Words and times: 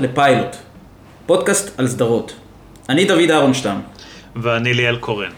לפיילוט, 0.00 0.56
פודקאסט 1.26 1.80
על 1.80 1.88
סדרות. 1.88 2.34
אני 2.88 3.04
דוד 3.04 3.30
אהרונשטם. 3.30 3.80
ואני 4.36 4.74
ליאל 4.74 4.96
קורן. 4.96 5.30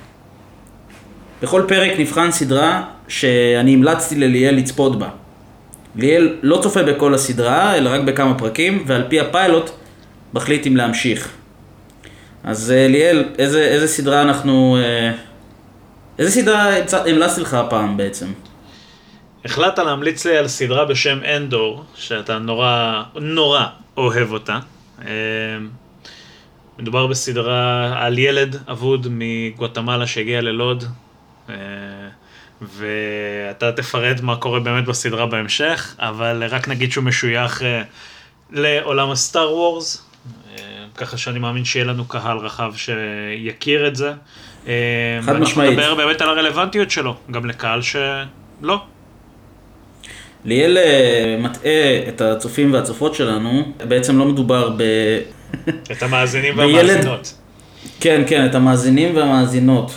בכל 1.42 1.62
פרק 1.68 1.90
נבחן 1.98 2.30
סדרה 2.30 2.84
שאני 3.08 3.74
המלצתי 3.74 4.16
לליאל 4.16 4.54
לצפות 4.54 4.98
בה. 4.98 5.08
ליאל 5.96 6.36
לא 6.42 6.60
צופה 6.62 6.82
בכל 6.82 7.14
הסדרה, 7.14 7.76
אלא 7.76 7.90
רק 7.90 8.00
בכמה 8.00 8.38
פרקים, 8.38 8.84
ועל 8.86 9.04
פי 9.08 9.20
הפיילוט 9.20 9.70
מחליט 10.34 10.66
אם 10.66 10.76
להמשיך. 10.76 11.28
אז 12.44 12.70
אה, 12.70 12.88
ליאל, 12.88 13.24
איזה, 13.38 13.62
איזה 13.62 13.88
סדרה 13.88 14.22
אנחנו... 14.22 14.76
אה, 14.80 15.12
איזה 16.18 16.30
סדרה 16.30 16.70
המלצתי 17.06 17.40
לך 17.40 17.54
הפעם 17.54 17.96
בעצם? 17.96 18.26
החלטת 19.44 19.78
להמליץ 19.78 20.26
לי 20.26 20.36
על 20.36 20.48
סדרה 20.48 20.84
בשם 20.84 21.18
אנדור, 21.36 21.84
שאתה 21.94 22.38
נורא, 22.38 23.02
נורא 23.14 23.66
אוהב 23.96 24.32
אותה. 24.32 24.58
אה, 25.04 25.08
מדובר 26.78 27.06
בסדרה 27.06 27.92
על 28.06 28.18
ילד 28.18 28.56
אבוד 28.70 29.06
מגואטמלה 29.10 30.06
שהגיע 30.06 30.40
ללוד, 30.40 30.84
ואתה 32.60 33.72
תפרט 33.72 34.20
מה 34.20 34.36
קורה 34.36 34.60
באמת 34.60 34.84
בסדרה 34.84 35.26
בהמשך, 35.26 35.94
אבל 35.98 36.44
רק 36.50 36.68
נגיד 36.68 36.92
שהוא 36.92 37.04
משוייך 37.04 37.62
לעולם 38.50 39.10
הסטאר 39.10 39.54
וורס, 39.54 40.08
ככה 40.96 41.16
שאני 41.18 41.38
מאמין 41.38 41.64
שיהיה 41.64 41.84
לנו 41.84 42.04
קהל 42.04 42.38
רחב 42.38 42.72
שיכיר 42.76 43.88
את 43.88 43.96
זה. 43.96 44.12
אה, 44.66 45.18
חד 45.22 45.32
משמעית. 45.32 45.78
אנחנו 45.78 45.82
נדבר 45.82 45.94
באמת 45.94 46.20
על 46.20 46.28
הרלוונטיות 46.28 46.90
שלו, 46.90 47.16
גם 47.30 47.46
לקהל 47.46 47.82
שלא. 47.82 48.84
ליאל 50.44 50.78
אה, 50.78 51.36
מטעה 51.38 52.08
את 52.08 52.20
הצופים 52.20 52.72
והצופות 52.72 53.14
שלנו, 53.14 53.62
בעצם 53.88 54.18
לא 54.18 54.24
מדובר 54.24 54.70
ב... 54.76 54.82
את 55.92 56.02
המאזינים 56.02 56.58
והמאזינות. 56.58 57.34
כן, 58.00 58.22
כן, 58.26 58.46
את 58.46 58.54
המאזינים 58.54 59.16
והמאזינות. 59.16 59.92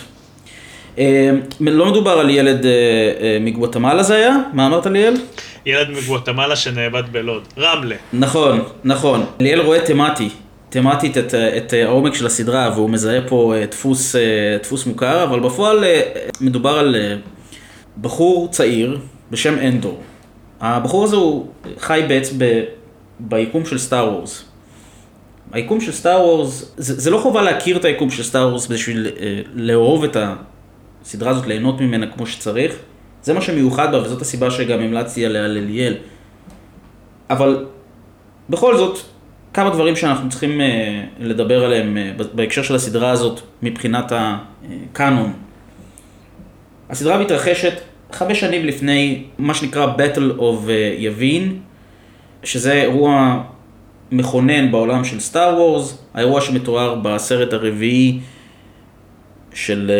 אה, 0.99 1.31
לא 1.59 1.85
מדובר 1.85 2.11
על 2.11 2.29
ילד 2.29 2.65
מגואטמלה 3.41 4.03
זה 4.03 4.15
היה? 4.15 4.37
מה 4.53 4.67
אמרת 4.67 4.85
ליאל? 4.85 5.13
ילד 5.65 5.89
מגואטמלה 5.89 6.55
שנאבד 6.55 7.03
בלוד. 7.11 7.47
רמלה. 7.57 7.95
נכון, 8.13 8.63
נכון. 8.83 9.25
ליאל 9.39 9.61
רואה 9.61 9.79
תמטי. 9.79 10.29
תמטית 10.75 11.17
את, 11.17 11.33
את 11.33 11.73
העומק 11.73 12.13
של 12.13 12.25
הסדרה 12.25 12.71
והוא 12.75 12.89
מזהה 12.89 13.21
פה 13.27 13.53
אה, 13.55 13.65
דפוס, 13.65 14.15
אה, 14.15 14.21
דפוס 14.63 14.85
מוכר, 14.85 15.23
אבל 15.23 15.39
בפועל 15.39 15.83
אה, 15.83 16.01
מדובר 16.41 16.79
על 16.79 16.95
בחור 18.01 18.47
צעיר 18.51 18.99
בשם 19.31 19.59
אנדור. 19.59 20.01
הבחור 20.59 21.03
הזה 21.03 21.15
הוא 21.15 21.47
חי 21.77 22.05
בעצם 22.07 22.35
ב, 22.39 22.63
ביקום 23.19 23.65
של 23.65 23.77
סטאר 23.77 24.13
וורס. 24.13 24.45
היקום 25.51 25.81
של 25.81 25.91
סטאר 25.91 26.21
וורס, 26.21 26.73
זה, 26.77 26.99
זה 27.01 27.09
לא 27.09 27.17
חובה 27.17 27.41
להכיר 27.41 27.77
את 27.77 27.85
היקום 27.85 28.09
של 28.09 28.23
סטאר 28.23 28.47
וורס 28.47 28.67
בשביל 28.67 29.07
לאהוב 29.53 30.03
את 30.03 30.17
הסדרה 31.03 31.31
הזאת, 31.31 31.47
ליהנות 31.47 31.81
ממנה 31.81 32.07
כמו 32.07 32.27
שצריך. 32.27 32.75
זה 33.23 33.33
מה 33.33 33.41
שמיוחד 33.41 33.91
בה 33.91 34.01
וזאת 34.01 34.21
הסיבה 34.21 34.51
שגם 34.51 34.79
המלצתי 34.79 35.25
עליה 35.25 35.47
לליאל. 35.47 35.95
אבל 37.29 37.65
בכל 38.49 38.77
זאת, 38.77 38.99
כמה 39.53 39.69
דברים 39.69 39.95
שאנחנו 39.95 40.29
צריכים 40.29 40.61
uh, 40.61 40.63
לדבר 41.19 41.65
עליהם 41.65 41.97
uh, 42.19 42.23
בהקשר 42.33 42.63
של 42.63 42.75
הסדרה 42.75 43.11
הזאת 43.11 43.39
מבחינת 43.61 44.11
הקאנון. 44.15 45.33
הסדרה 46.89 47.17
מתרחשת 47.17 47.73
חמש 48.15 48.39
שנים 48.39 48.65
לפני 48.65 49.23
מה 49.37 49.53
שנקרא 49.53 49.93
Battle 49.97 50.39
of 50.39 50.71
יבין, 50.97 51.59
שזה 52.43 52.73
אירוע 52.73 53.43
מכונן 54.11 54.71
בעולם 54.71 55.03
של 55.03 55.19
סטאר 55.19 55.55
וורס, 55.57 56.03
האירוע 56.13 56.41
שמתואר 56.41 56.95
בסרט 56.95 57.53
הרביעי 57.53 58.19
של, 59.53 59.91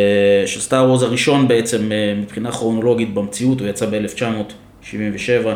uh, 0.44 0.48
של 0.48 0.59
סטאר 0.59 0.86
וורס 0.86 1.04
הראשון 1.04 1.48
בעצם 1.48 1.78
uh, 1.78 2.22
מבחינה 2.22 2.52
כרונולוגית 2.52 3.14
במציאות, 3.14 3.59
הוא 3.59 3.68
יצא 3.68 3.86
ב-1977, 3.86 5.48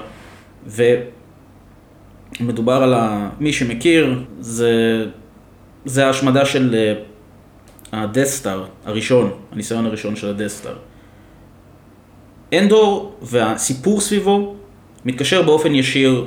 מדובר 2.39 2.83
על 2.83 2.93
ה... 2.93 3.29
מי 3.39 3.53
שמכיר, 3.53 4.23
זה, 4.39 5.05
זה 5.85 6.07
ההשמדה 6.07 6.45
של 6.45 6.93
ה 7.91 7.98
Death 7.98 8.34
Star 8.34 8.63
uh, 8.63 8.89
הראשון, 8.89 9.31
הניסיון 9.51 9.85
הראשון 9.85 10.15
של 10.15 10.29
ה 10.29 10.34
Death 10.34 10.61
Star. 10.61 10.88
אנדור 12.53 13.15
והסיפור 13.21 14.01
סביבו 14.01 14.55
מתקשר 15.05 15.41
באופן 15.41 15.75
ישיר 15.75 16.25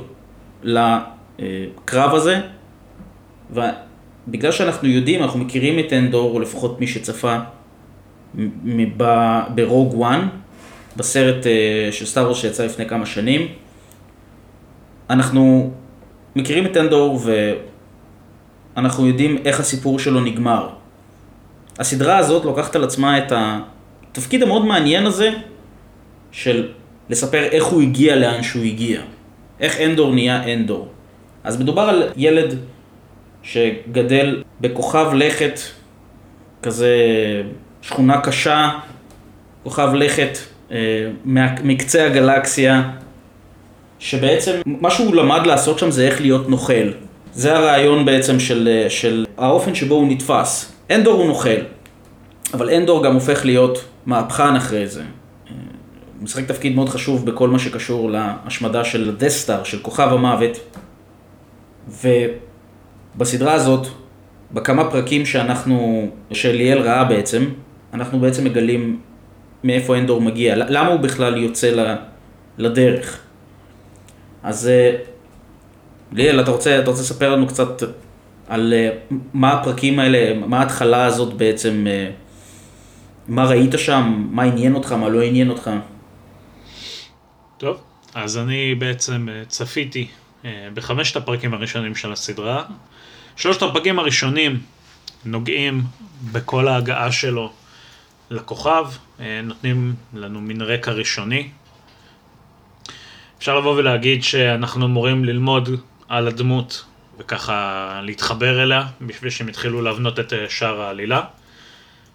לקרב 0.63 2.13
הזה, 2.13 2.41
ובגלל 3.51 4.51
שאנחנו 4.51 4.87
יודעים, 4.87 5.23
אנחנו 5.23 5.39
מכירים 5.39 5.79
את 5.79 5.93
אנדור, 5.93 6.33
או 6.33 6.39
לפחות 6.39 6.79
מי 6.79 6.87
שצפה 6.87 7.37
ב 9.55 9.61
Rogue 9.61 9.93
One, 9.93 10.27
בסרט 10.97 11.43
uh, 11.43 11.91
של 11.91 12.05
Star 12.05 12.23
Wars 12.23 12.37
שיצא 12.37 12.65
לפני 12.65 12.89
כמה 12.89 13.05
שנים, 13.05 13.47
אנחנו 15.09 15.71
מכירים 16.35 16.65
את 16.65 16.77
אנדור 16.77 17.19
ואנחנו 18.75 19.07
יודעים 19.07 19.37
איך 19.45 19.59
הסיפור 19.59 19.99
שלו 19.99 20.19
נגמר. 20.19 20.69
הסדרה 21.79 22.17
הזאת 22.17 22.45
לוקחת 22.45 22.75
על 22.75 22.83
עצמה 22.83 23.17
את 23.17 23.33
התפקיד 24.11 24.43
המאוד 24.43 24.65
מעניין 24.65 25.05
הזה 25.05 25.31
של 26.33 26.67
לספר 27.09 27.43
איך 27.43 27.63
הוא 27.63 27.81
הגיע 27.81 28.15
לאן 28.15 28.43
שהוא 28.43 28.63
הגיע. 28.63 29.01
איך 29.59 29.79
אנדור 29.79 30.13
נהיה 30.13 30.53
אנדור. 30.53 30.87
אז 31.43 31.61
מדובר 31.61 31.81
על 31.81 32.03
ילד 32.15 32.55
שגדל 33.43 34.43
בכוכב 34.61 35.11
לכת, 35.13 35.59
כזה 36.63 36.95
שכונה 37.81 38.21
קשה, 38.21 38.69
כוכב 39.63 39.89
לכת 39.93 40.37
אה, 40.71 40.77
מקצה 41.63 42.05
הגלקסיה, 42.05 42.89
שבעצם 43.99 44.61
מה 44.65 44.91
שהוא 44.91 45.15
למד 45.15 45.47
לעשות 45.47 45.79
שם 45.79 45.91
זה 45.91 46.07
איך 46.07 46.21
להיות 46.21 46.49
נוכל. 46.49 46.91
זה 47.33 47.57
הרעיון 47.57 48.05
בעצם 48.05 48.39
של, 48.39 48.85
של 48.89 49.25
האופן 49.37 49.75
שבו 49.75 49.95
הוא 49.95 50.07
נתפס. 50.07 50.71
אנדור 50.91 51.13
הוא 51.13 51.27
נוכל, 51.27 51.59
אבל 52.53 52.69
אנדור 52.69 53.03
גם 53.03 53.13
הופך 53.13 53.45
להיות 53.45 53.85
מהפכן 54.05 54.55
אחרי 54.55 54.87
זה. 54.87 55.03
הוא 56.23 56.27
משחק 56.27 56.47
תפקיד 56.47 56.75
מאוד 56.75 56.89
חשוב 56.89 57.25
בכל 57.25 57.49
מה 57.49 57.59
שקשור 57.59 58.11
להשמדה 58.11 58.83
של 58.83 59.09
הדסטאר, 59.09 59.63
של 59.63 59.79
כוכב 59.79 60.07
המוות. 60.11 60.77
ובסדרה 63.15 63.53
הזאת, 63.53 63.87
בכמה 64.51 64.91
פרקים 64.91 65.25
שאנחנו, 65.25 66.07
שליאל 66.31 66.77
ראה 66.77 67.03
בעצם, 67.03 67.45
אנחנו 67.93 68.19
בעצם 68.19 68.43
מגלים 68.43 68.99
מאיפה 69.63 69.97
אנדור 69.97 70.21
מגיע, 70.21 70.55
למה 70.55 70.87
הוא 70.87 70.99
בכלל 70.99 71.37
יוצא 71.37 71.95
לדרך. 72.57 73.19
אז 74.43 74.67
אה, 74.67 74.95
ליאל, 76.11 76.41
אתה 76.41 76.51
רוצה, 76.51 76.79
אתה 76.79 76.89
רוצה 76.89 77.01
לספר 77.01 77.35
לנו 77.35 77.47
קצת 77.47 77.83
על 78.47 78.73
אה, 78.73 78.89
מה 79.33 79.51
הפרקים 79.53 79.99
האלה, 79.99 80.39
מה 80.47 80.59
ההתחלה 80.59 81.05
הזאת 81.05 81.33
בעצם, 81.33 81.87
אה, 81.87 82.09
מה 83.27 83.45
ראית 83.45 83.73
שם, 83.77 84.27
מה 84.31 84.43
עניין 84.43 84.75
אותך, 84.75 84.91
מה 84.91 85.09
לא 85.09 85.21
עניין 85.21 85.49
אותך? 85.49 85.71
טוב, 87.57 87.81
אז 88.13 88.37
אני 88.37 88.75
בעצם 88.75 89.27
צפיתי 89.47 90.07
בחמשת 90.73 91.15
הפרקים 91.15 91.53
הראשונים 91.53 91.95
של 91.95 92.11
הסדרה. 92.11 92.63
שלושת 93.35 93.61
הפרקים 93.61 93.99
הראשונים 93.99 94.59
נוגעים 95.25 95.81
בכל 96.31 96.67
ההגעה 96.67 97.11
שלו 97.11 97.53
לכוכב, 98.29 98.85
נותנים 99.43 99.95
לנו 100.13 100.41
מין 100.41 100.61
רקע 100.61 100.91
ראשוני 100.91 101.49
אפשר 103.43 103.59
לבוא 103.59 103.75
ולהגיד 103.75 104.23
שאנחנו 104.23 104.85
אמורים 104.85 105.25
ללמוד 105.25 105.69
על 106.07 106.27
הדמות 106.27 106.85
וככה 107.19 107.99
להתחבר 108.03 108.63
אליה 108.63 108.87
בשביל 109.01 109.29
שהם 109.29 109.49
יתחילו 109.49 109.81
להבנות 109.81 110.19
את 110.19 110.33
אה, 110.33 110.45
שאר 110.49 110.81
העלילה. 110.81 111.21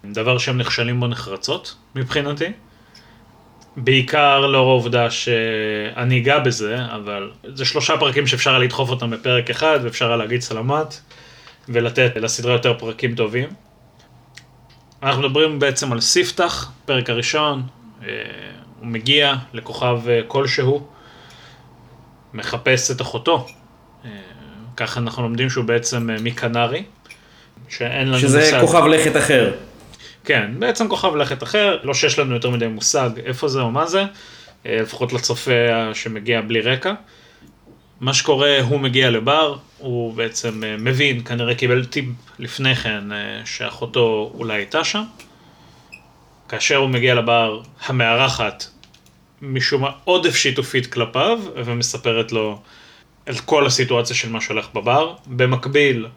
דבר 0.05 0.37
שהם 0.37 0.57
נכשלים 0.57 0.99
בו 0.99 1.07
נחרצות 1.07 1.75
מבחינתי. 1.95 2.45
בעיקר 3.83 4.39
לאור 4.39 4.69
העובדה 4.69 5.11
שאני 5.11 6.19
אגע 6.19 6.39
בזה, 6.39 6.77
אבל 6.95 7.31
זה 7.53 7.65
שלושה 7.65 7.97
פרקים 7.97 8.27
שאפשר 8.27 8.49
היה 8.49 8.59
לדחוף 8.59 8.89
אותם 8.89 9.09
בפרק 9.09 9.49
אחד 9.49 9.79
ואפשר 9.83 10.07
היה 10.07 10.17
להגיד 10.17 10.41
סלמת 10.41 10.99
ולתת 11.69 12.11
לסדרה 12.15 12.53
יותר 12.53 12.73
פרקים 12.73 13.15
טובים. 13.15 13.49
אנחנו 15.03 15.21
מדברים 15.21 15.59
בעצם 15.59 15.91
על 15.91 16.01
ספתח, 16.01 16.71
פרק 16.85 17.09
הראשון, 17.09 17.63
אה, 18.03 18.07
הוא 18.79 18.87
מגיע 18.87 19.35
לכוכב 19.53 19.99
אה, 20.09 20.21
כלשהו. 20.27 20.87
מחפש 22.33 22.91
את 22.91 23.01
אחותו. 23.01 23.47
אה, 24.05 24.09
ככה 24.77 24.99
אנחנו 24.99 25.23
לומדים 25.23 25.49
שהוא 25.49 25.65
בעצם 25.65 26.09
מקנרי, 26.23 26.83
שאין 27.69 28.07
לנו 28.07 28.19
שזה 28.19 28.39
מושג. 28.39 28.61
כוכב 28.61 28.85
לכת 28.85 29.17
אחר. 29.17 29.51
כן, 30.29 30.51
בעצם 30.59 30.89
כוכב 30.89 31.15
לכת 31.15 31.43
אחר, 31.43 31.77
לא 31.83 31.93
שיש 31.93 32.19
לנו 32.19 32.33
יותר 32.33 32.49
מדי 32.49 32.67
מושג 32.67 33.09
איפה 33.25 33.47
זה 33.47 33.61
או 33.61 33.71
מה 33.71 33.85
זה, 33.85 34.03
אה, 34.65 34.81
לפחות 34.81 35.13
לצופה 35.13 35.51
שמגיע 35.93 36.41
בלי 36.41 36.61
רקע. 36.61 36.93
מה 37.99 38.13
שקורה, 38.13 38.61
הוא 38.61 38.79
מגיע 38.79 39.09
לבר, 39.09 39.57
הוא 39.77 40.13
בעצם 40.13 40.63
אה, 40.63 40.77
מבין, 40.77 41.23
כנראה 41.23 41.55
קיבל 41.55 41.85
טיפ 41.85 42.05
לפני 42.39 42.75
כן, 42.75 43.11
אה, 43.11 43.41
שאחותו 43.45 44.31
אולי 44.33 44.53
הייתה 44.53 44.83
שם. 44.83 45.03
כאשר 46.49 46.75
הוא 46.75 46.89
מגיע 46.89 47.15
לבר, 47.15 47.61
המארחת, 47.85 48.65
משום 49.41 49.81
מה 49.81 49.91
עודף 50.03 50.35
שיתופית 50.35 50.93
כלפיו, 50.93 51.39
ומספרת 51.55 52.31
לו 52.31 52.61
את 53.29 53.39
כל 53.39 53.65
הסיטואציה 53.65 54.15
של 54.15 54.29
מה 54.29 54.41
שהולך 54.41 54.67
בבר. 54.73 55.15
במקביל, 55.27 56.07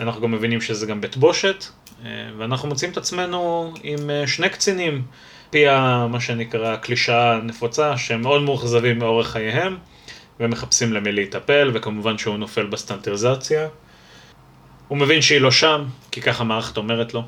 אנחנו 0.00 0.20
גם 0.22 0.30
מבינים 0.30 0.60
שזה 0.60 0.86
גם 0.86 1.00
בית 1.00 1.16
בושת, 1.16 1.64
אה, 1.64 1.79
ואנחנו 2.38 2.68
מוצאים 2.68 2.90
את 2.90 2.96
עצמנו 2.96 3.72
עם 3.82 4.10
שני 4.26 4.48
קצינים, 4.48 5.02
פי 5.50 5.64
מה 6.08 6.20
שנקרא 6.20 6.72
הקלישאה 6.72 7.34
הנפוצה, 7.34 7.96
שהם 7.96 8.22
מאוד 8.22 8.42
מאוכזבים 8.42 8.98
מאורך 8.98 9.28
חייהם. 9.28 9.76
ומחפשים 10.40 10.92
למי 10.92 11.12
להיטפל, 11.12 11.70
וכמובן 11.74 12.18
שהוא 12.18 12.36
נופל 12.36 12.66
בסטנטריזציה. 12.66 13.68
הוא 14.88 14.98
מבין 14.98 15.22
שהיא 15.22 15.40
לא 15.40 15.50
שם, 15.50 15.84
כי 16.10 16.20
ככה 16.20 16.44
המערכת 16.44 16.76
אומרת 16.76 17.14
לו. 17.14 17.22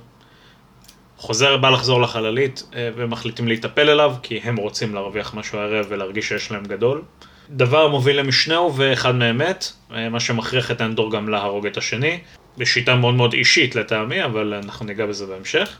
חוזר, 1.16 1.56
בא 1.56 1.70
לחזור 1.70 2.00
לחללית, 2.00 2.62
אה, 2.74 2.90
ומחליטים 2.96 3.48
להיטפל 3.48 3.90
אליו, 3.90 4.14
כי 4.22 4.40
הם 4.44 4.56
רוצים 4.56 4.94
להרוויח 4.94 5.34
משהו 5.34 5.58
הערב 5.58 5.86
ולהרגיש 5.88 6.28
שיש 6.28 6.50
להם 6.50 6.64
גדול. 6.64 7.02
דבר 7.50 7.88
מוביל 7.88 8.18
למשנהו, 8.18 8.76
ואחד 8.76 9.14
מהם 9.14 9.38
מת, 9.38 9.72
אה, 9.94 10.08
מה 10.08 10.20
שמכריח 10.20 10.70
את 10.70 10.80
אנדור 10.80 11.12
גם 11.12 11.28
להרוג 11.28 11.66
את 11.66 11.76
השני, 11.76 12.20
בשיטה 12.58 12.96
מאוד 12.96 13.14
מאוד 13.14 13.32
אישית 13.32 13.74
לטעמי, 13.74 14.24
אבל 14.24 14.54
אנחנו 14.54 14.86
ניגע 14.86 15.06
בזה 15.06 15.26
בהמשך. 15.26 15.76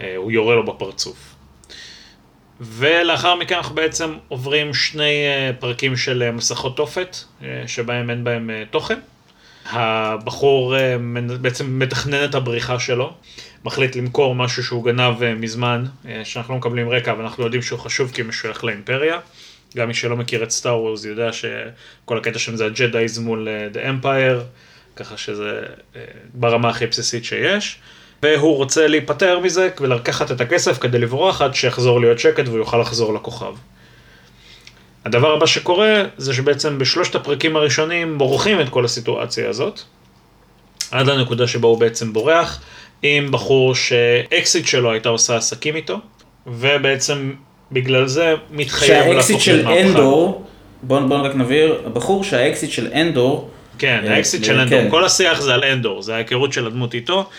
אה, 0.00 0.16
הוא 0.16 0.32
יורה 0.32 0.54
לו 0.54 0.66
בפרצוף. 0.66 1.34
ולאחר 2.60 3.34
מכן 3.34 3.54
אנחנו 3.54 3.74
בעצם 3.74 4.14
עוברים 4.28 4.74
שני 4.74 5.26
אה, 5.26 5.50
פרקים 5.58 5.96
של 5.96 6.22
אה, 6.22 6.32
מסכות 6.32 6.76
תופת, 6.76 7.16
שבהם 7.66 8.10
אין 8.10 8.24
בהם 8.24 8.50
תוכן. 8.70 8.98
הבחור 9.66 10.74
בעצם 11.40 11.78
מתכנן 11.78 12.24
את 12.24 12.34
הבריחה 12.34 12.78
שלו, 12.78 13.14
מחליט 13.64 13.96
למכור 13.96 14.34
משהו 14.34 14.64
שהוא 14.64 14.84
גנב 14.84 15.34
מזמן, 15.34 15.84
שאנחנו 16.24 16.54
לא 16.54 16.58
מקבלים 16.58 16.88
רקע, 16.88 17.12
אבל 17.12 17.22
אנחנו 17.22 17.44
יודעים 17.44 17.62
שהוא 17.62 17.78
חשוב 17.78 18.12
כי 18.12 18.20
הוא 18.20 18.28
משוייך 18.28 18.64
לאימפריה. 18.64 19.18
גם 19.76 19.88
מי 19.88 19.94
שלא 19.94 20.16
מכיר 20.16 20.42
את 20.42 20.50
סטאר 20.50 20.80
וורס 20.80 21.04
יודע 21.04 21.32
שכל 21.32 22.18
הקטע 22.18 22.38
שם 22.38 22.56
זה 22.56 22.66
הג'דאיז 22.66 23.18
מול 23.18 23.48
The 23.72 24.04
Empire, 24.04 24.40
ככה 24.96 25.16
שזה 25.16 25.60
ברמה 26.34 26.68
הכי 26.68 26.86
בסיסית 26.86 27.24
שיש. 27.24 27.78
והוא 28.22 28.56
רוצה 28.56 28.86
להיפטר 28.86 29.38
מזה 29.38 29.68
ולקחת 29.80 30.30
את 30.30 30.40
הכסף 30.40 30.78
כדי 30.78 30.98
לברוח 30.98 31.42
עד 31.42 31.54
שיחזור 31.54 32.00
להיות 32.00 32.18
שקט 32.18 32.48
והוא 32.48 32.58
יוכל 32.58 32.78
לחזור 32.78 33.14
לכוכב. 33.14 33.54
הדבר 35.04 35.32
הבא 35.36 35.46
שקורה 35.46 36.02
זה 36.16 36.34
שבעצם 36.34 36.78
בשלושת 36.78 37.14
הפרקים 37.14 37.56
הראשונים 37.56 38.18
בורחים 38.18 38.60
את 38.60 38.68
כל 38.68 38.84
הסיטואציה 38.84 39.48
הזאת, 39.48 39.80
עד 40.90 41.06
לנקודה 41.06 41.46
שבה 41.46 41.68
הוא 41.68 41.78
בעצם 41.78 42.12
בורח, 42.12 42.60
עם 43.02 43.30
בחור 43.30 43.74
שאקסיט 43.74 44.66
שלו 44.66 44.92
הייתה 44.92 45.08
עושה 45.08 45.36
עסקים 45.36 45.76
איתו, 45.76 46.00
ובעצם 46.46 47.32
בגלל 47.72 48.06
זה 48.06 48.34
מתחייב 48.50 49.06
להפוך 49.06 49.42
של 49.42 49.68
אנדור, 49.68 50.46
בוא, 50.82 51.00
בוא 51.00 51.16
רק 51.16 51.34
נבהיר, 51.34 51.82
הבחור 51.86 52.24
שהאקסיט 52.24 52.70
של 52.70 52.92
אנדור, 52.92 53.50
כן, 53.78 54.04
אה, 54.06 54.16
האקסיט 54.16 54.44
של 54.44 54.60
אנדור, 54.60 54.80
כן. 54.80 54.90
כל 54.90 55.04
השיח 55.04 55.40
זה 55.40 55.54
על 55.54 55.64
אנדור, 55.64 56.02
זה 56.02 56.14
ההיכרות 56.14 56.52
של 56.52 56.66
הדמות 56.66 56.94
איתו, 56.94 57.30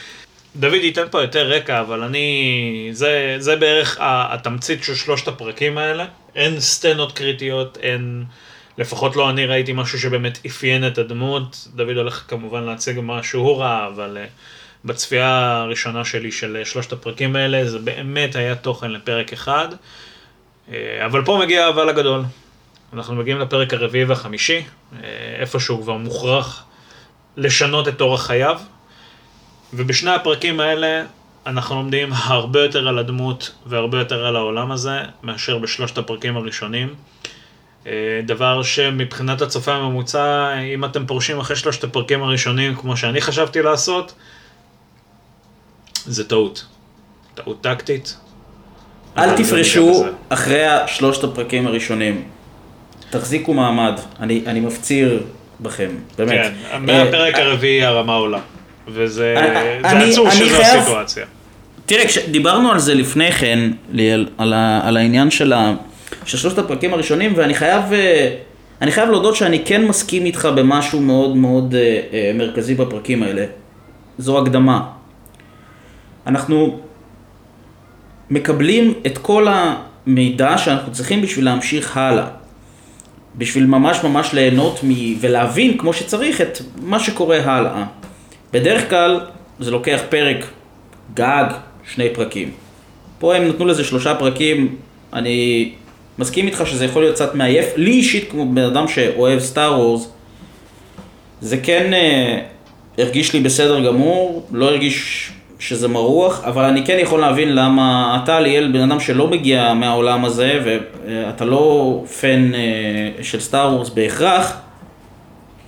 דוד 0.55 0.73
ייתן 0.73 1.05
פה 1.11 1.21
יותר 1.21 1.49
רקע, 1.49 1.79
אבל 1.79 2.03
אני... 2.03 2.89
זה, 2.91 3.35
זה 3.39 3.55
בערך 3.55 3.97
התמצית 4.01 4.83
של 4.83 4.95
שלושת 4.95 5.27
הפרקים 5.27 5.77
האלה. 5.77 6.05
אין 6.35 6.59
סצנות 6.59 7.11
קריטיות, 7.11 7.77
אין... 7.81 8.23
לפחות 8.77 9.15
לא 9.15 9.29
אני 9.29 9.45
ראיתי 9.45 9.73
משהו 9.73 9.99
שבאמת 9.99 10.39
אפיין 10.47 10.87
את 10.87 10.97
הדמות. 10.97 11.67
דוד 11.75 11.97
הולך 11.97 12.23
כמובן 12.27 12.63
להציג 12.63 12.99
מה 12.99 13.23
שהוא 13.23 13.57
ראה, 13.57 13.87
אבל 13.87 14.17
uh, 14.17 14.29
בצפייה 14.85 15.57
הראשונה 15.61 16.05
שלי 16.05 16.31
של 16.31 16.61
שלושת 16.63 16.93
הפרקים 16.93 17.35
האלה, 17.35 17.65
זה 17.65 17.79
באמת 17.79 18.35
היה 18.35 18.55
תוכן 18.55 18.91
לפרק 18.91 19.33
אחד. 19.33 19.67
Uh, 19.71 20.73
אבל 21.05 21.25
פה 21.25 21.39
מגיע 21.41 21.65
האבל 21.65 21.89
הגדול. 21.89 22.21
אנחנו 22.93 23.15
מגיעים 23.15 23.39
לפרק 23.39 23.73
הרביעי 23.73 24.03
והחמישי, 24.03 24.59
uh, 24.59 24.95
איפה 25.39 25.59
שהוא 25.59 25.81
כבר 25.81 25.97
מוכרח 25.97 26.65
לשנות 27.37 27.87
את 27.87 28.01
אורח 28.01 28.25
חייו. 28.25 28.59
ובשני 29.73 30.11
הפרקים 30.11 30.59
האלה 30.59 31.03
אנחנו 31.45 31.75
לומדים 31.75 32.09
הרבה 32.13 32.63
יותר 32.63 32.87
על 32.87 32.99
הדמות 32.99 33.51
והרבה 33.65 33.99
יותר 33.99 34.25
על 34.25 34.35
העולם 34.35 34.71
הזה 34.71 35.01
מאשר 35.23 35.57
בשלושת 35.57 35.97
הפרקים 35.97 36.37
הראשונים. 36.37 36.93
אה, 37.87 38.21
דבר 38.25 38.63
שמבחינת 38.63 39.41
הצופה 39.41 39.73
הממוצע, 39.73 40.53
אם 40.75 40.85
אתם 40.85 41.05
פורשים 41.05 41.39
אחרי 41.39 41.55
שלושת 41.55 41.83
הפרקים 41.83 42.23
הראשונים 42.23 42.75
כמו 42.75 42.97
שאני 42.97 43.21
חשבתי 43.21 43.61
לעשות, 43.61 44.13
זה 46.05 46.29
טעות. 46.29 46.65
טעות 47.35 47.61
טקטית. 47.61 48.17
אל 49.17 49.37
תפרשו 49.37 50.05
אחרי 50.29 50.63
שלושת 50.87 51.23
הפרקים 51.23 51.67
הראשונים. 51.67 52.36
תחזיקו 53.09 53.53
מעמד, 53.53 53.99
אני, 54.19 54.41
אני 54.47 54.59
מפציר 54.59 55.23
בכם, 55.59 55.89
באמת. 56.17 56.31
כן, 56.31 56.85
מהפרק 56.85 57.35
אה, 57.35 57.43
הרביעי 57.43 57.83
הרמה 57.83 58.13
עולה. 58.13 58.39
וזה 58.87 59.35
אני, 59.83 60.11
עצוב 60.11 60.31
שזו 60.31 60.45
חייב... 60.49 60.79
הסיטואציה. 60.79 61.25
תראה, 61.85 62.07
כשדיברנו 62.07 62.71
על 62.71 62.79
זה 62.79 62.93
לפני 62.93 63.31
כן, 63.31 63.59
ליאל, 63.91 64.27
על, 64.37 64.53
ה, 64.53 64.81
על 64.83 64.97
העניין 64.97 65.31
של, 65.31 65.53
ה, 65.53 65.73
של 66.25 66.37
שלושת 66.37 66.57
הפרקים 66.57 66.93
הראשונים, 66.93 67.33
ואני 67.35 67.53
חייב, 67.53 67.93
אה, 67.93 68.35
אני 68.81 68.91
חייב 68.91 69.09
להודות 69.09 69.35
שאני 69.35 69.65
כן 69.65 69.85
מסכים 69.85 70.25
איתך 70.25 70.47
במשהו 70.55 71.01
מאוד 71.01 71.35
מאוד 71.35 71.75
אה, 71.75 72.01
אה, 72.13 72.31
מרכזי 72.35 72.75
בפרקים 72.75 73.23
האלה. 73.23 73.45
זו 74.17 74.41
הקדמה. 74.41 74.89
אנחנו 76.27 76.79
מקבלים 78.29 78.93
את 79.05 79.17
כל 79.17 79.47
המידע 79.49 80.57
שאנחנו 80.57 80.91
צריכים 80.91 81.21
בשביל 81.21 81.45
להמשיך 81.45 81.97
הלאה. 81.97 82.27
בשביל 83.37 83.65
ממש 83.65 84.03
ממש 84.03 84.33
ליהנות 84.33 84.79
מ... 84.83 84.89
ולהבין 85.19 85.77
כמו 85.77 85.93
שצריך 85.93 86.41
את 86.41 86.57
מה 86.81 86.99
שקורה 86.99 87.37
הלאה. 87.43 87.83
בדרך 88.53 88.89
כלל 88.89 89.19
זה 89.59 89.71
לוקח 89.71 90.01
פרק 90.09 90.45
גג, 91.13 91.45
שני 91.93 92.09
פרקים. 92.13 92.51
פה 93.19 93.35
הם 93.35 93.47
נתנו 93.47 93.65
לזה 93.65 93.83
שלושה 93.83 94.15
פרקים, 94.15 94.75
אני 95.13 95.71
מסכים 96.19 96.47
איתך 96.47 96.63
שזה 96.65 96.85
יכול 96.85 97.01
להיות 97.01 97.15
קצת 97.15 97.35
מעייף. 97.35 97.65
לי 97.75 97.91
אישית, 97.91 98.31
כמו 98.31 98.53
בן 98.53 98.63
אדם 98.63 98.87
שאוהב 98.87 99.39
סטאר 99.39 99.79
וורס, 99.79 100.09
זה 101.41 101.57
כן 101.57 101.93
אה, 101.93 102.39
הרגיש 102.97 103.33
לי 103.33 103.39
בסדר 103.39 103.85
גמור, 103.85 104.47
לא 104.51 104.65
הרגיש 104.65 105.31
שזה 105.59 105.87
מרוח, 105.87 106.43
אבל 106.43 106.63
אני 106.63 106.85
כן 106.85 106.97
יכול 106.99 107.19
להבין 107.19 107.55
למה 107.55 108.19
אתה, 108.23 108.39
ליאל, 108.39 108.71
בן 108.71 108.91
אדם 108.91 108.99
שלא 108.99 109.27
מגיע 109.27 109.73
מהעולם 109.73 110.25
הזה, 110.25 110.59
ואתה 110.65 111.45
לא 111.45 112.03
פן 112.21 112.51
אה, 112.53 113.23
של 113.23 113.39
סטאר 113.39 113.73
וורס 113.73 113.89
בהכרח, 113.89 114.57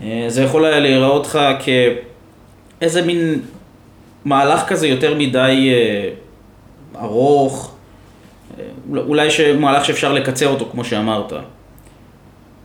אה, 0.04 0.26
זה 0.28 0.44
יכול 0.44 0.66
היה 0.66 0.80
להיראות 0.80 1.26
לך 1.26 1.40
כ... 1.60 1.70
איזה 2.82 3.02
מין 3.02 3.42
מהלך 4.26 4.64
כזה 4.68 4.88
יותר 4.88 5.16
מדי 5.16 5.74
אה, 5.74 6.10
ארוך, 7.02 7.76
אולי. 8.92 9.28
מהלך 9.60 9.86
שאפשר 9.86 10.14
לקצר 10.14 10.48
אותו 10.48 10.66
כמו 10.72 10.86
שאמרת. 10.86 11.34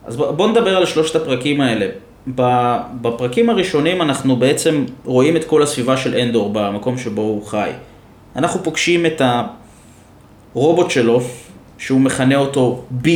אז 0.07 0.17
בוא 0.17 0.49
נדבר 0.49 0.77
על 0.77 0.87
שלושת 0.87 1.17
הפרקים 1.17 1.61
האלה. 1.61 1.87
בפרקים 2.27 3.51
הראשונים 3.51 4.03
אנחנו 4.03 4.37
בעצם 4.37 4.85
רואים 5.05 5.37
את 5.37 5.45
כל 5.45 5.63
הסביבה 5.63 5.97
של 5.97 6.15
אנדור 6.15 6.51
במקום 6.53 6.99
שבו 6.99 7.23
הוא 7.23 7.47
חי. 7.47 7.71
אנחנו 8.37 8.63
פוגשים 8.63 9.07
את 9.07 9.23
הרובוט 10.55 10.91
שלו, 10.91 11.21
שהוא 11.79 12.01
מכנה 12.01 12.37
אותו 12.37 12.85
B, 13.05 13.09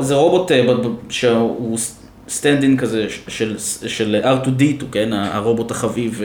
זה 0.00 0.14
רובוט 0.14 0.52
אה, 0.52 0.62
שהוא 1.08 1.78
סטנדין 2.28 2.76
כזה 2.76 3.06
של, 3.28 3.58
של 3.86 4.16
R2D2, 4.24 4.84
כן, 4.92 5.12
הרובוט 5.12 5.70
החביב, 5.70 6.22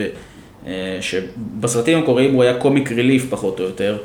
אה, 0.66 0.98
שבסרטים 1.00 1.98
המקוריים 1.98 2.34
הוא 2.34 2.42
היה 2.42 2.54
קומיק 2.54 2.92
ריליף 2.92 3.26
פחות 3.30 3.60
או 3.60 3.64
יותר, 3.64 3.98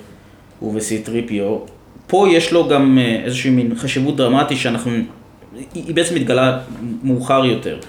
הוא 0.59 0.73
ו-C3PO. 0.73 1.69
פה 2.07 2.27
יש 2.29 2.53
לו 2.53 2.67
גם 2.67 2.97
אה, 2.97 3.21
איזושהי 3.23 3.49
מין 3.51 3.75
חשיבות 3.75 4.15
דרמטית 4.15 4.57
שאנחנו, 4.57 4.91
היא 5.73 5.95
בעצם 5.95 6.15
מתגלה 6.15 6.59
מאוחר 7.03 7.45
יותר. 7.45 7.79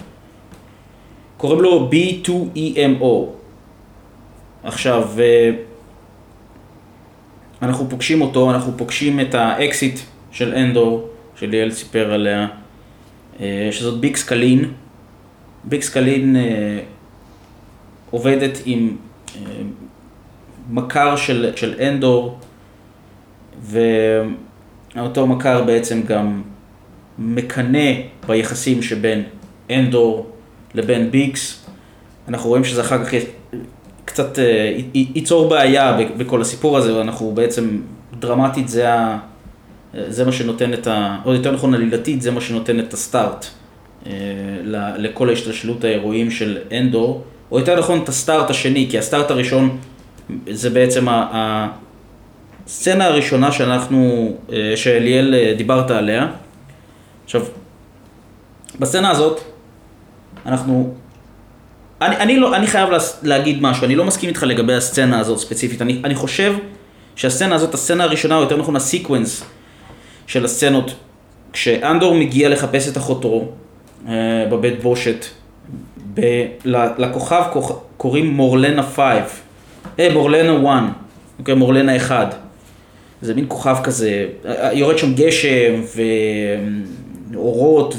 קוראים 1.37 1.61
לו 1.61 1.89
B2EMO. 1.91 3.25
עכשיו, 4.63 5.09
אה, 5.19 5.51
אנחנו 7.61 7.89
פוגשים 7.89 8.21
אותו, 8.21 8.51
אנחנו 8.51 8.77
פוגשים 8.77 9.19
את 9.19 9.35
האקסית 9.35 9.99
של 10.31 10.53
אנדור, 10.53 11.09
שליאל 11.39 11.71
סיפר 11.71 12.13
עליה. 12.13 12.47
אה, 13.39 13.69
שזאת 13.71 13.99
ביקס 13.99 14.15
קלין. 14.15 14.71
ביקס 15.63 15.81
קלין 15.81 16.35
אה, 16.35 16.79
עובדת 18.11 18.57
עם 18.65 18.95
מכר 20.69 21.15
של, 21.15 21.51
של 21.55 21.81
אנדור, 21.81 22.39
ואותו 23.61 25.27
מכר 25.27 25.63
בעצם 25.63 26.01
גם 26.01 26.41
מקנא 27.19 27.91
ביחסים 28.27 28.81
שבין 28.81 29.23
אנדור 29.71 30.27
לבין 30.73 31.11
ביגס. 31.11 31.65
אנחנו 32.27 32.49
רואים 32.49 32.63
שזה 32.63 32.81
אחר 32.81 33.05
כך 33.05 33.13
קצת 34.05 34.39
אה, 34.39 34.77
ייצור 34.93 35.49
בעיה 35.49 35.97
בכל 36.17 36.41
הסיפור 36.41 36.77
הזה, 36.77 36.97
ואנחנו 36.97 37.31
בעצם, 37.31 37.79
דרמטית 38.19 38.67
זה, 38.67 38.93
ה, 38.93 39.17
זה 40.07 40.25
מה 40.25 40.31
שנותן 40.31 40.73
את 40.73 40.87
ה... 40.87 41.17
או 41.25 41.33
יותר 41.33 41.51
נכון 41.51 41.73
עלילתית, 41.73 42.21
זה 42.21 42.31
מה 42.31 42.41
שנותן 42.41 42.79
את 42.79 42.93
הסטארט 42.93 43.45
אה, 44.07 44.11
לכל 44.97 45.29
ההשתלשלות 45.29 45.83
האירועים 45.83 46.31
של 46.31 46.57
אנדור, 46.71 47.23
או 47.51 47.59
יותר 47.59 47.79
נכון 47.79 47.99
את 48.03 48.09
הסטארט 48.09 48.49
השני, 48.49 48.87
כי 48.89 48.97
הסטארט 48.97 49.31
הראשון 49.31 49.77
זה 50.49 50.69
בעצם 50.69 51.09
ה- 51.09 51.67
הסצנה 52.65 53.05
הראשונה 53.05 53.51
שאנחנו, 53.51 54.31
אה, 54.53 54.73
שאליאל 54.75 55.53
דיברת 55.57 55.91
עליה. 55.91 56.27
עכשיו, 57.27 57.41
בסצנה 58.79 59.09
הזאת, 59.11 59.39
אנחנו... 60.45 60.93
אני, 62.01 62.17
אני, 62.17 62.39
לא, 62.39 62.55
אני 62.55 62.67
חייב 62.67 62.89
להס- 62.89 63.19
להגיד 63.23 63.61
משהו, 63.61 63.85
אני 63.85 63.95
לא 63.95 64.05
מסכים 64.05 64.29
איתך 64.29 64.43
לגבי 64.43 64.73
הסצנה 64.73 65.19
הזאת 65.19 65.39
ספציפית. 65.39 65.81
אני, 65.81 66.01
אני 66.03 66.15
חושב 66.15 66.53
שהסצנה 67.15 67.55
הזאת, 67.55 67.73
הסצנה 67.73 68.03
הראשונה, 68.03 68.35
או 68.35 68.41
יותר 68.41 68.57
נכון 68.57 68.75
הסיקוונס 68.75 69.43
של 70.27 70.45
הסצנות, 70.45 70.93
כשאנדור 71.53 72.15
מגיע 72.15 72.49
לחפש 72.49 72.89
את 72.89 72.97
אחותו 72.97 73.45
אה, 74.07 74.13
בבית 74.51 74.83
בושת, 74.83 75.25
ב, 76.13 76.21
לכוכב 76.97 77.43
כוכ, 77.53 77.71
קוראים 77.97 78.27
מורלנה 78.27 78.83
5, 78.83 78.99
אה, 79.99 80.07
מורלנה 80.13 80.57
1, 80.79 80.83
אוקיי, 81.39 81.55
מורלנה 81.55 81.95
1. 81.97 82.35
זה 83.21 83.33
מין 83.33 83.45
כוכב 83.47 83.75
כזה, 83.83 84.25
יורד 84.73 84.97
שם 84.97 85.13
גשם 85.13 85.81
ואורות 87.31 87.95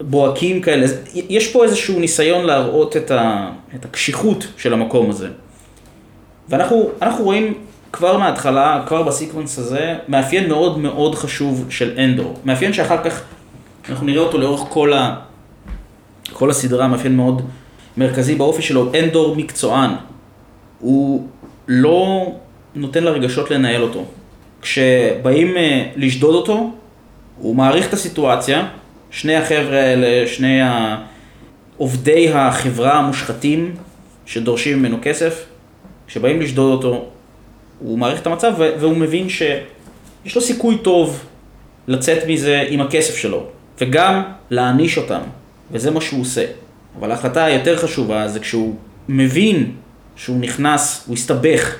ובוהקים 0.00 0.60
כאלה, 0.60 0.86
יש 1.14 1.52
פה 1.52 1.64
איזשהו 1.64 2.00
ניסיון 2.00 2.44
להראות 2.44 2.96
את, 2.96 3.10
ה... 3.10 3.50
את 3.74 3.84
הקשיחות 3.84 4.46
של 4.56 4.72
המקום 4.72 5.10
הזה. 5.10 5.28
ואנחנו 6.48 6.90
אנחנו 7.02 7.24
רואים 7.24 7.54
כבר 7.92 8.18
מההתחלה, 8.18 8.84
כבר 8.86 9.02
בסיקוונס 9.02 9.58
הזה, 9.58 9.94
מאפיין 10.08 10.48
מאוד 10.48 10.78
מאוד 10.78 11.14
חשוב 11.14 11.66
של 11.70 11.98
אנדור. 11.98 12.34
מאפיין 12.44 12.72
שאחר 12.72 13.04
כך 13.04 13.22
אנחנו 13.88 14.06
נראה 14.06 14.22
אותו 14.22 14.38
לאורך 14.38 14.60
כל, 14.68 14.92
ה... 14.92 15.16
כל 16.32 16.50
הסדרה, 16.50 16.88
מאפיין 16.88 17.16
מאוד 17.16 17.42
מרכזי 17.96 18.34
באופי 18.34 18.62
שלו. 18.62 18.92
אנדור 18.98 19.36
מקצוען. 19.36 19.90
הוא 20.80 21.26
לא 21.68 22.32
נותן 22.74 23.04
לרגשות 23.04 23.50
לנהל 23.50 23.82
אותו. 23.82 24.04
כשבאים 24.62 25.56
אה, 25.56 25.86
לשדוד 25.96 26.34
אותו, 26.34 26.70
הוא 27.38 27.56
מעריך 27.56 27.88
את 27.88 27.92
הסיטואציה, 27.92 28.68
שני 29.10 29.36
החבר'ה 29.36 29.80
האלה, 29.82 30.26
שני 30.28 30.60
עובדי 31.76 32.32
החברה 32.34 32.92
המושחתים 32.98 33.74
שדורשים 34.26 34.78
ממנו 34.78 34.98
כסף, 35.02 35.44
כשבאים 36.06 36.40
לשדוד 36.40 36.72
אותו, 36.84 37.04
הוא 37.78 37.98
מעריך 37.98 38.20
את 38.20 38.26
המצב 38.26 38.52
והוא 38.58 38.96
מבין 38.96 39.28
שיש 39.28 40.34
לו 40.36 40.40
סיכוי 40.42 40.78
טוב 40.78 41.24
לצאת 41.88 42.18
מזה 42.28 42.64
עם 42.68 42.80
הכסף 42.80 43.16
שלו, 43.16 43.46
וגם 43.80 44.22
להעניש 44.50 44.98
אותם, 44.98 45.20
וזה 45.70 45.90
מה 45.90 46.00
שהוא 46.00 46.20
עושה. 46.20 46.44
אבל 46.98 47.10
ההחלטה 47.10 47.44
היותר 47.44 47.76
חשובה 47.76 48.28
זה 48.28 48.40
כשהוא 48.40 48.74
מבין 49.08 49.70
שהוא 50.16 50.40
נכנס, 50.40 51.04
הוא 51.06 51.14
הסתבך 51.14 51.74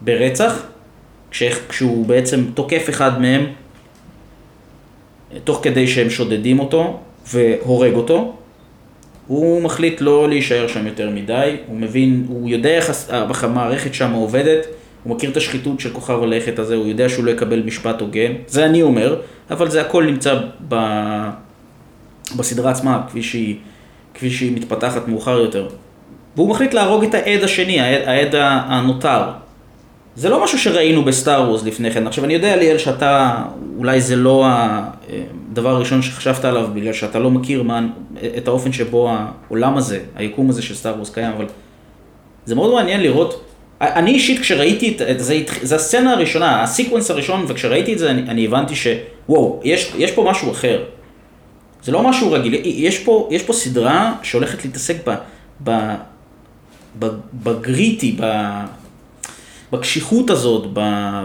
ברצח, 0.00 0.62
כש- 1.30 1.42
כשהוא 1.68 2.06
בעצם 2.06 2.44
תוקף 2.54 2.86
אחד 2.88 3.20
מהם, 3.20 3.46
תוך 5.44 5.60
כדי 5.62 5.86
שהם 5.86 6.10
שודדים 6.10 6.58
אותו 6.58 7.00
והורג 7.32 7.94
אותו, 7.94 8.34
הוא 9.26 9.62
מחליט 9.62 10.00
לא 10.00 10.28
להישאר 10.28 10.68
שם 10.68 10.86
יותר 10.86 11.10
מדי, 11.10 11.56
הוא 11.66 11.76
מבין, 11.76 12.24
הוא 12.28 12.48
יודע 12.48 12.70
איך 12.70 13.44
המערכת 13.44 13.94
שם 13.94 14.12
עובדת, 14.12 14.66
הוא 15.04 15.16
מכיר 15.16 15.30
את 15.30 15.36
השחיתות 15.36 15.80
של 15.80 15.90
כוכב 15.90 16.22
הלכת 16.22 16.58
הזה, 16.58 16.74
הוא 16.74 16.86
יודע 16.86 17.08
שהוא 17.08 17.24
לא 17.24 17.30
יקבל 17.30 17.62
משפט 17.62 18.00
הוגן, 18.00 18.32
זה 18.46 18.66
אני 18.66 18.82
אומר, 18.82 19.20
אבל 19.50 19.70
זה 19.70 19.80
הכל 19.80 20.04
נמצא 20.04 20.34
ב... 20.68 20.74
בסדרה 22.36 22.70
עצמה, 22.70 23.02
כפי 23.08 23.22
שהיא, 23.22 23.56
כפי 24.14 24.30
שהיא 24.30 24.56
מתפתחת 24.56 25.08
מאוחר 25.08 25.38
יותר. 25.38 25.68
והוא 26.36 26.48
מחליט 26.48 26.74
להרוג 26.74 27.04
את 27.04 27.14
העד 27.14 27.42
השני, 27.42 27.80
העד, 27.80 28.02
העד 28.08 28.34
הנותר. 28.68 29.22
זה 30.16 30.28
לא 30.28 30.44
משהו 30.44 30.58
שראינו 30.58 31.04
בסטאר 31.04 31.42
וורס 31.48 31.64
לפני 31.64 31.90
כן. 31.90 32.06
עכשיו, 32.06 32.24
אני 32.24 32.34
יודע, 32.34 32.56
ליאל, 32.56 32.78
שאתה, 32.78 33.42
אולי 33.78 34.00
זה 34.00 34.16
לא 34.16 34.46
הדבר 34.46 35.70
הראשון 35.70 36.02
שחשבת 36.02 36.44
עליו, 36.44 36.68
בגלל 36.74 36.92
שאתה 36.92 37.18
לא 37.18 37.30
מכיר 37.30 37.62
מה, 37.62 37.80
את 38.36 38.48
האופן 38.48 38.72
שבו 38.72 39.10
העולם 39.10 39.76
הזה, 39.76 40.00
היקום 40.14 40.50
הזה 40.50 40.62
של 40.62 40.74
סטאר 40.74 40.94
וורס 40.96 41.10
קיים, 41.10 41.32
אבל 41.32 41.46
זה 42.46 42.54
מאוד 42.54 42.74
מעניין 42.74 43.00
לראות. 43.00 43.44
אני 43.80 44.10
אישית, 44.10 44.40
כשראיתי 44.40 44.96
את 45.10 45.20
זה, 45.20 45.42
זה 45.62 45.74
הסצנה 45.74 46.12
הראשונה, 46.12 46.62
הסיקוונס 46.62 47.10
הראשון, 47.10 47.44
וכשראיתי 47.48 47.92
את 47.92 47.98
זה, 47.98 48.10
אני, 48.10 48.22
אני 48.22 48.46
הבנתי 48.46 48.74
שוואו, 48.74 49.60
יש, 49.64 49.92
יש 49.98 50.12
פה 50.12 50.24
משהו 50.30 50.50
אחר. 50.50 50.84
זה 51.82 51.92
לא 51.92 52.02
משהו 52.02 52.32
רגיל, 52.32 52.54
יש 52.64 52.98
פה, 52.98 53.28
יש 53.30 53.42
פה 53.42 53.52
סדרה 53.52 54.14
שהולכת 54.22 54.64
להתעסק 54.64 54.96
ב, 55.08 55.14
ב, 55.64 55.94
ב, 56.98 57.06
בגריטי, 57.34 58.16
ב, 58.20 58.24
בקשיחות 59.74 60.30
הזאת, 60.30 60.66
ב, 60.72 60.80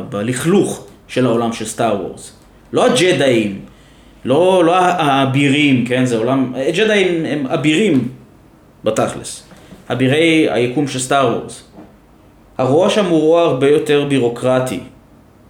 בלכלוך 0.10 0.86
של 1.08 1.26
העולם 1.26 1.54
של 1.54 1.66
סטאר 1.66 2.02
וורס. 2.02 2.36
לא 2.74 2.86
הג'דאים, 2.86 3.60
לא, 4.26 4.64
לא 4.66 4.76
האבירים, 4.76 5.86
כן, 5.86 6.06
זה 6.06 6.18
עולם, 6.18 6.54
הג'דאים 6.56 7.26
הם 7.26 7.48
אבירים 7.48 8.08
בתכלס, 8.84 9.44
אבירי 9.92 10.48
היקום 10.50 10.88
של 10.88 11.00
סטאר 11.00 11.38
וורס. 11.38 11.64
הרוע 12.58 12.90
שם 12.90 13.06
הוא 13.06 13.20
רוע 13.20 13.42
הרבה 13.42 13.70
יותר 13.70 14.06
בירוקרטי, 14.10 14.80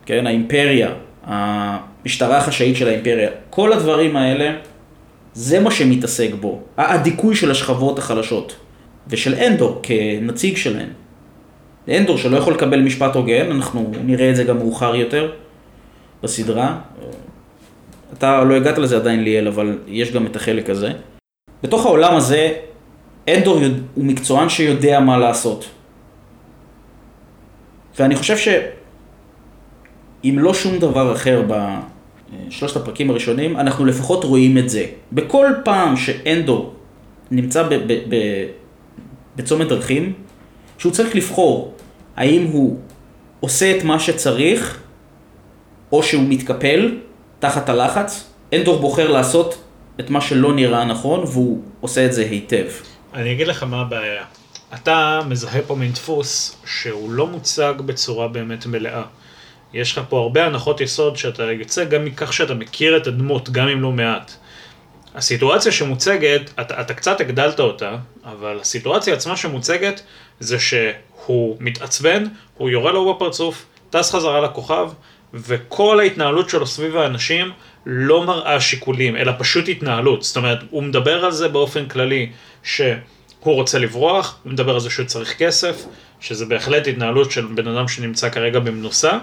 כן, 0.06 0.28
האימפריה, 0.28 0.90
המשטרה 1.24 2.38
החשאית 2.38 2.76
של 2.76 2.88
האימפריה, 2.88 3.30
כל 3.50 3.74
הדברים 3.74 4.16
האלה, 4.16 4.54
זה 5.34 5.60
מה 5.60 5.72
שמתעסק 5.72 6.30
בו, 6.40 6.62
הדיכוי 6.78 7.36
של 7.36 7.52
השכבות 7.52 8.00
החלשות, 8.00 8.56
ושל 9.08 9.36
אנדור 9.36 9.80
כנציג 9.84 10.58
שלהן. 10.58 10.99
אנדור 11.90 12.18
שלא 12.18 12.38
יכול 12.38 12.54
לקבל 12.54 12.82
משפט 12.82 13.16
הוגן, 13.16 13.52
אנחנו 13.52 13.92
נראה 14.04 14.30
את 14.30 14.36
זה 14.36 14.44
גם 14.44 14.58
מאוחר 14.58 14.96
יותר 14.96 15.32
בסדרה. 16.24 16.80
אתה 18.14 18.44
לא 18.44 18.56
הגעת 18.56 18.78
לזה 18.78 18.96
עדיין 18.96 19.24
ליאל, 19.24 19.48
אבל 19.48 19.78
יש 19.88 20.12
גם 20.12 20.26
את 20.26 20.36
החלק 20.36 20.70
הזה. 20.70 20.92
בתוך 21.64 21.86
העולם 21.86 22.16
הזה, 22.16 22.54
אנדור 23.30 23.60
הוא 23.96 24.06
מקצוען 24.06 24.50
שיודע 24.50 25.00
מה 25.00 25.18
לעשות. 25.18 25.66
ואני 28.00 28.16
חושב 28.16 28.38
שאם 28.38 30.36
לא 30.40 30.54
שום 30.54 30.80
דבר 30.80 31.14
אחר 31.14 31.44
בשלושת 31.48 32.76
הפרקים 32.76 33.10
הראשונים, 33.10 33.58
אנחנו 33.58 33.86
לפחות 33.86 34.24
רואים 34.24 34.58
את 34.58 34.70
זה. 34.70 34.86
בכל 35.12 35.48
פעם 35.64 35.98
שאנדור 35.98 36.74
נמצא 37.32 37.70
בצומת 39.36 39.68
דרכים, 39.68 40.14
שהוא 40.78 40.92
צריך 40.92 41.16
לבחור 41.16 41.74
האם 42.16 42.44
הוא 42.44 42.80
עושה 43.40 43.78
את 43.78 43.84
מה 43.84 44.00
שצריך, 44.00 44.80
או 45.92 46.04
שהוא 46.04 46.24
מתקפל 46.28 46.98
תחת 47.40 47.70
הלחץ, 47.70 48.30
אנדור 48.54 48.80
בוחר 48.80 49.12
לעשות 49.12 49.64
את 50.00 50.10
מה 50.10 50.22
שלא 50.22 50.54
נראה 50.54 50.86
נכון, 50.86 51.20
והוא 51.20 51.62
עושה 51.82 52.06
את 52.06 52.14
זה 52.14 52.22
היטב. 52.22 52.66
אני 53.14 53.32
אגיד 53.32 53.48
לך 53.48 53.64
מה 53.64 53.82
הבעיה. 53.82 54.24
אתה 54.74 55.22
מזהה 55.28 55.62
פה 55.68 55.76
מין 55.76 55.92
דפוס 55.92 56.62
שהוא 56.66 57.12
לא 57.12 57.28
מוצג 57.28 57.74
בצורה 57.86 58.28
באמת 58.28 58.66
מלאה. 58.66 59.04
יש 59.74 59.98
לך 59.98 60.04
פה 60.10 60.20
הרבה 60.20 60.46
הנחות 60.46 60.82
יסוד 60.82 61.18
שאתה 61.18 61.44
יוצא 61.44 61.84
גם 61.84 62.06
מכך 62.06 62.34
שאתה 62.34 62.54
מכיר 62.54 62.98
את 62.98 63.08
הדמות, 63.08 63.50
גם 63.50 63.68
אם 63.68 63.82
לא 63.82 63.92
מעט. 63.92 64.32
הסיטואציה 65.16 65.72
שמוצגת, 65.72 66.42
אתה, 66.62 66.82
אתה 66.82 66.94
קצת 66.94 67.22
הגדלת 67.22 67.60
אותה, 67.60 67.96
אבל 68.26 68.60
הסיטואציה 68.62 69.14
עצמה 69.14 69.38
שמוצגת 69.38 70.02
זה 70.40 70.60
שהוא 71.30 71.58
מתעצבן, 71.60 72.24
הוא 72.58 72.70
יורה 72.70 72.92
לו 72.92 73.14
בפרצוף, 73.14 73.66
טס 73.90 74.12
חזרה 74.12 74.42
לכוכב, 74.42 74.90
וכל 75.34 76.00
ההתנהלות 76.00 76.50
שלו 76.50 76.68
סביב 76.68 76.98
האנשים 76.98 77.52
לא 77.86 78.26
מראה 78.26 78.62
שיקולים, 78.62 79.16
אלא 79.16 79.32
פשוט 79.40 79.70
התנהלות. 79.70 80.24
זאת 80.24 80.38
אומרת, 80.38 80.60
הוא 80.70 80.84
מדבר 80.84 81.26
על 81.26 81.32
זה 81.32 81.48
באופן 81.48 81.86
כללי, 81.86 82.30
שהוא 82.64 82.96
רוצה 83.44 83.80
לברוח, 83.80 84.40
הוא 84.44 84.54
מדבר 84.54 84.74
על 84.74 84.80
זה 84.80 84.90
שהוא 84.90 85.06
צריך 85.06 85.38
כסף, 85.38 85.86
שזה 86.20 86.46
בהחלט 86.46 86.88
התנהלות 86.88 87.32
של 87.32 87.46
בן 87.46 87.68
אדם 87.68 87.88
שנמצא 87.88 88.30
כרגע 88.30 88.60
במנוסה, 88.60 89.18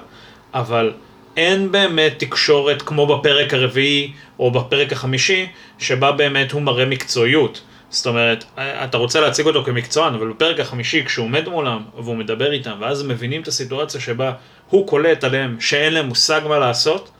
אבל 0.55 0.93
אין 1.37 1.73
באמת 1.73 2.15
תקשורת 2.19 2.83
כמו 2.83 3.07
בפרק 3.07 3.55
הרביעי 3.55 4.13
או 4.39 4.51
בפרק 4.51 4.93
החמישי, 4.93 5.47
שבה 5.79 6.13
באמת 6.13 6.53
הוא 6.53 6.63
מראה 6.63 6.85
מקצועיות. 6.85 7.63
זאת 7.97 8.07
אומרת, 8.07 8.45
אתה 8.57 8.99
רוצה 8.99 9.21
להציג 9.21 9.47
אותו 9.47 9.65
כמקצוען, 9.65 10.15
אבל 10.15 10.29
בפרק 10.29 10.61
החמישי, 10.61 11.05
כשהוא 11.05 11.25
עומד 11.25 11.49
מולם 11.49 11.83
והוא 11.99 12.17
מדבר 12.17 12.53
איתם, 12.53 12.77
ואז 12.81 13.03
מבינים 13.03 13.43
את 13.43 13.49
הסיטואציה 13.49 14.01
שבה 14.01 14.33
הוא 14.71 14.89
קולט 14.89 15.25
עליהם 15.25 15.61
שאין 15.61 15.95
להם 15.95 16.07
מושג 16.07 16.41
מה 16.49 16.59
לעשות, 16.59 17.11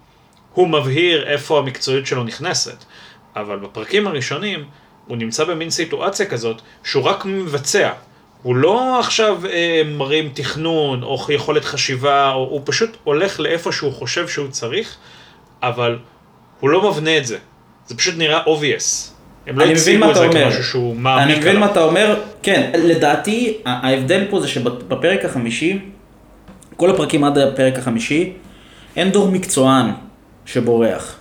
הוא 0.53 0.69
מבהיר 0.69 1.27
איפה 1.27 1.59
המקצועיות 1.59 2.07
שלו 2.07 2.25
נכנסת. 2.25 2.85
אבל 3.37 3.59
בפרקים 3.59 4.07
הראשונים, 4.07 4.65
הוא 5.07 5.17
נמצא 5.17 5.45
במין 5.45 5.71
סיטואציה 5.71 6.27
כזאת 6.27 6.61
שהוא 6.85 7.05
רק 7.05 7.25
מבצע. 7.25 7.91
הוא 8.43 8.57
לא 8.57 9.01
עכשיו 9.01 9.47
אה, 9.47 9.83
מרים 9.85 10.31
תכנון 10.35 11.03
או 11.03 11.27
יכולת 11.29 11.65
חשיבה, 11.65 12.33
או, 12.33 12.39
הוא 12.39 12.61
פשוט 12.65 12.97
הולך 13.05 13.41
לאיפה 13.41 13.73
שהוא 13.73 13.93
חושב 13.93 14.29
שהוא 14.29 14.49
צריך, 14.49 14.97
אבל 15.63 15.99
הוא 16.61 16.71
לא 16.71 16.91
מבנה 16.91 17.19
את 17.19 17.27
זה. 17.27 17.39
זה 17.87 17.97
פשוט 17.97 18.15
נראה 18.17 18.45
obvious. 18.45 19.16
הם 19.47 19.59
לא 19.59 19.65
הציגו 19.65 20.11
את 20.11 20.15
זה 20.15 20.21
אומר. 20.21 20.45
כמשהו 20.45 20.65
שהוא 20.65 20.97
מעמיק 20.97 21.25
אני 21.25 21.39
מבין 21.39 21.49
עליו. 21.49 21.61
מה 21.61 21.73
אתה 21.73 21.83
אומר, 21.85 22.21
כן, 22.43 22.71
לדעתי 22.75 23.55
ההבדל 23.65 24.25
פה 24.31 24.41
זה 24.41 24.49
שבפרק 24.49 25.25
החמישי, 25.25 25.79
כל 26.77 26.91
הפרקים 26.91 27.25
עד 27.25 27.39
הפרק 27.39 27.79
החמישי, 27.79 28.33
אין 28.97 29.11
דור 29.11 29.31
מקצוען 29.31 29.87
שבורח. 30.47 31.17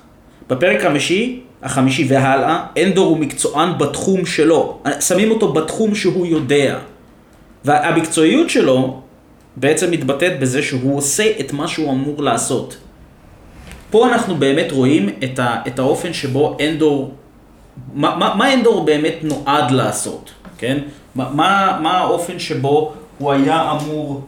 בפרק 0.49 0.79
החמישי, 0.79 1.39
החמישי 1.63 2.05
והלאה, 2.09 2.65
אנדור 2.83 3.07
הוא 3.07 3.17
מקצוען 3.17 3.77
בתחום 3.77 4.25
שלו. 4.25 4.79
שמים 4.99 5.31
אותו 5.31 5.53
בתחום 5.53 5.95
שהוא 5.95 6.25
יודע. 6.25 6.79
והמקצועיות 7.65 8.49
שלו 8.49 9.01
בעצם 9.55 9.91
מתבטאת 9.91 10.39
בזה 10.39 10.63
שהוא 10.63 10.97
עושה 10.97 11.31
את 11.39 11.53
מה 11.53 11.67
שהוא 11.67 11.91
אמור 11.91 12.23
לעשות. 12.23 12.77
פה 13.89 14.07
אנחנו 14.07 14.35
באמת 14.35 14.71
רואים 14.71 15.09
את, 15.23 15.39
ה, 15.39 15.55
את 15.67 15.79
האופן 15.79 16.13
שבו 16.13 16.57
אנדור, 16.67 17.13
מה, 17.93 18.15
מה, 18.15 18.35
מה 18.35 18.53
אנדור 18.53 18.85
באמת 18.85 19.15
נועד 19.21 19.71
לעשות, 19.71 20.31
כן? 20.57 20.77
מה, 21.15 21.29
מה, 21.81 21.97
האופן 21.97 22.39
שבו 22.39 22.93
הוא 23.17 23.31
היה 23.31 23.71
אמור 23.71 24.21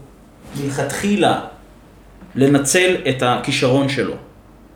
מלכתחילה 0.64 1.40
לנצל 2.36 2.96
את 3.10 3.24
הכישרון 3.26 3.90
שלו. 3.90 4.14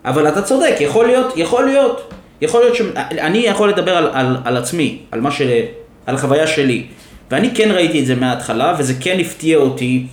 אבל 0.05 0.27
אתה 0.27 0.41
צודק, 0.41 0.75
יכול 0.79 1.05
להיות, 1.07 1.33
יכול 1.35 1.65
להיות, 1.65 2.13
יכול 2.41 2.61
להיות 2.61 2.75
ש... 2.75 2.81
אני 2.95 3.37
יכול 3.37 3.69
לדבר 3.69 3.97
על, 3.97 4.09
על, 4.13 4.37
על 4.45 4.57
עצמי, 4.57 4.99
על 5.11 5.21
מה 5.21 5.31
ש... 5.31 5.41
על 6.05 6.15
החוויה 6.15 6.47
שלי. 6.47 6.87
ואני 7.31 7.55
כן 7.55 7.71
ראיתי 7.71 7.99
את 7.99 8.05
זה 8.05 8.15
מההתחלה, 8.15 8.75
וזה 8.79 8.93
כן 8.99 9.19
הפתיע 9.19 9.57
אותי 9.57 10.07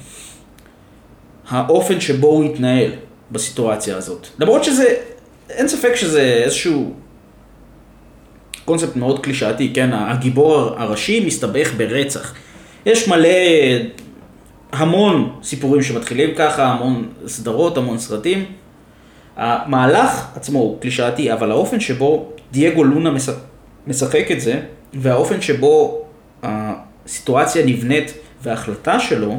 האופן 1.48 2.00
שבו 2.00 2.26
הוא 2.26 2.44
התנהל 2.44 2.90
בסיטואציה 3.30 3.96
הזאת. 3.96 4.26
למרות 4.38 4.64
שזה, 4.64 4.94
אין 5.50 5.68
ספק 5.68 5.94
שזה 5.94 6.22
איזשהו 6.44 6.94
קונספט 8.68 8.96
מאוד 8.96 9.18
קלישאתי, 9.20 9.70
כן? 9.74 9.90
הגיבור 9.92 10.56
הראשי 10.76 11.26
מסתבך 11.26 11.74
ברצח. 11.76 12.34
יש 12.86 13.08
מלא, 13.08 13.28
המון 14.72 15.30
סיפורים 15.42 15.82
שמתחילים 15.82 16.30
ככה, 16.36 16.66
המון 16.66 17.08
סדרות, 17.26 17.76
המון 17.76 17.98
סרטים. 17.98 18.44
המהלך 19.36 20.26
עצמו 20.36 20.58
הוא 20.58 20.80
קלישאתי, 20.80 21.32
אבל 21.32 21.50
האופן 21.50 21.80
שבו 21.80 22.28
דייגו 22.52 22.84
לונה 22.84 23.10
מש- 23.10 23.28
משחק 23.86 24.32
את 24.32 24.40
זה, 24.40 24.60
והאופן 24.94 25.40
שבו 25.40 26.02
הסיטואציה 26.42 27.66
נבנית 27.66 28.14
וההחלטה 28.42 29.00
שלו, 29.00 29.38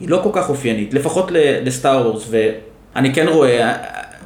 היא 0.00 0.08
לא 0.08 0.20
כל 0.22 0.30
כך 0.32 0.48
אופיינית, 0.48 0.94
לפחות 0.94 1.30
לסטאר 1.64 2.06
וורס, 2.06 2.30
ואני 2.30 3.14
כן 3.14 3.26
רואה, 3.28 3.76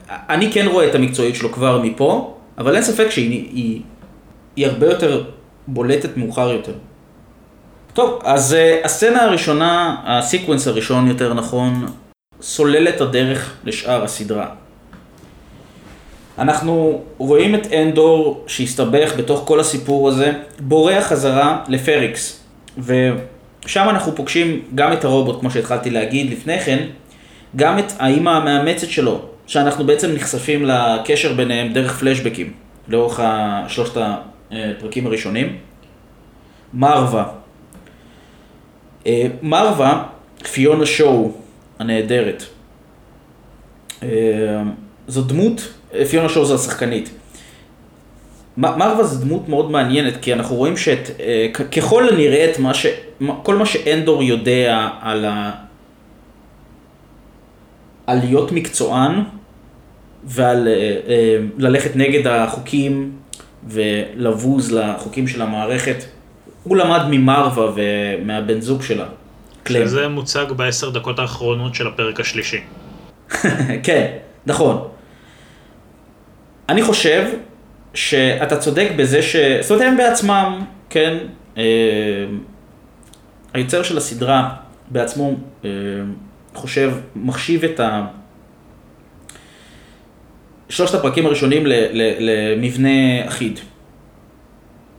אני 0.09 0.53
כן 0.53 0.67
רואה 0.67 0.89
את 0.89 0.95
המקצועיות 0.95 1.35
שלו 1.35 1.53
כבר 1.53 1.83
מפה, 1.83 2.35
אבל 2.59 2.75
אין 2.75 2.83
ספק 2.83 3.11
שהיא 3.11 3.81
היא, 4.57 4.67
הרבה 4.67 4.87
יותר 4.87 5.25
בולטת 5.69 6.17
מאוחר 6.17 6.51
יותר. 6.51 6.73
טוב, 7.93 8.21
אז 8.25 8.53
uh, 8.53 8.87
הסצנה 8.87 9.23
הראשונה, 9.23 9.97
הסיקוונס 10.05 10.69
הראשון 10.69 11.09
יותר 11.09 11.35
נכון, 11.35 11.87
סולל 12.43 12.89
את 12.89 13.01
הדרך 13.01 13.55
לשאר 13.65 14.05
הסדרה. 14.05 14.47
אנחנו 16.39 17.03
רואים 17.19 17.55
את 17.55 17.73
אנדור 17.73 18.45
שהסתבך 18.47 19.13
בתוך 19.17 19.43
כל 19.47 19.61
הסיפור 19.61 20.09
הזה, 20.09 20.33
בורח 20.61 21.07
חזרה 21.07 21.65
לפריקס, 21.69 22.45
ושם 22.79 23.89
אנחנו 23.89 24.17
פוגשים 24.17 24.63
גם 24.75 24.93
את 24.93 25.05
הרובוט, 25.05 25.41
כמו 25.41 25.51
שהתחלתי 25.51 25.91
להגיד 25.91 26.31
לפני 26.31 26.61
כן, 26.61 26.87
גם 27.57 27.79
את 27.79 27.93
האימא 27.99 28.31
המאמצת 28.31 28.89
שלו, 28.91 29.21
שאנחנו 29.47 29.87
בעצם 29.87 30.11
נחשפים 30.15 30.65
לקשר 30.65 31.33
ביניהם 31.33 31.73
דרך 31.73 31.99
פלשבקים, 31.99 32.53
לאורך 32.89 33.21
שלושת 33.69 33.97
הפרקים 34.51 35.07
הראשונים. 35.07 35.57
מרווה. 36.75 37.29
אה, 39.07 39.27
מרווה, 39.43 40.05
פיונה 40.53 40.87
שואו 40.87 41.33
הנהדרת. 41.79 42.43
אה, 44.03 44.09
זו 45.09 45.23
דמות, 45.23 45.73
אה, 45.95 46.05
פיונה 46.05 46.29
שואו 46.29 46.45
זו 46.45 46.55
השחקנית. 46.55 47.11
מרווה 48.57 49.05
זו 49.05 49.25
דמות 49.25 49.49
מאוד 49.49 49.71
מעניינת, 49.71 50.15
כי 50.23 50.33
אנחנו 50.33 50.57
רואים 50.57 50.77
שאת, 50.77 51.11
ככל 51.77 52.09
הנראה 52.09 52.51
את 52.51 52.59
מה 52.59 52.75
ש... 52.75 52.87
כל 53.43 53.57
מה 53.57 53.67
שאנדור 53.67 54.23
יודע 54.23 54.89
על 55.01 55.25
ה... 55.25 55.53
על 58.07 58.19
להיות 58.19 58.53
מקצוען 58.53 59.23
ועל 60.25 60.69
ללכת 61.59 61.97
נגד 61.97 62.27
החוקים 62.27 63.13
ולבוז 63.69 64.73
לחוקים 64.73 65.29
של 65.29 65.43
המערכת, 65.43 66.05
הוא 66.63 66.77
למד 66.77 67.01
ממרווה 67.11 67.73
ומהבן 67.75 68.61
זוג 68.61 68.83
שלה, 68.83 69.07
קלם. 69.63 69.87
שזה 69.87 70.09
מוצג 70.09 70.47
בעשר 70.57 70.91
דקות 70.91 71.19
האחרונות 71.19 71.75
של 71.75 71.87
הפרק 71.87 72.21
השלישי. 72.21 72.61
כן, 73.85 74.07
נכון. 74.47 74.89
אני 76.69 76.83
חושב 76.83 77.25
שאתה 77.95 78.57
צודק 78.57 78.89
בזה 78.97 79.23
ש... 79.23 79.37
זאת 79.61 79.71
אומרת, 79.71 79.87
הם 79.87 79.97
בעצמם, 79.97 80.65
כן, 80.91 81.17
אה, 81.59 81.63
היוצר 83.53 83.83
של 83.83 83.97
הסדרה 83.97 84.55
בעצמו 84.89 85.35
אה, 85.65 85.71
חושב, 86.55 86.93
מחשיב 87.17 87.65
את 87.65 87.81
ה... 87.81 88.07
שלושת 90.71 90.95
הפרקים 90.95 91.27
הראשונים 91.27 91.63
למבנה 92.19 93.27
אחיד. 93.27 93.59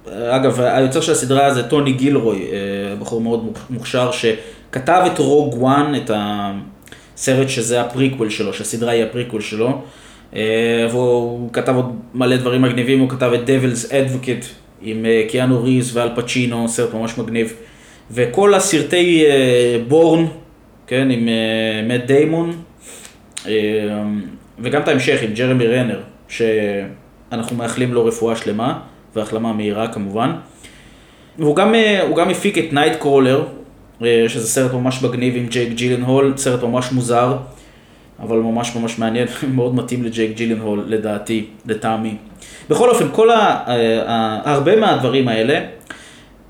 אגב, 0.07 0.61
היוצר 0.61 1.01
של 1.01 1.11
הסדרה 1.11 1.53
זה 1.53 1.63
טוני 1.63 1.93
גילרוי, 1.93 2.37
אה, 2.51 2.95
בחור 2.95 3.21
מאוד 3.21 3.57
מוכשר, 3.69 4.11
שכתב 4.11 5.03
את 5.05 5.19
Rogue 5.19 5.53
One, 5.53 5.93
את 5.95 6.11
הסרט 6.13 7.49
שזה 7.49 7.81
הפריקוול 7.81 8.29
שלו, 8.29 8.53
שהסדרה 8.53 8.91
היא 8.91 9.03
הפריקוול 9.03 9.41
שלו. 9.41 9.81
אה, 10.35 10.87
והוא 10.91 11.49
כתב 11.53 11.75
עוד 11.75 11.99
מלא 12.13 12.37
דברים 12.37 12.61
מגניבים, 12.61 12.99
הוא 12.99 13.09
כתב 13.09 13.31
את 13.33 13.49
Devil's 13.49 13.89
Advocate 13.89 14.45
עם 14.81 15.05
אה, 15.05 15.23
קיאנו 15.29 15.63
ריבס 15.63 15.97
ואל 15.97 16.09
פצ'ינו, 16.15 16.67
סרט 16.67 16.93
ממש 16.93 17.17
מגניב. 17.17 17.53
וכל 18.11 18.53
הסרטי 18.53 19.23
בורן, 19.87 20.25
כן, 20.87 21.09
עם 21.11 21.29
מאט 21.87 22.01
דיימון, 22.01 22.51
וגם 24.61 24.81
את 24.81 24.87
ההמשך 24.87 25.21
עם 25.21 25.33
ג'רמי 25.33 25.67
רנר, 25.67 25.99
שאנחנו 26.27 27.55
מאחלים 27.55 27.93
לו 27.93 28.05
רפואה 28.05 28.35
שלמה, 28.35 28.79
והחלמה 29.15 29.53
מהירה 29.53 29.87
כמובן. 29.87 30.31
והוא 31.39 31.55
גם, 31.55 31.75
אה, 31.75 32.09
גם 32.17 32.29
הפיק 32.29 32.57
את 32.57 32.73
Nightcrawler, 32.73 33.45
שזה 34.27 34.47
סרט 34.47 34.73
ממש 34.73 35.03
מגניב 35.03 35.35
עם 35.35 35.47
ג'ייק 35.47 35.73
ג'ילנהול, 35.73 36.33
סרט 36.37 36.63
ממש 36.63 36.91
מוזר, 36.91 37.37
אבל 38.19 38.37
ממש 38.37 38.75
ממש 38.75 38.99
מעניין, 38.99 39.27
מאוד 39.55 39.75
מתאים 39.75 40.03
לג'ייק 40.03 40.35
ג'ילנהול 40.35 40.83
לדעתי, 40.87 41.45
לטעמי. 41.65 42.15
בכל 42.69 42.89
אופן, 42.89 43.05
כל 43.11 43.29
ה, 43.29 43.37
ה, 43.37 43.73
ה, 44.07 44.51
הרבה 44.51 44.75
מהדברים 44.75 45.27
האלה, 45.27 45.59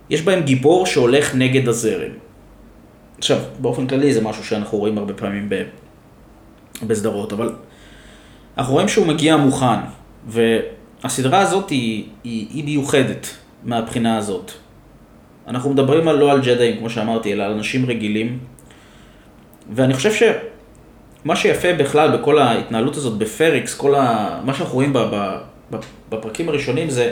יש 0.10 0.22
בהם 0.22 0.42
גיבור 0.42 0.86
שהולך 0.86 1.36
נגד 1.36 1.68
הזרם. 1.68 2.12
עכשיו, 3.18 3.38
באופן 3.60 3.88
כללי 3.88 4.14
זה 4.14 4.22
משהו 4.22 4.44
שאנחנו 4.44 4.78
רואים 4.78 4.98
הרבה 4.98 5.14
פעמים 5.14 5.50
ב, 5.50 5.64
בסדרות, 6.88 7.34
אבל 7.34 7.50
אנחנו 8.58 8.74
רואים 8.74 8.88
שהוא 8.88 9.08
מגיע 9.08 9.38
מוכן, 9.38 9.80
והסדרה 10.28 11.40
הזאת 11.40 11.70
היא, 11.70 12.06
היא, 12.24 12.48
היא 12.54 12.64
מיוחדת 12.64 13.28
מהבחינה 13.64 14.18
הזאת. 14.18 14.52
אנחנו 15.48 15.70
מדברים 15.70 16.08
על, 16.08 16.16
לא 16.16 16.32
על 16.32 16.42
ג'דאים, 16.42 16.78
כמו 16.78 16.90
שאמרתי, 16.90 17.34
אלא 17.34 17.44
על 17.44 17.52
אנשים 17.52 17.86
רגילים, 17.86 18.40
ואני 19.74 19.94
חושב 19.94 20.12
שמה 20.14 21.36
שיפה 21.36 21.74
בכלל 21.74 22.18
בכל 22.18 22.40
ההתנהלות 22.40 22.96
הזאת 22.98 23.18
בפריקס, 23.18 23.76
כל 23.76 23.96
ה... 23.96 24.40
מה 24.46 24.54
שאנחנו 24.54 24.74
רואים 24.74 24.94
בפרקים 26.10 26.50
הראשונים 26.50 26.90
זה 26.90 27.12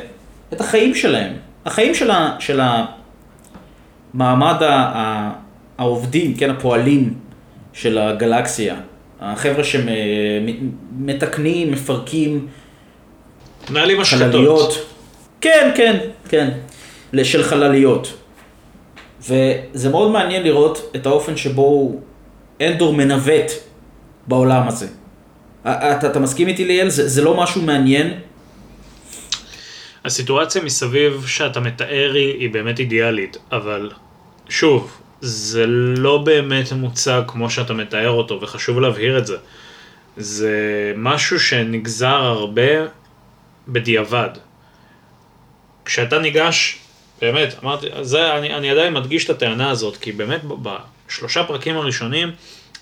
את 0.53 0.61
החיים 0.61 0.95
שלהם. 0.95 1.33
החיים 1.65 1.95
של, 1.95 2.11
ה, 2.11 2.35
של 2.39 2.61
המעמד 4.13 4.63
ה, 4.63 5.31
העובדים, 5.77 6.35
כן, 6.35 6.49
הפועלים 6.49 7.13
של 7.73 7.97
הגלקסיה. 7.97 8.75
החבר'ה 9.21 9.63
שמתקנים, 9.63 11.71
מפרקים, 11.71 12.47
מנהלים. 13.69 14.03
חלליות. 14.03 14.85
כן, 15.41 15.71
כן, 15.75 15.97
כן. 16.29 16.49
של 17.23 17.43
חלליות. 17.43 18.13
וזה 19.21 19.89
מאוד 19.89 20.11
מעניין 20.11 20.43
לראות 20.43 20.91
את 20.95 21.05
האופן 21.05 21.37
שבו 21.37 21.95
אנדור 22.61 22.93
מנווט 22.93 23.51
בעולם 24.27 24.67
הזה. 24.67 24.87
אתה, 25.61 26.07
אתה 26.07 26.19
מסכים 26.19 26.47
איתי 26.47 26.65
ליאל? 26.65 26.89
זה, 26.89 27.09
זה 27.09 27.21
לא 27.21 27.37
משהו 27.37 27.61
מעניין? 27.61 28.13
הסיטואציה 30.05 30.63
מסביב 30.63 31.25
שאתה 31.27 31.59
מתאר 31.59 32.11
היא, 32.13 32.39
היא 32.39 32.49
באמת 32.49 32.79
אידיאלית, 32.79 33.37
אבל 33.51 33.91
שוב, 34.49 34.91
זה 35.21 35.65
לא 35.67 36.17
באמת 36.17 36.71
מוצג 36.71 37.21
כמו 37.27 37.49
שאתה 37.49 37.73
מתאר 37.73 38.09
אותו, 38.09 38.41
וחשוב 38.41 38.79
להבהיר 38.79 39.17
את 39.17 39.27
זה. 39.27 39.37
זה 40.17 40.53
משהו 40.97 41.39
שנגזר 41.39 42.07
הרבה 42.07 42.85
בדיעבד. 43.67 44.29
כשאתה 45.85 46.19
ניגש, 46.19 46.79
באמת, 47.21 47.55
אמרתי, 47.63 47.87
זה, 48.01 48.37
אני, 48.37 48.53
אני 48.53 48.71
עדיין 48.71 48.93
מדגיש 48.93 49.25
את 49.25 49.29
הטענה 49.29 49.69
הזאת, 49.69 49.97
כי 49.97 50.11
באמת 50.11 50.41
בשלושה 50.61 51.43
פרקים 51.43 51.77
הראשונים 51.77 52.31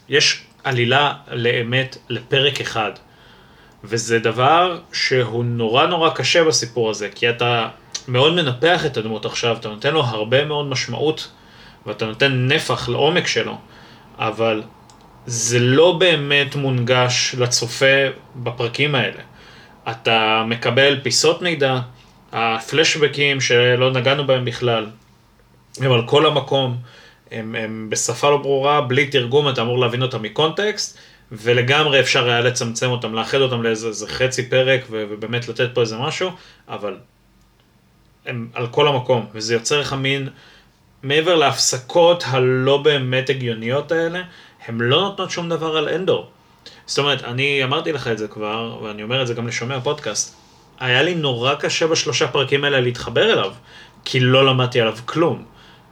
יש 0.09 0.41
עלילה 0.63 1.13
לאמת 1.31 1.97
לפרק 2.09 2.61
אחד. 2.61 2.91
וזה 3.83 4.19
דבר 4.19 4.79
שהוא 4.93 5.45
נורא 5.45 5.85
נורא 5.85 6.09
קשה 6.09 6.43
בסיפור 6.43 6.89
הזה, 6.89 7.09
כי 7.15 7.29
אתה 7.29 7.69
מאוד 8.07 8.33
מנפח 8.33 8.85
את 8.85 8.97
הדמות 8.97 9.25
עכשיו, 9.25 9.57
אתה 9.59 9.69
נותן 9.69 9.93
לו 9.93 10.03
הרבה 10.03 10.45
מאוד 10.45 10.65
משמעות, 10.65 11.31
ואתה 11.85 12.05
נותן 12.05 12.47
נפח 12.47 12.89
לעומק 12.89 13.27
שלו, 13.27 13.57
אבל 14.19 14.63
זה 15.25 15.59
לא 15.59 15.97
באמת 15.99 16.55
מונגש 16.55 17.35
לצופה 17.37 17.95
בפרקים 18.35 18.95
האלה. 18.95 19.21
אתה 19.91 20.43
מקבל 20.47 20.99
פיסות 21.03 21.41
מידע, 21.41 21.79
הפלשבקים 22.31 23.41
שלא 23.41 23.91
נגענו 23.91 24.27
בהם 24.27 24.45
בכלל, 24.45 24.85
הם 25.79 25.91
על 25.91 26.07
כל 26.07 26.25
המקום, 26.25 26.77
הם, 27.31 27.55
הם 27.55 27.87
בשפה 27.89 28.29
לא 28.29 28.37
ברורה, 28.37 28.81
בלי 28.81 29.07
תרגום, 29.07 29.49
אתה 29.49 29.61
אמור 29.61 29.79
להבין 29.79 30.01
אותם 30.01 30.21
מקונטקסט, 30.21 30.97
ולגמרי 31.31 31.99
אפשר 31.99 32.29
היה 32.29 32.41
לצמצם 32.41 32.89
אותם, 32.89 33.13
לאחד 33.13 33.37
אותם 33.37 33.63
לאיזה 33.63 34.07
חצי 34.07 34.49
פרק, 34.49 34.81
ובאמת 34.89 35.47
לתת 35.47 35.69
פה 35.73 35.81
איזה 35.81 35.97
משהו, 35.97 36.31
אבל 36.67 36.97
הם 38.25 38.47
על 38.53 38.67
כל 38.67 38.87
המקום, 38.87 39.25
וזה 39.33 39.53
יוצר 39.53 39.79
לך 39.79 39.93
מין, 39.93 40.29
מעבר 41.03 41.35
להפסקות 41.35 42.23
הלא 42.27 42.77
באמת 42.77 43.29
הגיוניות 43.29 43.91
האלה, 43.91 44.21
הן 44.65 44.81
לא 44.81 45.01
נותנות 45.01 45.31
שום 45.31 45.49
דבר 45.49 45.77
על 45.77 45.89
אנדור. 45.89 46.27
זאת 46.85 46.99
אומרת, 46.99 47.23
אני 47.23 47.63
אמרתי 47.63 47.91
לך 47.91 48.07
את 48.07 48.17
זה 48.17 48.27
כבר, 48.27 48.79
ואני 48.83 49.03
אומר 49.03 49.21
את 49.21 49.27
זה 49.27 49.33
גם 49.33 49.47
לשומע 49.47 49.79
פודקאסט. 49.79 50.35
היה 50.79 51.03
לי 51.03 51.15
נורא 51.15 51.55
קשה 51.55 51.87
בשלושה 51.87 52.27
פרקים 52.27 52.63
האלה 52.63 52.79
להתחבר 52.79 53.33
אליו, 53.33 53.53
כי 54.05 54.19
לא 54.19 54.45
למדתי 54.45 54.81
עליו 54.81 54.97
כלום. 55.05 55.45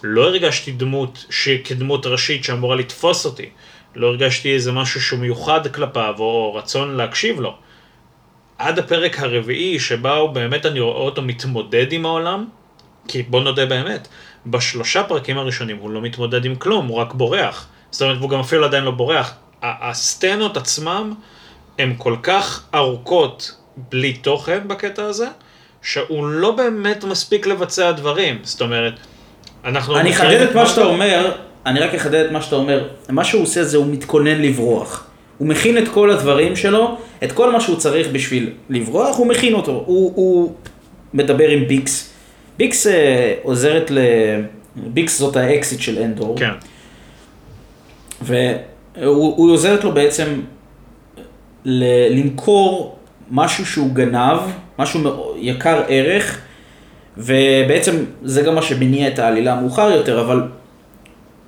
לא 0.04 0.28
הרגשתי 0.28 0.72
דמות 0.72 1.26
כדמות 1.64 2.06
ראשית 2.06 2.44
שאמורה 2.44 2.76
לתפוס 2.76 3.26
אותי. 3.26 3.50
לא 3.96 4.08
הרגשתי 4.08 4.54
איזה 4.54 4.72
משהו 4.72 5.02
שהוא 5.02 5.20
מיוחד 5.20 5.68
כלפיו, 5.68 6.16
או 6.20 6.56
רצון 6.56 6.96
להקשיב 6.96 7.40
לו. 7.40 7.56
עד 8.58 8.80
הפרק 8.80 9.20
הרביעי, 9.20 9.80
שבה 9.80 10.16
הוא 10.16 10.30
באמת, 10.30 10.66
אני 10.66 10.80
רואה 10.80 10.98
אותו 10.98 11.22
מתמודד 11.22 11.92
עם 11.92 12.06
העולם, 12.06 12.46
כי 13.08 13.24
בוא 13.24 13.42
נודה 13.42 13.66
באמת, 13.66 14.08
בשלושה 14.48 15.04
פרקים 15.04 15.38
הראשונים 15.38 15.78
הוא 15.78 15.90
לא 15.90 16.02
מתמודד 16.02 16.46
עם 16.46 16.56
כלום, 16.56 16.88
הוא 16.88 16.98
רק 16.98 17.14
בורח. 17.14 17.68
זאת 17.92 18.02
אומרת, 18.02 18.18
הוא 18.18 18.30
גם 18.30 18.40
אפילו 18.40 18.66
עדיין 18.66 18.84
לא 18.84 18.92
בורח. 18.92 19.34
הסצנות 19.64 20.58
עצמם 20.58 21.14
הן 21.80 21.94
כל 21.98 22.16
כך 22.24 22.64
ארוכות 22.74 23.56
בלי 23.92 24.14
תוכן 24.14 24.68
בקטע 24.68 25.04
הזה, 25.04 25.28
שהוא 25.82 26.28
לא 26.28 26.52
באמת 26.52 27.04
מספיק 27.04 27.48
לבצע 27.48 27.92
דברים. 27.92 28.40
זאת 28.44 28.62
אומרת, 28.62 28.94
אנחנו... 29.66 30.00
אני 30.00 30.12
אחדד 30.12 30.42
את 30.42 30.56
מה 30.56 30.66
שאתה 30.66 30.84
אומר, 30.84 31.32
אני 31.66 31.80
רק 31.80 31.94
אחדד 31.94 32.26
את 32.26 32.32
מה 32.32 32.42
שאתה 32.42 32.56
אומר. 32.56 32.88
מה 33.10 33.24
שהוא 33.24 33.44
עושה 33.44 33.64
זה 33.64 33.78
הוא 33.78 33.86
מתכונן 33.86 34.42
לברוח. 34.42 35.08
הוא 35.38 35.48
מכין 35.48 35.78
את 35.78 35.88
כל 35.88 36.12
הדברים 36.12 36.56
שלו, 36.56 36.98
את 37.24 37.32
כל 37.32 37.52
מה 37.52 37.60
שהוא 37.60 37.78
צריך 37.78 38.08
בשביל 38.08 38.50
לברוח, 38.70 39.18
הוא 39.18 39.28
מכין 39.28 39.54
אותו. 39.54 39.72
הוא, 39.72 40.12
הוא 40.16 40.56
מדבר 41.14 41.50
עם 41.50 41.68
ביקס. 41.68 42.15
ביקס 42.58 42.88
אה, 42.88 43.34
עוזרת 43.44 43.92
ל... 43.92 44.00
ביקס 44.76 45.20
זאת 45.20 45.36
האקסיט 45.36 45.80
של 45.80 46.00
אנדור. 46.00 46.36
כן. 46.38 46.52
והוא 48.22 49.52
עוזרת 49.52 49.84
לו 49.84 49.92
בעצם 49.92 50.42
ל- 51.66 52.20
למכור 52.20 52.98
משהו 53.32 53.66
שהוא 53.66 53.92
גנב, 53.94 54.40
משהו 54.80 55.34
יקר 55.40 55.82
ערך, 55.88 56.40
ובעצם 57.18 57.96
זה 58.24 58.42
גם 58.42 58.56
מה 58.56 58.62
שמניע 58.62 59.08
את 59.08 59.20
העלילה 59.20 59.54
המאוחר 59.54 59.92
יותר, 59.92 60.22
אבל 60.22 60.42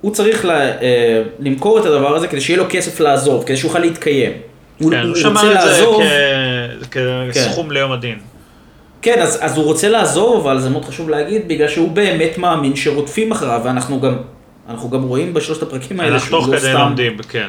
הוא 0.00 0.12
צריך 0.12 0.44
לה, 0.44 0.60
אה, 0.82 1.22
למכור 1.38 1.78
את 1.78 1.86
הדבר 1.86 2.16
הזה 2.16 2.28
כדי 2.28 2.40
שיהיה 2.40 2.58
לו 2.58 2.64
כסף 2.70 3.00
לעזוב, 3.00 3.44
כדי 3.44 3.56
שהוא 3.56 3.68
יוכל 3.68 3.78
להתקיים. 3.78 4.32
כן, 4.32 4.84
הוא, 4.84 4.94
הוא 4.94 5.14
שמע 5.16 5.40
את 5.52 5.60
זה 5.62 5.68
כסכום 7.32 7.66
כן. 7.66 7.74
ליום 7.74 7.92
הדין. 7.92 8.18
כן, 9.02 9.22
אז, 9.22 9.38
אז 9.40 9.56
הוא 9.56 9.64
רוצה 9.64 9.88
לעזוב, 9.88 10.46
אבל 10.46 10.60
זה 10.60 10.70
מאוד 10.70 10.84
חשוב 10.84 11.10
להגיד, 11.10 11.48
בגלל 11.48 11.68
שהוא 11.68 11.90
באמת 11.90 12.38
מאמין 12.38 12.76
שרודפים 12.76 13.32
אחריו, 13.32 13.60
ואנחנו 13.64 14.00
גם, 14.00 14.16
אנחנו 14.68 14.90
גם 14.90 15.02
רואים 15.02 15.34
בשלושת 15.34 15.62
הפרקים 15.62 16.00
האלה 16.00 16.18
שהוא 16.20 16.38
לא 16.38 16.42
סתם... 16.42 16.52
אנחנו 16.52 16.60
תוך 16.60 16.70
כדי 16.70 16.72
לומדים, 16.72 17.18
כן. 17.28 17.48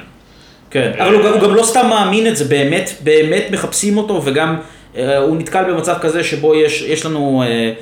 כן, 0.71 0.91
אבל 0.99 1.13
הוא, 1.13 1.27
הוא 1.27 1.41
גם 1.41 1.55
לא 1.55 1.63
סתם 1.63 1.88
מאמין 1.89 2.27
את 2.27 2.38
זה, 2.38 2.45
באמת, 2.45 2.91
באמת 3.03 3.43
מחפשים 3.51 3.97
אותו, 3.97 4.21
וגם 4.25 4.55
אה, 4.97 5.17
הוא 5.17 5.38
נתקל 5.38 5.63
במצב 5.73 5.95
כזה 6.01 6.23
שבו 6.23 6.55
יש, 6.55 6.81
יש 6.81 7.05
לנו 7.05 7.43
אה, 7.43 7.73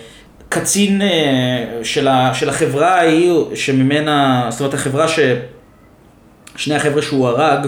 קצין 0.49 1.01
אה, 1.01 1.79
של, 1.83 2.07
ה, 2.07 2.33
של 2.33 2.49
החברה 2.49 2.95
ההיא, 2.99 3.33
שממנה, 3.55 4.47
זאת 4.49 4.59
אומרת 4.59 4.73
החברה 4.73 5.05
ששני 5.07 6.75
החבר'ה 6.75 7.01
שהוא 7.01 7.27
הרג 7.27 7.67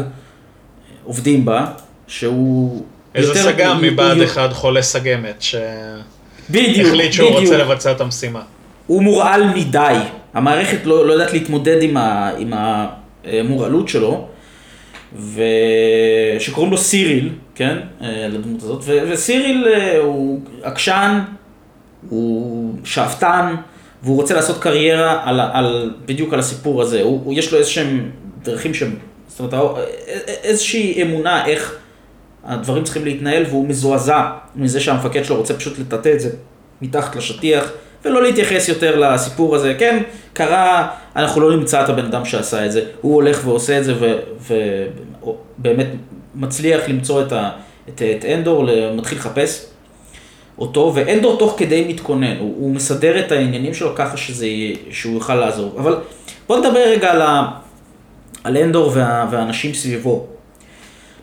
עובדים 1.04 1.46
בה, 1.46 1.66
שהוא... 2.08 2.84
איזה 3.16 3.36
סג"ם 3.36 3.82
הוא... 4.00 4.24
אחד 4.24 4.50
חולה 4.54 4.82
סגמת, 4.82 5.42
שהחליט 5.42 7.14
שהוא 7.14 7.30
בדיוק. 7.30 7.44
רוצה 7.44 7.58
לבצע 7.58 7.92
את 7.92 8.02
המשימה. 8.02 8.42
הוא 8.88 9.04
מורעל 9.04 9.44
מדי, 9.56 9.96
המערכת 10.34 10.86
לא, 10.86 11.08
לא 11.08 11.14
יודעת 11.14 11.34
להתמודד 11.34 11.84
עם, 11.84 11.98
ה, 11.98 12.32
עם 12.38 12.54
המורעלות 13.26 13.90
שלו. 13.90 14.28
ושקוראים 16.38 16.72
לו 16.72 16.78
סיריל, 16.78 17.30
כן, 17.56 17.78
אה, 18.02 18.28
לדמות 18.28 18.64
הזאת, 18.64 18.84
וסיריל 18.88 19.68
אה, 19.68 19.98
הוא 19.98 20.42
עקשן, 20.64 21.20
הוא 22.10 22.74
שאפתן, 22.84 23.56
והוא 24.04 24.16
רוצה 24.16 24.34
לעשות 24.34 24.62
קריירה 24.62 25.22
על, 25.24 25.40
על, 25.40 25.94
בדיוק 26.06 26.34
על 26.34 26.40
הסיפור 26.40 26.82
הזה. 26.82 27.02
הוא, 27.02 27.22
הוא, 27.24 27.34
יש 27.34 27.52
לו 27.52 27.60
איזה 27.60 27.70
שהם 27.70 28.12
דרכים 28.44 28.74
שהם, 28.74 28.96
זאת 29.28 29.40
אומרת, 29.40 29.54
אה, 29.54 29.84
איזושהי 30.44 31.02
אמונה 31.02 31.46
איך 31.46 31.79
הדברים 32.44 32.84
צריכים 32.84 33.06
להתנהל, 33.06 33.44
והוא 33.50 33.68
מזועזע 33.68 34.32
מזה 34.56 34.80
שהמפקד 34.80 35.26
שלו 35.26 35.36
רוצה 35.36 35.54
פשוט 35.54 35.80
לטאטא 35.80 36.10
את 36.14 36.20
זה 36.20 36.30
מתחת 36.82 37.16
לשטיח. 37.16 37.72
ולא 38.06 38.24
להתייחס 38.24 38.70
יותר 38.70 39.00
לסיפור 39.00 39.56
הזה. 39.56 39.76
כן, 39.80 40.04
קרה, 40.34 40.88
אנחנו 41.16 41.42
לא 41.42 41.58
נמצא 41.58 41.84
את 41.84 41.90
הבן 41.90 42.06
אדם 42.06 42.26
שעשה 42.26 42.66
את 42.66 42.72
זה, 42.72 42.82
הוא 43.02 43.16
הולך 43.16 43.42
ועושה 43.46 43.78
את 43.78 43.84
זה 43.84 43.94
ובאמת 45.60 45.88
מצליח 46.36 46.90
למצוא 46.90 47.22
את, 47.22 47.32
ה, 47.32 47.52
את, 47.90 48.02
את 48.02 48.26
אנדור, 48.26 48.66
מתחיל 48.96 49.18
לחפש 49.18 49.66
אותו, 50.58 50.92
ואנדור 50.96 51.40
תוך 51.40 51.56
כדי 51.58 51.86
מתכונן, 51.88 52.38
הוא, 52.38 52.56
הוא 52.58 52.72
מסדר 52.72 53.20
את 53.20 53.32
העניינים 53.32 53.74
שלו 53.74 53.96
ככה 53.96 54.18
שזה, 54.18 54.48
שהוא 54.92 55.14
יוכל 55.14 55.36
לעזור. 55.36 55.76
אבל 55.80 55.96
בוא 56.48 56.60
נדבר 56.60 56.80
רגע 56.80 57.12
על, 57.12 57.22
ה, 57.22 57.48
על 58.44 58.58
אנדור 58.58 58.92
וה, 58.94 59.28
והאנשים 59.32 59.74
סביבו. 59.74 60.28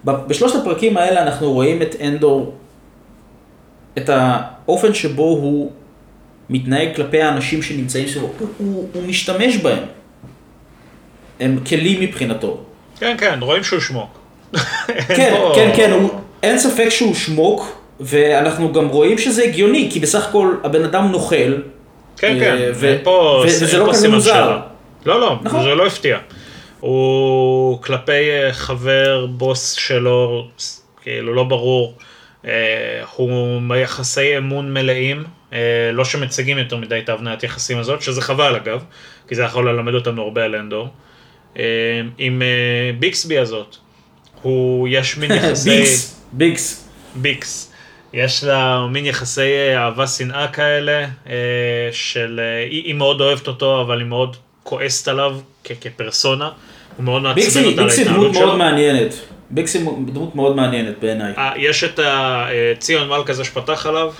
בשלושת 0.06 0.56
הפרקים 0.56 0.96
האלה 0.96 1.22
אנחנו 1.22 1.52
רואים 1.52 1.82
את 1.82 1.96
אנדור, 2.00 2.54
את 3.98 4.10
האופן 4.12 4.94
שבו 4.94 5.22
הוא 5.22 5.72
מתנהג 6.50 6.96
כלפי 6.96 7.22
האנשים 7.22 7.62
שנמצאים 7.62 8.08
סביבו, 8.08 8.30
הוא, 8.38 8.48
הוא, 8.58 8.88
הוא 8.92 9.02
משתמש 9.02 9.56
בהם. 9.56 9.84
הם 11.40 11.58
כלים 11.68 12.00
מבחינתו. 12.00 12.58
כן, 13.00 13.16
כן, 13.18 13.38
רואים 13.40 13.64
שהוא 13.64 13.80
שמוק. 13.80 14.18
כן, 15.16 15.34
בוא... 15.36 15.54
כן, 15.54 15.70
כן, 15.76 15.90
הוא, 15.90 16.10
אין 16.42 16.58
ספק 16.58 16.88
שהוא 16.88 17.14
שמוק, 17.14 17.78
ואנחנו 18.00 18.72
גם 18.72 18.88
רואים 18.88 19.18
שזה 19.18 19.42
הגיוני, 19.42 19.88
כי 19.92 20.00
בסך 20.00 20.28
הכל 20.28 20.54
הבן 20.64 20.84
אדם 20.84 21.12
נוכל. 21.12 21.36
כן, 22.16 22.36
כן, 22.40 22.56
אה, 22.56 22.70
ו- 22.74 22.96
פה, 23.02 23.42
וזה 23.46 23.78
לא 23.78 23.88
כזה 23.92 24.08
מוזר. 24.08 24.58
לא, 25.06 25.20
לא, 25.20 25.38
נכון. 25.42 25.62
זה 25.62 25.74
לא 25.74 25.86
הפתיע. 25.86 26.18
הוא 26.80 27.82
כלפי 27.82 28.30
אה, 28.30 28.52
חבר, 28.52 29.26
בוס 29.26 29.72
שלו, 29.72 30.48
כאילו 31.02 31.34
לא 31.34 31.44
ברור, 31.44 31.94
אה, 32.46 33.02
הוא 33.16 33.60
ביחסי 33.68 34.38
אמון 34.38 34.74
מלאים, 34.74 35.24
אה, 35.52 35.90
לא 35.92 36.04
שמציגים 36.04 36.58
יותר 36.58 36.76
מדי 36.76 36.98
את 36.98 37.08
ההבניית 37.08 37.42
יחסים 37.42 37.78
הזאת, 37.78 38.02
שזה 38.02 38.20
חבל 38.20 38.56
אגב, 38.56 38.84
כי 39.28 39.34
זה 39.34 39.42
יכול 39.42 39.70
ללמד 39.70 39.94
אותנו 39.94 40.22
הרבה 40.22 40.44
על 40.44 40.54
אנדור. 40.54 40.88
עם 42.18 42.42
ביקסבי 42.98 43.38
הזאת, 43.38 43.76
הוא, 44.42 44.88
יש 44.90 45.16
מין 45.16 45.32
יחסי... 45.36 45.70
ביקס, 45.70 46.20
ביקס. 46.32 46.88
ביקס. 47.14 47.72
יש 48.12 48.44
לה 48.44 48.86
מין 48.90 49.06
יחסי 49.06 49.74
אהבה-שנאה 49.76 50.48
כאלה, 50.48 51.06
של... 51.92 52.40
היא 52.70 52.94
מאוד 52.94 53.20
אוהבת 53.20 53.48
אותו, 53.48 53.80
אבל 53.80 53.98
היא 53.98 54.06
מאוד 54.06 54.36
כועסת 54.66 55.08
עליו 55.08 55.36
כ- 55.64 55.72
כפרסונה. 55.80 56.50
הוא 56.96 57.04
מאוד 57.04 57.22
מעצבן 57.22 57.64
אותה 57.64 57.82
על 57.82 57.88
ההתנהלות 57.88 57.94
שלו. 57.94 58.04
ביקסי 58.04 58.04
דמות 58.04 58.32
מאוד 58.32 58.56
מעניינת. 58.58 59.14
ביקסי 59.50 59.78
דמות 60.12 60.34
מאוד 60.34 60.56
מעניינת 60.56 60.94
בעיניי. 61.00 61.32
יש 61.56 61.84
את 61.84 62.00
ציון 62.78 63.08
מלכה 63.08 63.32
זה 63.32 63.44
שפתח 63.44 63.86
עליו, 63.86 64.12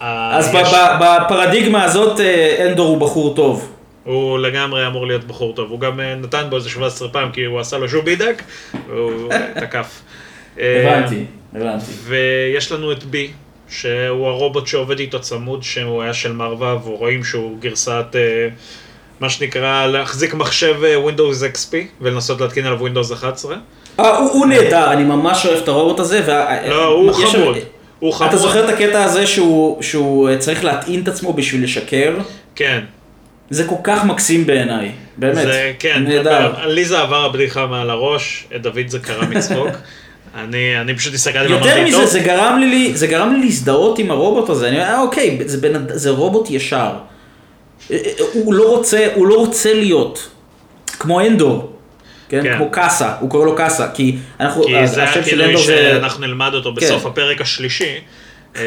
אז 0.00 0.54
בפרדיגמה 1.00 1.84
הזאת 1.84 2.20
אה, 2.20 2.66
אנדור 2.68 2.88
הוא 2.88 2.98
בחור 2.98 3.34
טוב. 3.34 3.72
הוא 4.04 4.38
לגמרי 4.38 4.86
אמור 4.86 5.06
להיות 5.06 5.24
בחור 5.24 5.54
טוב, 5.54 5.70
הוא 5.70 5.80
גם 5.80 6.00
אה, 6.00 6.14
נתן 6.14 6.46
בו 6.50 6.56
איזה 6.56 6.70
17 6.70 7.08
פעם 7.08 7.30
כי 7.32 7.44
הוא 7.44 7.60
עשה 7.60 7.78
לו 7.78 7.88
שוב 7.88 8.04
בידק, 8.04 8.42
והוא 8.88 9.32
תקף. 9.60 10.02
הבנתי, 10.58 11.24
הבנתי. 11.54 11.84
ויש 12.04 12.72
לנו 12.72 12.92
את 12.92 13.04
בי, 13.04 13.30
שהוא 13.68 14.26
הרובוט 14.26 14.66
שעובד 14.66 14.98
איתו 14.98 15.20
צמוד, 15.20 15.62
שהוא 15.62 16.02
היה 16.02 16.14
של 16.14 16.32
מרווה, 16.32 16.76
ורואים 16.84 17.24
שהוא 17.24 17.58
גרסת, 17.58 18.06
אה, 18.14 18.48
מה 19.20 19.30
שנקרא, 19.30 19.86
להחזיק 19.86 20.34
מחשב 20.34 20.76
Windows 21.06 21.56
XP 21.56 21.74
ולנסות 22.00 22.40
להתקין 22.40 22.66
עליו 22.66 22.86
Windows 22.86 23.12
11. 23.12 23.56
אה, 24.00 24.16
הוא 24.18 24.46
נהדר, 24.46 24.92
אני 24.92 25.04
ממש 25.04 25.46
אוהב 25.46 25.62
את 25.62 25.68
הרובוט 25.68 26.00
הזה. 26.00 26.22
לא, 26.68 26.84
הוא 26.84 27.12
חמוד. 27.12 27.56
הוא 27.98 28.12
חמוד. 28.12 28.28
אתה 28.28 28.38
זוכר 28.38 28.64
את 28.64 28.74
הקטע 28.74 29.04
הזה 29.04 29.26
שהוא, 29.26 29.82
שהוא 29.82 30.36
צריך 30.38 30.64
להטעין 30.64 31.02
את 31.02 31.08
עצמו 31.08 31.32
בשביל 31.32 31.64
לשקר? 31.64 32.16
כן. 32.54 32.80
זה 33.50 33.64
כל 33.64 33.74
כך 33.84 34.04
מקסים 34.04 34.46
בעיניי, 34.46 34.92
באמת. 35.16 35.34
זה, 35.34 35.72
כן, 35.78 36.04
נהדר. 36.08 36.66
לי 36.66 36.84
זה 36.84 37.00
עבר 37.00 37.24
הבדיחה 37.24 37.66
מעל 37.66 37.90
הראש, 37.90 38.46
את 38.56 38.62
דוד 38.62 38.88
זה 38.88 38.98
קרה 38.98 39.26
מצחוק. 39.26 39.68
אני, 40.36 40.80
אני 40.80 40.96
פשוט 40.96 41.14
הסתכלתי 41.14 41.52
ואמרתי, 41.52 41.68
טוב. 41.68 41.78
יותר 41.78 41.98
מזה, 41.98 42.06
זה 42.06 42.20
גרם, 42.20 42.58
לי, 42.60 42.96
זה 42.96 43.06
גרם 43.06 43.32
לי 43.32 43.46
להזדהות 43.46 43.98
עם 43.98 44.10
הרובוט 44.10 44.48
הזה. 44.48 44.68
אני 44.68 44.76
אומר, 44.76 44.88
אה, 44.88 45.00
אוקיי, 45.00 45.38
זה, 45.46 45.58
בין, 45.58 45.86
זה 45.88 46.10
רובוט 46.10 46.50
ישר. 46.50 46.92
אה, 47.90 47.96
אה, 47.96 48.12
הוא 48.32 48.54
לא 48.54 48.76
רוצה, 48.76 49.08
הוא 49.14 49.26
לא 49.26 49.34
רוצה 49.34 49.74
להיות 49.74 50.30
כמו 50.88 51.20
אנדור. 51.20 51.72
כן? 52.28 52.42
כן. 52.42 52.56
כמו 52.56 52.70
קאסה, 52.70 53.14
הוא 53.20 53.30
קורא 53.30 53.44
לו 53.44 53.56
קאסה, 53.56 53.90
כי 53.94 54.16
אנחנו, 54.40 54.64
כי 54.64 54.86
זה 54.86 55.04
הכינוי 55.04 55.58
שאנחנו 55.58 56.26
נלמד 56.26 56.54
אותו 56.54 56.72
בסוף 56.72 57.02
כן. 57.02 57.08
הפרק 57.08 57.40
השלישי. 57.40 57.94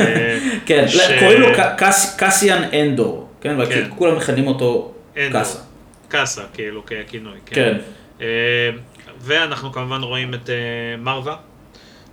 כן, 0.66 0.88
ש... 0.88 0.98
קוראים 1.20 1.42
לו 1.42 1.48
קס, 1.78 2.16
קסיאן 2.18 2.64
אנדור. 2.74 3.30
כן? 3.42 3.66
כן. 3.66 3.90
כולם 3.98 4.18
מכנים 4.18 4.48
אותו 4.48 4.92
קאסה. 5.32 5.60
קאסה, 6.08 6.42
כאילו, 6.54 6.84
ככינוי. 6.86 7.34
כן. 7.46 7.78
כן. 8.20 8.28
ואנחנו 9.22 9.72
כמובן 9.72 10.02
רואים 10.02 10.34
את 10.34 10.50
מרווה, 10.98 11.36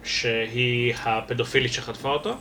שהיא 0.07 0.95
הפדופילית 1.05 1.73
שחטפה 1.73 2.09
אותו. 2.09 2.35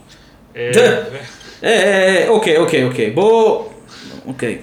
אה, 0.56 2.24
אוקיי, 2.28 2.56
אוקיי, 2.56 2.84
אוקיי. 2.84 3.10
בוא... 3.10 3.68
אוקיי. 4.26 4.58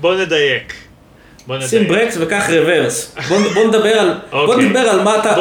בוא 0.00 0.14
נדייק. 0.14 0.74
שים 1.60 1.88
ברקס 1.88 2.16
וקח 2.20 2.50
רוורס. 2.50 3.16
בוא 3.28 3.64
נדבר 3.64 3.88
על, 3.88 4.14
בוא 4.30 4.40
אוקיי. 4.40 4.64
נדבר 4.66 4.78
על 4.78 5.02
מה 5.02 5.18
אתה, 5.18 5.36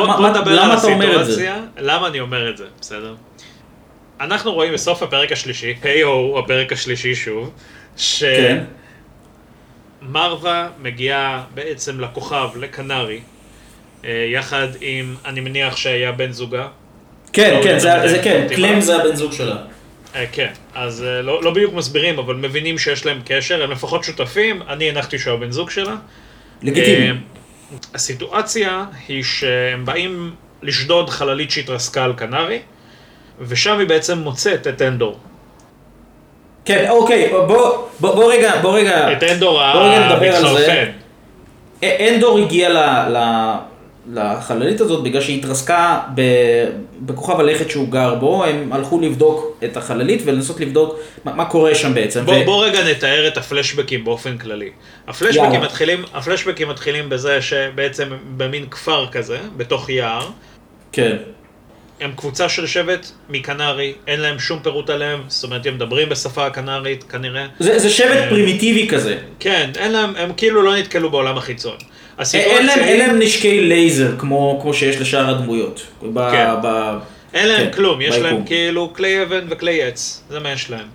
למה 0.46 0.78
אתה 0.78 0.88
אומר 0.88 1.22
את 1.22 1.26
זה. 1.26 1.54
למה 1.78 2.08
אני 2.08 2.20
אומר 2.20 2.50
את 2.50 2.58
זה, 2.58 2.66
בסדר? 2.82 3.16
אנחנו 4.20 4.54
רואים 4.54 4.74
בסוף 4.74 5.04
הפרק 5.04 5.32
השלישי, 5.32 5.76
היי-הו, 5.84 6.40
הפרק 6.40 6.74
השלישי 6.74 7.16
שוב, 7.16 7.52
שמרווה 7.98 8.50
כן. 10.78 10.84
מגיעה 10.84 11.44
בעצם 11.54 12.00
לכוכב, 12.00 12.50
לקנרי, 12.56 13.20
אה, 14.06 14.26
יחד 14.32 14.68
עם, 14.82 15.16
אני 15.26 15.40
מניח 15.40 15.76
שהיה 15.76 16.12
בן 16.12 16.32
זוגה. 16.32 16.68
כן, 17.34 17.58
לא 17.58 17.64
כן, 17.64 17.80
זה, 17.80 17.90
זה 18.06 18.20
כן, 18.24 18.48
קלם 18.56 18.82
זה 18.82 18.96
הבן 18.96 19.16
זוג 19.16 19.32
שלה. 19.32 19.56
אה, 20.16 20.26
כן, 20.32 20.52
אז 20.76 21.04
אה, 21.04 21.22
לא, 21.22 21.44
לא 21.44 21.52
בדיוק 21.52 21.74
מסבירים, 21.74 22.20
אבל 22.20 22.36
מבינים 22.36 22.78
שיש 22.78 23.06
להם 23.06 23.22
קשר, 23.26 23.64
הם 23.64 23.72
לפחות 23.72 24.04
שותפים, 24.04 24.62
אני 24.70 24.90
הנחתי 24.90 25.20
שהוא 25.20 25.34
הבן 25.34 25.52
זוג 25.52 25.70
שלה. 25.70 25.96
לגיטימי. 26.64 27.20
הסיטואציה 27.94 28.86
היא 29.08 29.24
שהם 29.24 29.86
באים 29.86 30.32
לשדוד 30.62 31.10
חללית 31.10 31.52
שהתרסקה 31.52 32.04
על 32.04 32.14
קנרי, 32.14 32.60
ושם 33.40 33.80
היא 33.80 33.88
בעצם 33.88 34.18
מוצאת 34.18 34.68
את 34.68 34.82
אנדור. 34.82 35.20
כן, 36.66 36.86
אוקיי, 36.90 37.30
בוא, 37.30 37.48
בוא, 37.48 38.16
בוא 38.16 38.34
רגע, 38.34 38.62
בוא 38.62 38.80
רגע, 38.80 39.12
את 39.12 39.24
אנדור 39.24 39.64
המתחרפן. 39.64 40.92
אנדור 41.84 42.40
הגיע 42.40 42.70
ל, 42.70 42.78
ל, 43.10 43.18
לחללית 44.14 44.82
הזאת 44.82 45.04
בגלל 45.04 45.22
שהיא 45.22 45.40
התרסקה 45.40 46.00
ב, 46.16 46.22
בכוכב 47.00 47.40
הלכת 47.40 47.70
שהוא 47.70 47.90
גר 47.90 48.16
בו, 48.16 48.44
הם 48.44 48.74
הלכו 48.74 49.00
לבדוק 49.00 49.58
את 49.64 49.78
החללית 49.78 50.22
ולנסות 50.26 50.60
לבדוק 50.60 51.00
מה, 51.26 51.34
מה 51.34 51.46
קורה 51.46 51.76
שם 51.76 51.94
בעצם. 51.94 52.26
בוא, 52.26 52.34
ו... 52.34 52.46
בוא 52.46 52.66
רגע 52.66 52.90
נתאר 52.92 53.28
את 53.28 53.38
הפלשבקים 53.38 54.04
באופן 54.04 54.38
כללי. 54.38 54.70
הפלשבקים 55.08 55.62
מתחילים, 55.62 56.04
הפלשבקים 56.14 56.70
מתחילים 56.70 57.10
בזה 57.10 57.42
שבעצם 57.42 58.10
במין 58.38 58.66
כפר 58.72 59.08
כזה, 59.12 59.38
בתוך 59.58 59.90
יער. 59.90 60.30
כן. 60.92 61.16
הם 62.02 62.12
קבוצה 62.16 62.50
של 62.50 62.68
שבט 62.68 63.12
מקנרי, 63.30 63.94
אין 64.08 64.20
להם 64.20 64.40
שום 64.40 64.60
פירוט 64.60 64.90
עליהם, 64.90 65.24
זאת 65.28 65.44
אומרת, 65.44 65.66
הם 65.66 65.76
מדברים 65.76 66.10
בשפה 66.10 66.46
הקנרית 66.46 67.04
כנראה. 67.04 67.46
זה, 67.60 67.80
זה 67.80 67.90
שבט 67.90 68.18
הם, 68.24 68.30
פרימיטיבי 68.30 68.88
כזה. 68.88 69.18
כן, 69.40 69.70
אין 69.78 69.92
להם, 69.92 70.16
הם 70.16 70.32
כאילו 70.38 70.62
לא 70.62 70.78
נתקלו 70.78 71.10
בעולם 71.10 71.38
החיצון. 71.38 71.78
אין 72.34 72.66
להם, 72.66 72.80
אין 72.80 73.00
להם 73.00 73.20
נשקי 73.20 73.62
לייזר 73.62 74.18
כמו, 74.18 74.60
כמו 74.62 74.74
שיש 74.74 74.98
לשאר 74.98 75.30
הדמויות. 75.30 75.88
ב, 76.14 76.32
כן. 76.32 76.48
ב, 76.64 76.98
אין 77.34 77.48
להם 77.48 77.66
כן, 77.66 77.72
כלום, 77.72 78.02
יש 78.02 78.16
להם 78.18 78.46
כאילו 78.46 78.94
כלי 78.94 79.24
אבן 79.24 79.46
וכלי 79.50 79.84
עץ, 79.84 80.24
זה 80.30 80.40
מה 80.40 80.52
יש 80.52 80.70
להם. 80.70 80.88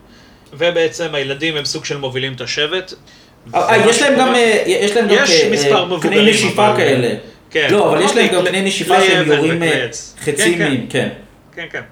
ובעצם 0.53 1.15
הילדים 1.15 1.57
הם 1.57 1.65
סוג 1.65 1.85
של 1.85 1.97
מובילים 1.97 2.33
את 2.33 2.41
השבט. 2.41 2.93
אה, 3.55 3.77
יש 3.89 4.03
להם 4.03 4.19
גם, 4.19 4.35
אה, 4.35 4.63
יש 4.67 4.97
להם 4.97 5.09
גם 5.09 5.17
אה, 5.93 6.01
כלי 6.01 6.31
נשיפה 6.31 6.77
כאלה. 6.77 7.15
כן. 7.51 7.69
לא, 7.71 7.93
אבל 7.93 8.03
יש 8.03 8.17
להם 8.17 8.35
גם 8.35 8.45
קנה 8.45 8.63
נשיפה 8.63 9.03
שהם 9.03 9.27
יורים 9.27 9.63
אה, 9.63 9.87
חצים, 10.21 10.59
כן, 10.59 10.77
כן. 10.77 10.87
כן. 10.91 11.09
כן, 11.55 11.67
כן. 11.71 11.83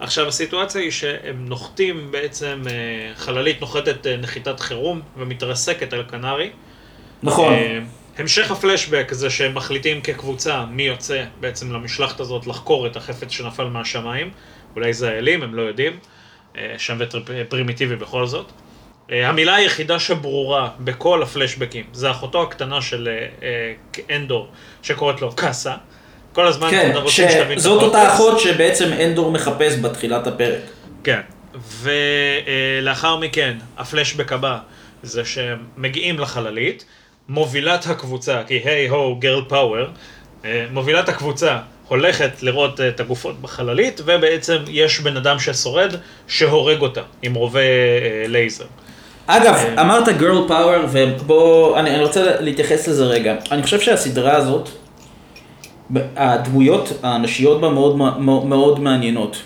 עכשיו 0.00 0.28
הסיטואציה 0.28 0.80
היא 0.80 0.90
שהם 0.90 1.44
נוחתים 1.48 2.08
בעצם, 2.10 2.62
אה, 2.66 2.72
חללית 3.16 3.60
נוחתת 3.60 4.06
אה, 4.06 4.16
נחיתת 4.16 4.60
חירום 4.60 5.00
ומתרסקת 5.16 5.92
על 5.92 6.02
קנרי. 6.02 6.50
נכון. 7.22 7.54
המשך 8.18 8.50
הפלשבק 8.50 9.08
זה 9.12 9.30
שהם 9.30 9.54
מחליטים 9.54 10.00
כקבוצה 10.00 10.64
מי 10.70 10.82
יוצא 10.82 11.24
בעצם 11.40 11.72
למשלחת 11.72 12.20
הזאת 12.20 12.46
לחקור 12.46 12.86
את 12.86 12.96
החפץ 12.96 13.30
שנפל 13.30 13.64
מהשמיים. 13.64 14.30
אולי 14.76 14.92
זה 14.92 15.10
האלים, 15.10 15.42
הם 15.42 15.54
לא 15.54 15.62
יודעים. 15.62 15.98
שם 16.78 16.98
פרימיטיבי 17.48 17.96
בכל 17.96 18.26
זאת. 18.26 18.46
אה, 19.12 19.28
המילה 19.28 19.54
היחידה 19.54 19.98
שברורה 19.98 20.68
בכל 20.80 21.22
הפלשבקים 21.22 21.84
זה 21.92 22.10
אחותו 22.10 22.42
הקטנה 22.42 22.82
של 22.82 23.08
אה, 23.08 23.26
אה, 24.08 24.16
אנדור 24.16 24.48
שקוראת 24.82 25.20
לו 25.20 25.32
קאסה. 25.32 25.74
כל 26.32 26.46
הזמן 26.46 26.70
כן, 26.70 26.92
רוצים 26.94 27.28
שתבין 27.30 27.58
את 27.58 27.62
זאת 27.62 27.82
אותה 27.82 28.14
אחות 28.14 28.40
שבעצם 28.40 28.92
אנדור 28.92 29.30
מחפש 29.30 29.78
בתחילת 29.80 30.26
הפרק. 30.26 30.60
כן, 31.04 31.20
ולאחר 31.82 33.16
מכן 33.16 33.56
הפלשבק 33.76 34.32
הבא 34.32 34.58
זה 35.02 35.24
שהם 35.24 35.58
מגיעים 35.76 36.18
לחללית, 36.18 36.84
מובילת 37.28 37.86
הקבוצה, 37.86 38.42
כי 38.46 38.54
היי 38.64 38.88
הו 38.88 39.16
גרל 39.16 39.42
פאוור, 39.48 39.86
מובילת 40.72 41.08
הקבוצה 41.08 41.58
הולכת 41.88 42.42
לראות 42.42 42.80
את 42.80 43.00
הגופות 43.00 43.40
בחללית, 43.40 44.00
ובעצם 44.04 44.56
יש 44.68 45.00
בן 45.00 45.16
אדם 45.16 45.38
ששורד 45.38 45.94
שהורג 46.28 46.80
אותה 46.80 47.00
עם 47.22 47.34
רובה 47.34 47.60
לייזר. 48.28 48.64
אגב, 49.26 49.54
אמרת 49.80 50.08
גרל 50.08 50.48
פאוור, 50.48 50.84
ובוא, 50.92 51.78
אני, 51.78 51.90
אני 51.90 52.04
רוצה 52.04 52.40
להתייחס 52.40 52.88
לזה 52.88 53.04
רגע. 53.04 53.34
אני 53.50 53.62
חושב 53.62 53.80
שהסדרה 53.80 54.36
הזאת, 54.36 54.68
הדמויות 56.16 56.92
הנשיות 57.02 57.60
בה 57.60 57.68
מאוד, 57.68 57.96
מאוד, 58.44 58.80
מעניינות. 58.80 59.36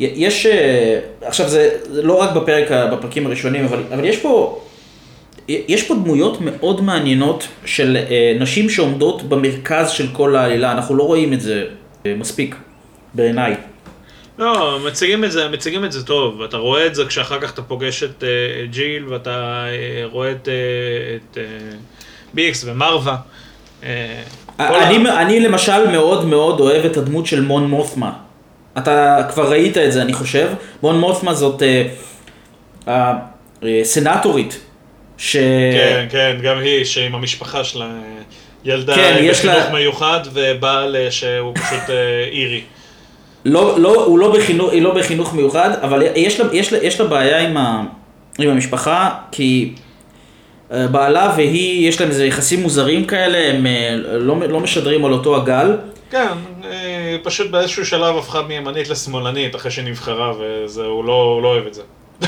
יש, 0.00 0.46
אה, 0.46 0.98
עכשיו 1.22 1.48
זה 1.48 1.70
לא 1.88 2.20
רק 2.20 2.30
בפרק, 2.32 2.70
בפרקים 2.92 3.26
הראשונים, 3.26 3.64
אבל, 3.64 3.82
אבל 3.94 4.04
יש 4.04 4.16
פה, 4.16 4.60
יש 5.48 5.88
פה 5.88 5.94
דמויות 5.94 6.38
מאוד 6.40 6.80
מעניינות 6.80 7.48
של 7.64 7.96
אה, 7.96 8.36
נשים 8.40 8.70
שעומדות 8.70 9.22
במרכז 9.22 9.90
של 9.90 10.06
כל 10.12 10.36
העלילה, 10.36 10.72
אנחנו 10.72 10.96
לא 10.96 11.02
רואים 11.02 11.32
את 11.32 11.40
זה 11.40 11.64
אה, 12.06 12.14
מספיק, 12.14 12.54
בעיניי. 13.14 13.54
לא, 14.38 14.78
מציגים 14.86 15.24
את 15.24 15.32
זה, 15.32 15.48
מציגים 15.48 15.84
את 15.84 15.92
זה 15.92 16.06
טוב, 16.06 16.42
אתה 16.42 16.56
רואה 16.56 16.86
את 16.86 16.94
זה 16.94 17.04
כשאחר 17.04 17.40
כך 17.40 17.52
אתה 17.52 17.62
פוגש 17.62 18.02
את 18.02 18.22
uh, 18.22 18.70
ג'יל 18.70 19.06
ואתה 19.08 19.64
uh, 19.64 20.12
רואה 20.12 20.30
את, 20.30 20.48
uh, 20.48 21.32
את 21.32 21.38
ביקס 22.34 22.64
ומרווה. 22.66 23.16
אני, 24.60 25.08
ה... 25.08 25.22
אני 25.22 25.40
למשל 25.40 25.90
מאוד 25.90 26.24
מאוד 26.24 26.60
אוהב 26.60 26.84
את 26.84 26.96
הדמות 26.96 27.26
של 27.26 27.40
מון 27.40 27.64
מות'מה. 27.70 28.12
אתה 28.78 29.26
כבר 29.30 29.50
ראית 29.50 29.78
את 29.78 29.92
זה, 29.92 30.02
אני 30.02 30.12
חושב. 30.12 30.48
מון 30.82 31.00
מות'מה 31.00 31.34
זאת 31.34 31.62
uh, 31.62 32.88
uh, 32.88 33.66
סנטורית. 33.82 34.60
ש... 35.18 35.36
כן, 35.72 36.06
כן, 36.10 36.36
גם 36.42 36.58
היא, 36.58 36.84
שעם 36.84 37.14
המשפחה 37.14 37.64
שלה, 37.64 37.88
ילדה 38.64 38.94
כן, 38.94 39.16
בחינוך 39.30 39.44
לה... 39.44 39.70
מיוחד 39.72 40.20
ובעל 40.32 40.96
שהוא 41.10 41.54
פשוט 41.54 41.90
אירי. 42.32 42.62
לא, 43.44 43.80
לא, 43.80 44.04
הוא 44.04 44.18
לא 44.18 44.32
בחינוך, 44.32 44.72
היא 44.72 44.82
לא 44.82 44.94
בחינוך 44.94 45.34
מיוחד, 45.34 45.70
אבל 45.82 46.02
יש 46.16 46.40
לה, 46.40 46.54
יש 46.54 46.72
לה, 46.72 46.84
יש 46.84 47.00
לה 47.00 47.06
בעיה 47.06 47.38
עם, 47.40 47.56
ה, 47.56 47.82
עם 48.38 48.50
המשפחה, 48.50 49.10
כי 49.32 49.74
אה, 50.72 50.86
בעלה 50.86 51.32
והיא, 51.36 51.88
יש 51.88 52.00
להם 52.00 52.10
איזה 52.10 52.26
יחסים 52.26 52.62
מוזרים 52.62 53.04
כאלה, 53.04 53.50
הם 53.50 53.66
אה, 53.66 53.96
לא, 54.18 54.40
לא 54.48 54.60
משדרים 54.60 55.04
על 55.04 55.12
אותו 55.12 55.36
הגל. 55.36 55.76
כן, 56.10 56.26
אה, 56.64 57.10
היא 57.12 57.18
פשוט 57.22 57.50
באיזשהו 57.50 57.86
שלב 57.86 58.16
הפכה 58.16 58.42
מימנית 58.42 58.88
לשמאלנית 58.88 59.56
אחרי 59.56 59.70
שנבחרה, 59.70 60.32
והוא 60.74 61.04
לא, 61.04 61.40
לא 61.42 61.48
אוהב 61.48 61.66
את 61.66 61.74
זה. 61.74 61.82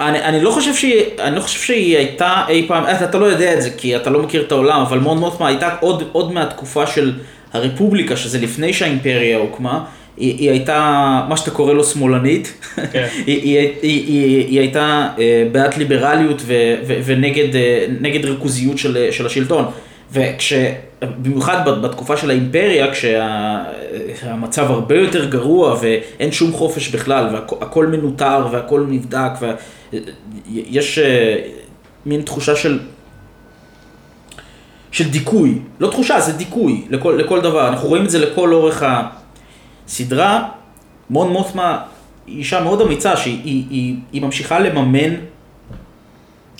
אני, 0.00 0.22
אני 0.22 0.40
לא 0.40 0.50
חושב 0.50 0.74
שהיא, 0.74 1.02
אני 1.18 1.36
לא 1.36 1.40
חושב 1.40 1.60
שהיא 1.60 1.96
הייתה 1.96 2.44
אי 2.48 2.64
פעם, 2.68 2.84
אתה, 2.84 3.04
אתה 3.04 3.18
לא 3.18 3.26
יודע 3.26 3.54
את 3.54 3.62
זה 3.62 3.70
כי 3.70 3.96
אתה 3.96 4.10
לא 4.10 4.22
מכיר 4.22 4.42
את 4.42 4.52
העולם, 4.52 4.80
אבל 4.80 4.98
מון 4.98 5.18
מוטמה 5.18 5.48
הייתה 5.48 5.74
עוד, 5.80 6.02
עוד 6.12 6.32
מהתקופה 6.32 6.86
של 6.86 7.12
הרפובליקה, 7.52 8.16
שזה 8.16 8.38
לפני 8.38 8.72
שהאימפריה 8.72 9.38
הוקמה, 9.38 9.84
היא, 10.16 10.38
היא 10.38 10.50
הייתה 10.50 10.80
מה 11.28 11.36
שאתה 11.36 11.50
קורא 11.50 11.72
לו 11.72 11.84
שמאלנית, 11.84 12.54
כן. 12.92 13.06
היא, 13.26 13.42
היא, 13.42 13.58
היא, 13.58 14.06
היא, 14.06 14.46
היא 14.46 14.60
הייתה 14.60 15.08
אה, 15.18 15.44
בעד 15.52 15.74
ליברליות 15.74 16.42
ו, 16.46 16.54
ו, 16.86 17.00
ונגד 17.04 17.56
אה, 17.56 18.30
ריכוזיות 18.30 18.78
של, 18.78 19.08
של 19.10 19.26
השלטון. 19.26 19.64
וכש... 20.12 20.52
במיוחד 21.22 21.68
בתקופה 21.82 22.16
של 22.16 22.30
האימפריה, 22.30 22.86
כשהמצב 22.92 24.70
הרבה 24.70 24.94
יותר 24.94 25.24
גרוע 25.24 25.76
ואין 25.80 26.32
שום 26.32 26.52
חופש 26.52 26.88
בכלל, 26.88 27.28
והכל 27.32 27.86
מנוטר 27.86 28.46
והכל 28.50 28.84
נבדק, 28.88 29.30
ויש 29.40 29.54
אה, 29.94 31.36
מין 32.06 32.22
תחושה 32.22 32.56
של, 32.56 32.78
של 34.92 35.10
דיכוי, 35.10 35.58
לא 35.80 35.90
תחושה, 35.90 36.20
זה 36.20 36.32
דיכוי 36.32 36.86
לכל, 36.90 37.18
לכל 37.24 37.40
דבר, 37.40 37.68
אנחנו 37.68 37.88
רואים 37.88 38.04
את 38.04 38.10
זה 38.10 38.18
לכל 38.18 38.52
אורך 38.52 38.84
הסדרה. 39.86 40.48
מון 41.10 41.32
מוטמה 41.32 41.82
היא 42.26 42.38
אישה 42.38 42.60
מאוד 42.60 42.80
אמיצה, 42.80 43.16
שהיא 43.16 43.40
היא, 43.44 43.64
היא, 43.70 43.96
היא 44.12 44.22
ממשיכה 44.22 44.58
לממן 44.58 45.14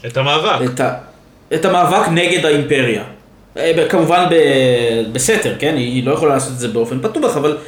את 0.07 0.17
המאבק. 0.17 0.71
את, 0.71 0.81
ה, 0.81 0.95
את 1.55 1.65
המאבק 1.65 2.09
נגד 2.09 2.45
האימפריה. 2.45 3.05
אה, 3.57 3.87
כמובן 3.89 4.29
בסתר, 5.13 5.57
כן? 5.59 5.77
היא 5.77 6.07
לא 6.07 6.13
יכולה 6.13 6.35
לעשות 6.35 6.53
את 6.53 6.59
זה 6.59 6.69
באופן 6.69 7.01
פתוח, 7.03 7.37
אבל 7.37 7.59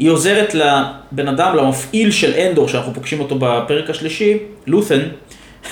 היא 0.00 0.10
עוזרת 0.10 0.54
לבן 0.54 1.28
אדם, 1.28 1.56
למפעיל 1.56 2.10
של 2.10 2.32
אנדור, 2.34 2.68
שאנחנו 2.68 2.94
פוגשים 2.94 3.20
אותו 3.20 3.36
בפרק 3.38 3.90
השלישי, 3.90 4.38
לות'ן. 4.66 5.00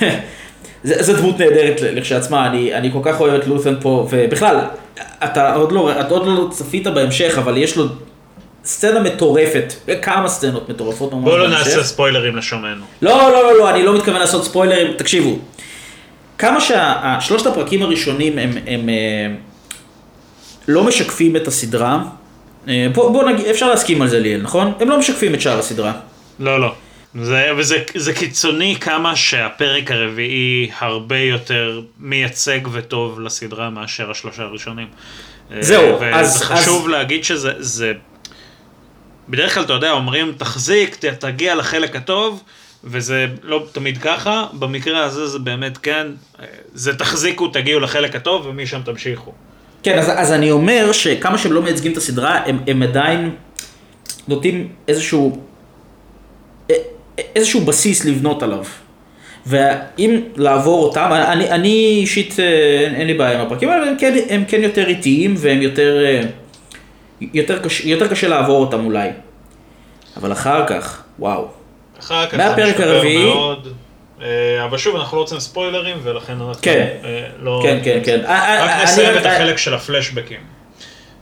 זו 0.84 1.16
דמות 1.16 1.38
נהדרת 1.38 1.80
לכשעצמה, 1.80 2.46
אני, 2.46 2.74
אני 2.74 2.92
כל 2.92 2.98
כך 3.02 3.20
אוהב 3.20 3.34
את 3.34 3.46
לות'ן 3.46 3.74
פה, 3.80 4.08
ובכלל, 4.10 4.58
אתה 5.24 5.54
עוד, 5.54 5.72
לא, 5.72 6.00
אתה 6.00 6.08
עוד 6.08 6.26
לא 6.26 6.48
צפית 6.50 6.86
בהמשך, 6.86 7.38
אבל 7.38 7.56
יש 7.56 7.76
לו 7.76 7.84
סצנה 8.64 9.00
מטורפת, 9.00 9.72
כמה 10.02 10.28
סצנות 10.28 10.68
מטורפות 10.68 11.12
ממש 11.12 11.24
בואו 11.24 11.38
לא 11.38 11.48
נעשה 11.48 11.82
ספוילרים 11.82 12.36
לשומענו. 12.36 12.84
לא, 13.02 13.18
לא, 13.18 13.32
לא, 13.32 13.58
לא, 13.58 13.70
אני 13.70 13.82
לא 13.82 13.94
מתכוון 13.94 14.20
לעשות 14.20 14.44
ספוילרים, 14.44 14.92
תקשיבו. 14.96 15.38
כמה 16.38 16.60
שהשלושת 16.60 17.46
הפרקים 17.46 17.82
הראשונים 17.82 18.38
הם, 18.38 18.50
הם, 18.50 18.58
הם 18.66 18.88
אה, 18.88 18.94
לא 20.68 20.84
משקפים 20.84 21.36
את 21.36 21.48
הסדרה, 21.48 22.02
בוא, 22.94 23.10
בוא 23.12 23.24
נגיד, 23.24 23.46
אפשר 23.46 23.70
להסכים 23.70 24.02
על 24.02 24.08
זה 24.08 24.20
ליאל, 24.20 24.42
נכון? 24.42 24.72
הם 24.80 24.88
לא 24.88 24.98
משקפים 24.98 25.34
את 25.34 25.40
שאר 25.40 25.58
הסדרה. 25.58 25.92
לא, 26.38 26.60
לא. 26.60 26.74
זה, 27.22 27.50
וזה 27.56 27.82
זה 27.94 28.12
קיצוני 28.12 28.76
כמה 28.80 29.16
שהפרק 29.16 29.90
הרביעי 29.90 30.70
הרבה 30.78 31.18
יותר 31.18 31.80
מייצג 31.98 32.60
וטוב 32.72 33.20
לסדרה 33.20 33.70
מאשר 33.70 34.10
השלושה 34.10 34.42
הראשונים. 34.42 34.86
אה, 35.52 35.62
זהו, 35.62 36.02
אז... 36.12 36.36
וזה 36.36 36.44
חשוב 36.44 36.84
אז... 36.84 36.90
להגיד 36.90 37.24
שזה... 37.24 37.52
זה... 37.58 37.92
בדרך 39.28 39.54
כלל, 39.54 39.62
אתה 39.62 39.72
יודע, 39.72 39.90
אומרים, 39.90 40.32
תחזיק, 40.38 40.96
תגיע 40.96 41.54
לחלק 41.54 41.96
הטוב, 41.96 42.42
וזה 42.84 43.26
לא 43.42 43.66
תמיד 43.72 43.98
ככה, 43.98 44.46
במקרה 44.52 45.04
הזה 45.04 45.26
זה 45.26 45.38
באמת 45.38 45.78
כן, 45.78 46.06
זה 46.74 46.96
תחזיקו, 46.96 47.48
תגיעו 47.48 47.80
לחלק 47.80 48.16
הטוב, 48.16 48.46
ומשם 48.46 48.80
תמשיכו. 48.84 49.32
כן, 49.82 49.98
אז, 49.98 50.10
אז 50.16 50.32
אני 50.32 50.50
אומר 50.50 50.92
שכמה 50.92 51.38
שהם 51.38 51.52
לא 51.52 51.62
מייצגים 51.62 51.92
את 51.92 51.96
הסדרה, 51.96 52.40
הם, 52.46 52.58
הם 52.66 52.82
עדיין 52.82 53.30
נותנים 54.28 54.68
איזשהו, 54.88 55.38
איזשהו 57.36 57.60
בסיס 57.60 58.04
לבנות 58.04 58.42
עליו. 58.42 58.64
ואם 59.46 60.20
לעבור 60.36 60.84
אותם, 60.84 61.10
אני, 61.12 61.50
אני 61.50 61.96
אישית, 62.00 62.40
אה, 62.40 62.44
אין, 62.84 62.94
אין 62.94 63.06
לי 63.06 63.14
בעיה 63.14 63.40
עם 63.40 63.46
הפרקים 63.46 63.68
האלה, 63.68 63.90
הם 63.90 63.96
כן, 63.98 64.14
הם 64.28 64.44
כן 64.48 64.62
יותר 64.62 64.86
איטיים 64.86 65.34
והם 65.38 65.62
יותר, 65.62 66.04
אה, 66.04 66.22
יותר, 67.34 67.58
קש, 67.58 67.80
יותר 67.80 68.08
קשה 68.08 68.28
לעבור 68.28 68.60
אותם 68.60 68.84
אולי. 68.84 69.08
אבל 70.16 70.32
אחר 70.32 70.66
כך, 70.66 71.02
וואו. 71.18 71.48
אחר 72.00 72.26
כך 72.26 72.36
זה 72.36 72.64
משתפר 72.64 73.02
מאוד. 73.18 73.68
אה, 74.22 74.64
אבל 74.64 74.78
שוב, 74.78 74.96
אנחנו 74.96 75.16
לא 75.16 75.22
רוצים 75.22 75.40
ספוילרים, 75.40 75.96
ולכן 76.02 76.32
אנחנו 76.32 76.54
כן. 76.62 76.86
אה, 77.04 77.26
לא... 77.38 77.60
כן, 77.62 77.80
כן, 77.84 78.00
כן. 78.04 78.20
רק 78.58 78.82
נסיים 78.82 79.18
את 79.18 79.26
החלק 79.26 79.56
של 79.56 79.74
הפלשבקים. 79.74 80.40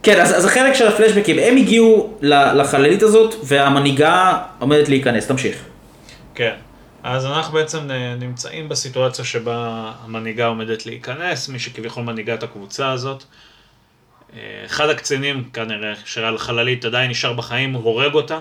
כן, 0.03 0.21
אז, 0.21 0.37
אז 0.37 0.45
החלק 0.45 0.73
של 0.73 0.89
הפלשבקים, 0.89 1.39
הם 1.39 1.57
הגיעו 1.57 2.19
לחללית 2.23 3.03
הזאת, 3.03 3.35
והמנהיגה 3.45 4.39
עומדת 4.59 4.89
להיכנס, 4.89 5.27
תמשיך. 5.27 5.57
כן, 6.35 6.55
אז 7.03 7.27
אנחנו 7.27 7.53
בעצם 7.53 7.79
נמצאים 8.19 8.69
בסיטואציה 8.69 9.25
שבה 9.25 9.91
המנהיגה 10.05 10.47
עומדת 10.47 10.87
להיכנס, 10.87 11.49
מי 11.49 11.59
שכביכול 11.59 12.03
מנהיגה 12.05 12.35
את 12.35 12.43
הקבוצה 12.43 12.91
הזאת. 12.91 13.25
אה, 14.37 14.41
אחד 14.67 14.89
הקצינים 14.89 15.45
כנראה, 15.53 15.93
של 16.05 16.25
החללית 16.25 16.85
עדיין 16.85 17.11
נשאר 17.11 17.33
בחיים, 17.33 17.73
הוא 17.73 17.85
הורג 17.85 18.15
אותה. 18.15 18.39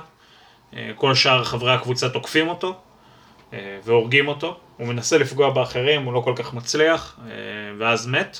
כל 0.96 1.16
שאר 1.16 1.44
חברי 1.44 1.74
הקבוצה 1.74 2.10
תוקפים 2.10 2.48
אותו. 2.48 2.76
אה, 3.54 3.78
והורגים 3.84 4.28
אותו. 4.28 4.58
הוא 4.78 4.88
מנסה 4.88 5.18
לפגוע 5.18 5.50
באחרים, 5.50 6.04
הוא 6.04 6.14
לא 6.14 6.20
כל 6.20 6.34
כך 6.36 6.54
מצליח, 6.54 7.20
אה, 7.28 7.32
ואז 7.78 8.08
מת. 8.08 8.40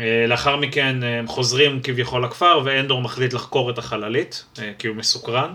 אה, 0.00 0.24
לאחר 0.28 0.56
מכן 0.56 1.02
הם 1.02 1.26
חוזרים 1.26 1.80
כביכול 1.82 2.24
לכפר, 2.24 2.60
ואנדור 2.64 3.02
מחליט 3.02 3.32
לחקור 3.32 3.70
את 3.70 3.78
החללית, 3.78 4.44
כי 4.78 4.88
הוא 4.88 4.96
מסוקרן. 4.96 5.54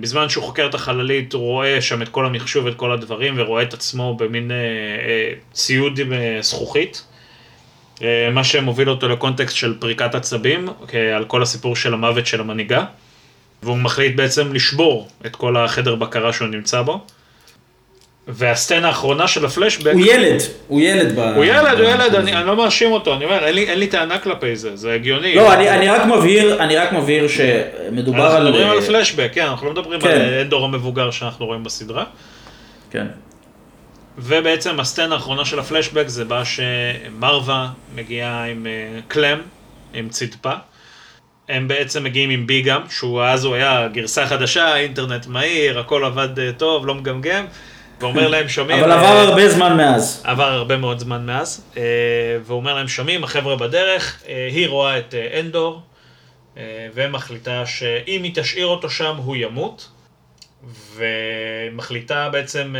בזמן 0.00 0.28
שהוא 0.28 0.44
חוקר 0.44 0.66
את 0.66 0.74
החללית, 0.74 1.32
הוא 1.32 1.42
רואה 1.42 1.80
שם 1.80 2.02
את 2.02 2.08
כל 2.08 2.26
המחשוב, 2.26 2.66
את 2.66 2.76
כל 2.76 2.92
הדברים, 2.92 3.34
ורואה 3.36 3.62
את 3.62 3.74
עצמו 3.74 4.16
במין 4.16 4.50
ציוד 5.52 5.98
עם 5.98 6.12
זכוכית. 6.40 7.04
מה 8.32 8.44
שמוביל 8.44 8.90
אותו 8.90 9.08
לקונטקסט 9.08 9.56
של 9.56 9.80
פריקת 9.80 10.14
עצבים, 10.14 10.68
על 11.16 11.24
כל 11.24 11.42
הסיפור 11.42 11.76
של 11.76 11.94
המוות 11.94 12.26
של 12.26 12.40
המנהיגה. 12.40 12.84
והוא 13.62 13.76
מחליט 13.76 14.16
בעצם 14.16 14.52
לשבור 14.52 15.08
את 15.26 15.36
כל 15.36 15.56
החדר 15.56 15.94
בקרה 15.94 16.32
שהוא 16.32 16.48
נמצא 16.48 16.82
בו. 16.82 17.00
והסצנה 18.28 18.88
האחרונה 18.88 19.28
של 19.28 19.44
הפלשבק... 19.44 19.92
הוא 19.92 20.06
ילד, 20.06 20.40
הוא 20.68 20.80
ילד. 20.80 21.18
הוא 21.18 21.44
ילד, 21.44 21.80
הוא 21.80 21.88
ילד, 21.88 22.14
אני, 22.14 22.32
אני 22.36 22.46
לא 22.46 22.56
מאשים 22.56 22.92
אותו, 22.92 23.14
אני 23.14 23.24
אומר, 23.24 23.44
אין 23.44 23.54
לי, 23.54 23.68
אין 23.68 23.78
לי 23.78 23.86
טענה 23.86 24.18
כלפי 24.18 24.56
זה, 24.56 24.76
זה 24.76 24.92
הגיוני. 24.92 25.34
לא, 25.34 25.52
אני, 25.52 25.70
אני 25.70 25.88
רק 25.88 26.06
מבהיר, 26.06 26.62
אני 26.62 26.76
רק 26.76 26.92
מבהיר 26.92 27.28
שמדובר 27.28 28.18
אנחנו 28.18 28.36
על... 28.36 28.46
אנחנו 28.46 28.50
מדברים 28.50 28.70
על 28.70 28.80
פלשבק, 28.80 29.30
כן, 29.32 29.44
אנחנו 29.44 29.66
לא 29.66 29.72
מדברים 29.72 30.00
כן. 30.00 30.08
על 30.08 30.40
אנדור 30.40 30.64
המבוגר 30.64 31.10
שאנחנו 31.10 31.46
רואים 31.46 31.64
בסדרה. 31.64 32.04
כן. 32.90 33.06
ובעצם 34.18 34.80
הסצנה 34.80 35.14
האחרונה 35.14 35.44
של 35.44 35.58
הפלשבק 35.58 36.08
זה 36.08 36.24
בה 36.24 36.42
שמרווה 36.44 37.68
מגיעה 37.94 38.44
עם 38.44 38.66
אה, 38.66 39.00
קלם, 39.08 39.38
עם 39.94 40.08
צדפה. 40.08 40.52
הם 41.48 41.68
בעצם 41.68 42.04
מגיעים 42.04 42.30
עם 42.30 42.46
ביגם, 42.46 42.82
שהוא 42.90 43.22
אז 43.22 43.44
הוא 43.44 43.54
היה 43.54 43.88
גרסה 43.92 44.26
חדשה, 44.26 44.76
אינטרנט 44.76 45.26
מהיר, 45.26 45.78
הכל 45.78 46.04
עבד 46.04 46.38
אה, 46.38 46.52
טוב, 46.52 46.86
לא 46.86 46.94
מגמגם, 46.94 47.44
ואומר 48.00 48.28
להם, 48.28 48.48
שומעים... 48.48 48.78
אבל 48.78 48.92
עבר 48.92 49.16
אה, 49.16 49.22
הרבה 49.22 49.48
זמן 49.48 49.76
מאז. 49.76 50.22
עבר 50.24 50.44
הרבה 50.44 50.76
מאוד 50.76 50.98
זמן 50.98 51.26
מאז, 51.26 51.64
אה, 51.76 51.82
והוא 52.44 52.56
אומר 52.56 52.74
להם, 52.74 52.88
שומעים, 52.88 53.24
החבר'ה 53.24 53.56
בדרך, 53.56 54.22
היא 54.26 54.68
רואה 54.68 54.98
את 54.98 55.14
אנדור, 55.40 55.82
ומחליטה 56.94 57.66
שאם 57.66 58.22
היא 58.22 58.32
תשאיר 58.34 58.66
אותו 58.66 58.90
שם, 58.90 59.16
הוא 59.16 59.36
ימות, 59.36 59.88
ומחליטה 60.96 62.28
בעצם 62.28 62.74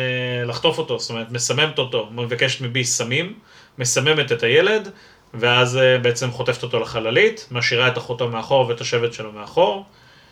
לחטוף 0.47 0.79
אותו, 0.79 0.99
זאת 0.99 1.11
אומרת, 1.11 1.31
מסממת 1.31 1.79
אותו, 1.79 2.09
מבקשת 2.13 2.61
מבי 2.61 2.85
סמים, 2.85 3.35
מסממת 3.79 4.33
את 4.33 4.43
הילד, 4.43 4.89
ואז 5.35 5.77
אה, 5.77 5.99
בעצם 5.99 6.31
חוטפת 6.31 6.63
אותו 6.63 6.81
לחללית, 6.81 7.49
משאירה 7.51 7.89
את 7.89 7.99
אחותו 7.99 8.29
מאחור 8.29 8.69
ואת 8.69 8.81
השבט 8.81 9.13
שלו 9.13 9.33
מאחור, 9.33 9.85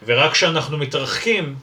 ורק 0.06 0.32
כשאנחנו 0.32 0.78
מתרחקים, 0.78 1.54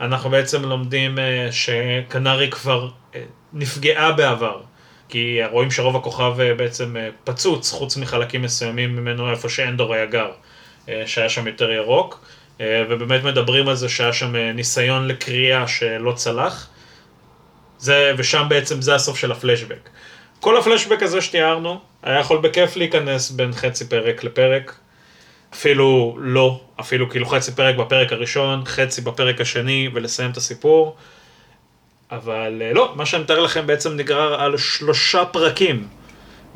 אנחנו 0.00 0.30
בעצם 0.30 0.64
לומדים 0.64 1.18
אה, 1.18 1.48
שקנרי 1.50 2.50
כבר 2.50 2.88
אה, 3.14 3.22
נפגעה 3.52 4.12
בעבר, 4.12 4.60
כי 5.08 5.38
רואים 5.50 5.70
שרוב 5.70 5.96
הכוכב 5.96 6.34
בעצם 6.56 6.96
פצוץ, 7.24 7.72
חוץ 7.72 7.96
מחלקים 7.96 8.42
מסוימים 8.42 8.96
ממנו 8.96 9.30
איפה 9.30 9.48
שאנדור 9.48 9.94
היה 9.94 10.06
גר, 10.06 10.30
שהיה 11.06 11.28
שם 11.28 11.46
יותר 11.46 11.70
ירוק, 11.70 12.26
ובאמת 12.60 13.24
מדברים 13.24 13.68
על 13.68 13.74
זה 13.74 13.88
שהיה 13.88 14.12
שם 14.12 14.36
ניסיון 14.36 15.08
לקריאה 15.08 15.68
שלא 15.68 16.12
צלח, 16.12 16.68
זה, 17.78 18.12
ושם 18.16 18.46
בעצם 18.48 18.82
זה 18.82 18.94
הסוף 18.94 19.18
של 19.18 19.32
הפלשבק. 19.32 19.88
כל 20.40 20.56
הפלשבק 20.58 21.02
הזה 21.02 21.20
שתיארנו, 21.20 21.78
היה 22.02 22.20
יכול 22.20 22.38
בכיף 22.38 22.76
להיכנס 22.76 23.30
בין 23.30 23.52
חצי 23.52 23.88
פרק 23.88 24.24
לפרק. 24.24 24.74
אפילו 25.54 26.16
לא, 26.20 26.60
אפילו 26.80 27.10
כאילו 27.10 27.26
חצי 27.26 27.52
פרק 27.52 27.76
בפרק 27.76 28.12
הראשון, 28.12 28.62
חצי 28.66 29.00
בפרק 29.00 29.40
השני 29.40 29.88
ולסיים 29.94 30.30
את 30.30 30.36
הסיפור. 30.36 30.96
אבל 32.12 32.62
אה, 32.64 32.72
לא, 32.72 32.92
מה 32.94 33.06
שאני 33.06 33.22
מתאר 33.22 33.40
לכם 33.40 33.66
בעצם 33.66 33.96
נגרר 33.96 34.40
על 34.40 34.56
שלושה 34.56 35.24
פרקים. 35.24 35.86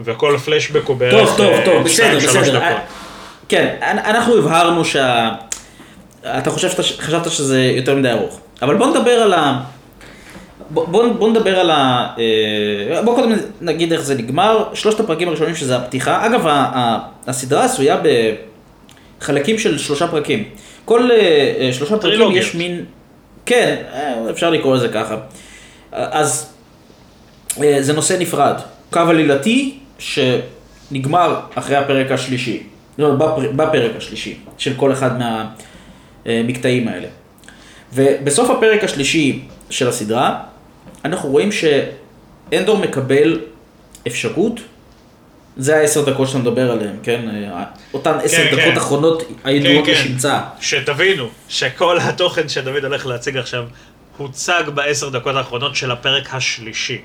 וכל 0.00 0.36
פלשבק 0.44 0.84
הוא 0.84 0.96
בערך... 0.96 1.28
טוב, 1.28 1.36
טוב, 1.36 1.64
טוב, 1.64 1.74
אה, 1.76 1.82
בסדר, 1.82 2.16
בסדר. 2.16 2.76
כן, 3.48 3.76
אנ- 3.80 3.98
אנחנו 3.98 4.38
הבהרנו 4.38 4.84
שה... 4.84 5.30
אתה 6.24 6.50
חושב 6.50 6.68
חשבת 6.98 7.30
שזה 7.30 7.62
יותר 7.62 7.94
מדי 7.94 8.10
ארוך. 8.10 8.40
אבל 8.62 8.76
בוא 8.76 8.86
נדבר 8.86 9.10
על 9.10 9.32
ה... 9.34 9.62
בוא, 10.70 10.86
בוא, 10.86 11.30
נדבר 11.30 11.58
על 11.60 11.70
ה... 11.70 12.06
אה, 12.18 13.02
בוא 13.02 13.14
קודם 13.16 13.32
נגיד 13.60 13.92
איך 13.92 14.00
זה 14.02 14.14
נגמר. 14.14 14.64
שלושת 14.74 15.00
הפרקים 15.00 15.28
הראשונים 15.28 15.54
שזה 15.54 15.76
הפתיחה. 15.76 16.26
אגב, 16.26 16.46
ה- 16.46 16.50
ה- 16.52 16.98
הסדרה 17.26 17.64
עשויה 17.64 17.96
בחלקים 19.20 19.58
של 19.58 19.78
שלושה 19.78 20.08
פרקים. 20.08 20.44
כל 20.84 21.10
אה, 21.10 21.16
אה, 21.60 21.72
שלושה 21.72 21.94
פרקים 21.96 22.10
טרילוגיות. 22.10 22.44
יש 22.44 22.54
מין... 22.54 22.84
כן, 23.46 23.76
אפשר 24.30 24.50
לקרוא 24.50 24.76
לזה 24.76 24.88
ככה. 24.88 25.16
אז 25.92 26.52
זה 27.80 27.92
נושא 27.92 28.16
נפרד. 28.20 28.54
קו 28.90 29.00
עלילתי 29.00 29.78
שנגמר 29.98 31.40
אחרי 31.54 31.76
הפרק 31.76 32.10
השלישי. 32.10 32.62
לא, 32.98 33.10
בפר- 33.14 33.52
בפרק 33.56 33.90
השלישי 33.96 34.34
של 34.58 34.74
כל 34.76 34.92
אחד 34.92 35.10
מהמקטעים 36.26 36.88
האלה. 36.88 37.08
ובסוף 37.94 38.50
הפרק 38.50 38.84
השלישי 38.84 39.42
של 39.70 39.88
הסדרה, 39.88 40.40
אנחנו 41.04 41.28
רואים 41.28 41.48
שאנדור 41.52 42.78
מקבל 42.78 43.40
אפשרות, 44.06 44.60
זה 45.56 45.76
העשר 45.76 46.10
דקות 46.10 46.28
שאתה 46.28 46.38
מדבר 46.38 46.70
עליהן, 46.70 46.96
כן? 47.02 47.28
אותן 47.94 48.18
עשר 48.22 48.36
כן, 48.36 48.50
דקות 48.50 48.64
כן. 48.64 48.76
אחרונות 48.76 49.22
הידועות 49.44 49.86
כן, 49.86 49.94
כן. 49.94 50.00
לשמצה. 50.00 50.40
שתבינו 50.60 51.28
שכל 51.48 51.98
התוכן 52.00 52.48
שדוד 52.48 52.84
הולך 52.84 53.06
להציג 53.06 53.36
עכשיו 53.36 53.64
הוצג 54.16 54.62
בעשר 54.74 55.08
דקות 55.08 55.36
האחרונות 55.36 55.76
של 55.76 55.90
הפרק 55.90 56.34
השלישי. 56.34 57.00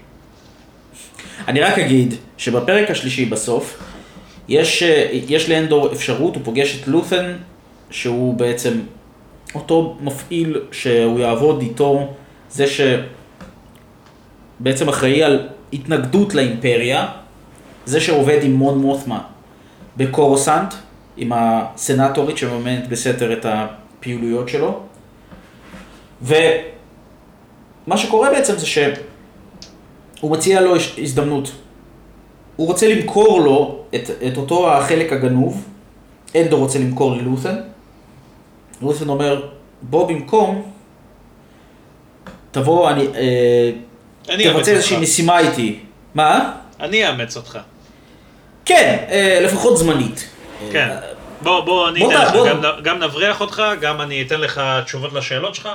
אני 1.47 1.61
רק 1.61 1.79
אגיד 1.79 2.13
שבפרק 2.37 2.91
השלישי 2.91 3.25
בסוף, 3.25 3.77
יש, 4.47 4.81
יש 5.11 5.49
לאנדור 5.49 5.93
אפשרות, 5.93 6.35
הוא 6.35 6.43
פוגש 6.45 6.79
את 6.81 6.87
לות'ן, 6.87 7.33
שהוא 7.91 8.33
בעצם 8.33 8.79
אותו 9.55 9.97
מפעיל 10.01 10.61
שהוא 10.71 11.19
יעבוד 11.19 11.61
איתו, 11.61 12.13
זה 12.49 12.65
שבעצם 14.59 14.89
אחראי 14.89 15.23
על 15.23 15.47
התנגדות 15.73 16.35
לאימפריה, 16.35 17.07
זה 17.85 18.01
שעובד 18.01 18.39
עם 18.43 18.53
מון 18.53 18.77
מות'מה 18.77 19.21
בקורוסנט, 19.97 20.73
עם 21.17 21.31
הסנטורית 21.35 22.37
שמממנת 22.37 22.87
בסתר 22.89 23.33
את 23.33 23.45
הפעילויות 23.45 24.49
שלו. 24.49 24.79
ומה 26.21 27.97
שקורה 27.97 28.29
בעצם 28.29 28.57
זה 28.57 28.65
שהוא 28.65 30.31
מציע 30.31 30.61
לו 30.61 30.75
הזדמנות. 30.97 31.51
הוא 32.55 32.67
רוצה 32.67 32.87
למכור 32.87 33.41
לו 33.41 33.83
את, 33.95 34.09
את 34.27 34.37
אותו 34.37 34.73
החלק 34.73 35.13
הגנוב, 35.13 35.65
אנדור 36.35 36.59
רוצה 36.59 36.79
למכור 36.79 37.15
ללות'ן. 37.15 37.55
לות'ן 38.81 39.09
אומר, 39.09 39.49
בוא 39.81 40.07
במקום, 40.07 40.61
תבוא, 42.51 42.89
אני, 42.89 43.07
אה, 43.07 43.71
תבצע 44.25 44.71
איזושהי. 44.71 44.97
משימה 44.97 45.39
איתי. 45.39 45.79
מה? 46.15 46.51
אני 46.79 47.07
אאמץ 47.07 47.37
אותך. 47.37 47.59
כן, 48.65 49.05
אה, 49.09 49.39
לפחות 49.43 49.77
זמנית. 49.77 50.29
כן. 50.71 50.89
אה, 50.89 50.99
בוא, 51.41 51.59
בוא, 51.59 51.89
אני 51.89 51.99
בוא 51.99 52.11
אתן 52.13 52.21
לך, 52.21 52.31
בוא- 52.31 52.47
גם, 52.49 52.61
גם 52.83 52.99
נבריח 52.99 53.41
אותך, 53.41 53.63
גם 53.81 54.01
אני 54.01 54.21
אתן 54.21 54.41
לך 54.41 54.61
תשובות 54.85 55.13
לשאלות 55.13 55.55
שלך. 55.55 55.69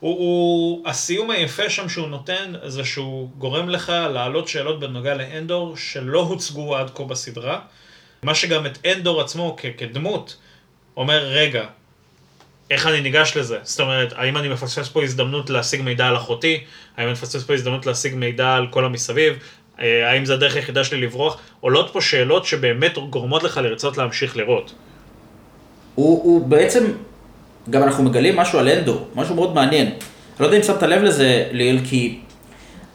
הוא, 0.00 0.18
הוא, 0.18 0.88
הסיום 0.88 1.30
היפה 1.30 1.70
שם 1.70 1.88
שהוא 1.88 2.08
נותן, 2.08 2.52
זה 2.66 2.84
שהוא 2.84 3.28
גורם 3.38 3.68
לך 3.68 3.92
להעלות 4.12 4.48
שאלות 4.48 4.80
בנוגע 4.80 5.14
לאנדור 5.14 5.76
שלא 5.76 6.20
הוצגו 6.20 6.76
עד 6.76 6.90
כה 6.94 7.04
בסדרה. 7.04 7.58
מה 8.22 8.34
שגם 8.34 8.66
את 8.66 8.78
אנדור 8.86 9.20
עצמו 9.20 9.56
כ- 9.58 9.66
כדמות 9.78 10.36
אומר, 10.96 11.18
רגע, 11.24 11.64
איך 12.70 12.86
אני 12.86 13.00
ניגש 13.00 13.36
לזה? 13.36 13.58
זאת 13.62 13.80
אומרת, 13.80 14.12
האם 14.16 14.36
אני 14.36 14.48
מפספס 14.48 14.88
פה 14.88 15.02
הזדמנות 15.02 15.50
להשיג 15.50 15.82
מידע 15.82 16.06
על 16.06 16.16
אחותי? 16.16 16.60
האם 16.96 17.06
אני 17.06 17.12
מפספס 17.12 17.44
פה 17.44 17.54
הזדמנות 17.54 17.86
להשיג 17.86 18.14
מידע 18.14 18.54
על 18.54 18.66
כל 18.70 18.84
המסביב? 18.84 19.34
אה, 19.80 20.10
האם 20.10 20.24
זה 20.24 20.34
הדרך 20.34 20.56
היחידה 20.56 20.84
שלי 20.84 21.00
לברוח? 21.00 21.40
עולות 21.60 21.90
פה 21.92 22.00
שאלות 22.00 22.44
שבאמת 22.44 22.98
גורמות 23.10 23.42
לך 23.42 23.56
לרצות 23.56 23.98
להמשיך 23.98 24.36
לראות. 24.36 24.74
הוא, 25.94 26.24
הוא 26.24 26.46
בעצם, 26.46 26.84
גם 27.70 27.82
אנחנו 27.82 28.04
מגלים 28.04 28.36
משהו 28.36 28.58
על 28.58 28.68
אנדור, 28.68 29.08
משהו 29.14 29.34
מאוד 29.34 29.54
מעניין. 29.54 29.86
אני 29.86 29.96
לא 30.40 30.46
יודע 30.46 30.56
אם 30.56 30.62
שמת 30.62 30.82
לב 30.82 31.02
לזה, 31.02 31.48
ליאל, 31.52 31.78
כי 31.84 32.18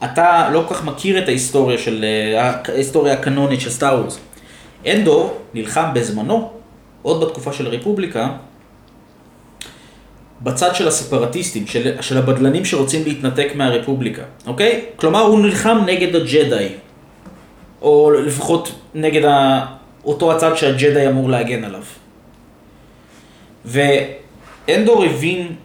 אתה 0.03 0.49
לא 0.53 0.65
כל 0.67 0.75
כך 0.75 0.83
מכיר 0.83 1.23
את 1.23 1.27
ההיסטוריה 1.27 1.77
של, 1.77 2.03
אה, 2.03 2.51
ההיסטוריה 2.67 3.13
הקנונית 3.13 3.61
של 3.61 3.69
סטאר 3.69 3.99
וורס. 3.99 4.19
אנדור 4.85 5.41
נלחם 5.53 5.85
בזמנו, 5.93 6.53
עוד 7.01 7.21
בתקופה 7.21 7.53
של 7.53 7.67
הרפובליקה, 7.67 8.29
בצד 10.41 10.75
של 10.75 10.87
הספרטיסטים, 10.87 11.67
של, 11.67 12.01
של 12.01 12.17
הבדלנים 12.17 12.65
שרוצים 12.65 13.03
להתנתק 13.03 13.47
מהרפובליקה, 13.55 14.23
אוקיי? 14.47 14.85
כלומר, 14.95 15.21
הוא 15.21 15.39
נלחם 15.39 15.77
נגד 15.85 16.15
הג'די, 16.15 16.67
או 17.81 18.11
לפחות 18.11 18.71
נגד 18.95 19.25
ה... 19.25 19.65
אותו 20.05 20.35
הצד 20.35 20.55
שהג'די 20.55 21.07
אמור 21.07 21.29
להגן 21.29 21.63
עליו. 21.63 21.83
ואנדור 23.65 25.03
הבין 25.03 25.55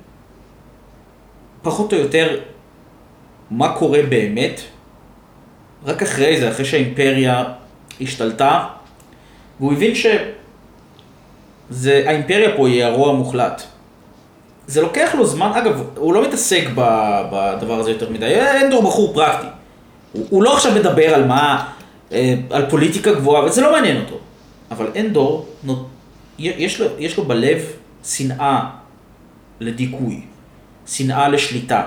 פחות 1.62 1.92
או 1.92 1.98
יותר 1.98 2.40
מה 3.50 3.72
קורה 3.72 4.02
באמת, 4.08 4.60
רק 5.84 6.02
אחרי 6.02 6.40
זה, 6.40 6.50
אחרי 6.50 6.64
שהאימפריה 6.64 7.44
השתלטה, 8.00 8.66
והוא 9.60 9.72
הבין 9.72 9.92
שהאימפריה 11.72 12.56
פה 12.56 12.68
היא 12.68 12.84
הרוע 12.84 13.10
המוחלט. 13.10 13.62
זה 14.70 14.80
לוקח 14.80 15.14
לו 15.14 15.26
זמן, 15.26 15.50
אגב, 15.54 15.82
הוא 15.96 16.14
לא 16.14 16.22
מתעסק 16.28 16.64
בדבר 17.32 17.78
הזה 17.78 17.90
יותר 17.90 18.10
מדי, 18.10 18.40
אנדור 18.64 18.82
בחור 18.82 19.14
פרקטי. 19.14 19.46
הוא, 20.12 20.26
הוא 20.30 20.42
לא 20.42 20.54
עכשיו 20.54 20.72
מדבר 20.74 21.14
על 21.14 21.24
מה, 21.24 21.68
אה, 22.12 22.34
על 22.50 22.70
פוליטיקה 22.70 23.12
גבוהה, 23.12 23.44
וזה 23.44 23.60
לא 23.60 23.72
מעניין 23.72 24.00
אותו. 24.00 24.18
אבל 24.70 24.86
אנדור, 24.96 25.46
יש 26.38 26.80
לו, 26.80 26.86
יש 26.98 27.16
לו 27.16 27.24
בלב 27.24 27.58
שנאה 28.04 28.70
לדיכוי, 29.60 30.20
שנאה 30.86 31.28
לשליטה. 31.28 31.86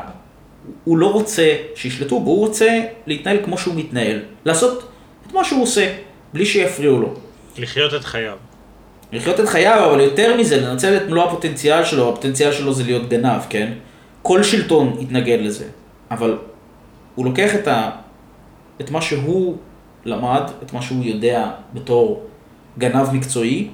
הוא 0.83 0.97
לא 0.97 1.11
רוצה 1.11 1.55
שישלטו 1.75 2.19
בו, 2.19 2.31
הוא 2.31 2.47
רוצה 2.47 2.81
להתנהל 3.07 3.37
כמו 3.45 3.57
שהוא 3.57 3.75
מתנהל, 3.75 4.19
לעשות 4.45 4.89
את 5.27 5.33
מה 5.33 5.43
שהוא 5.43 5.63
עושה, 5.63 5.95
בלי 6.33 6.45
שיפריעו 6.45 6.99
לו. 6.99 7.13
לחיות 7.57 7.93
את 7.93 8.03
חייו. 8.03 8.37
לחיות 9.13 9.39
את 9.39 9.49
חייו, 9.49 9.89
אבל 9.89 9.99
יותר 9.99 10.37
מזה, 10.37 10.61
לנצל 10.61 10.97
את 10.97 11.09
מלוא 11.09 11.23
הפוטנציאל 11.23 11.85
שלו, 11.85 12.09
הפוטנציאל 12.09 12.51
שלו 12.51 12.73
זה 12.73 12.83
להיות 12.83 13.09
גנב, 13.09 13.41
כן? 13.49 13.71
כל 14.21 14.43
שלטון 14.43 14.97
יתנגד 14.99 15.37
לזה, 15.41 15.65
אבל 16.11 16.37
הוא 17.15 17.25
לוקח 17.25 17.55
את, 17.55 17.67
ה... 17.67 17.89
את 18.81 18.91
מה 18.91 19.01
שהוא 19.01 19.57
למד, 20.05 20.41
את 20.63 20.73
מה 20.73 20.81
שהוא 20.81 21.03
יודע 21.03 21.51
בתור 21.73 22.23
גנב 22.77 23.13
מקצועי, 23.13 23.67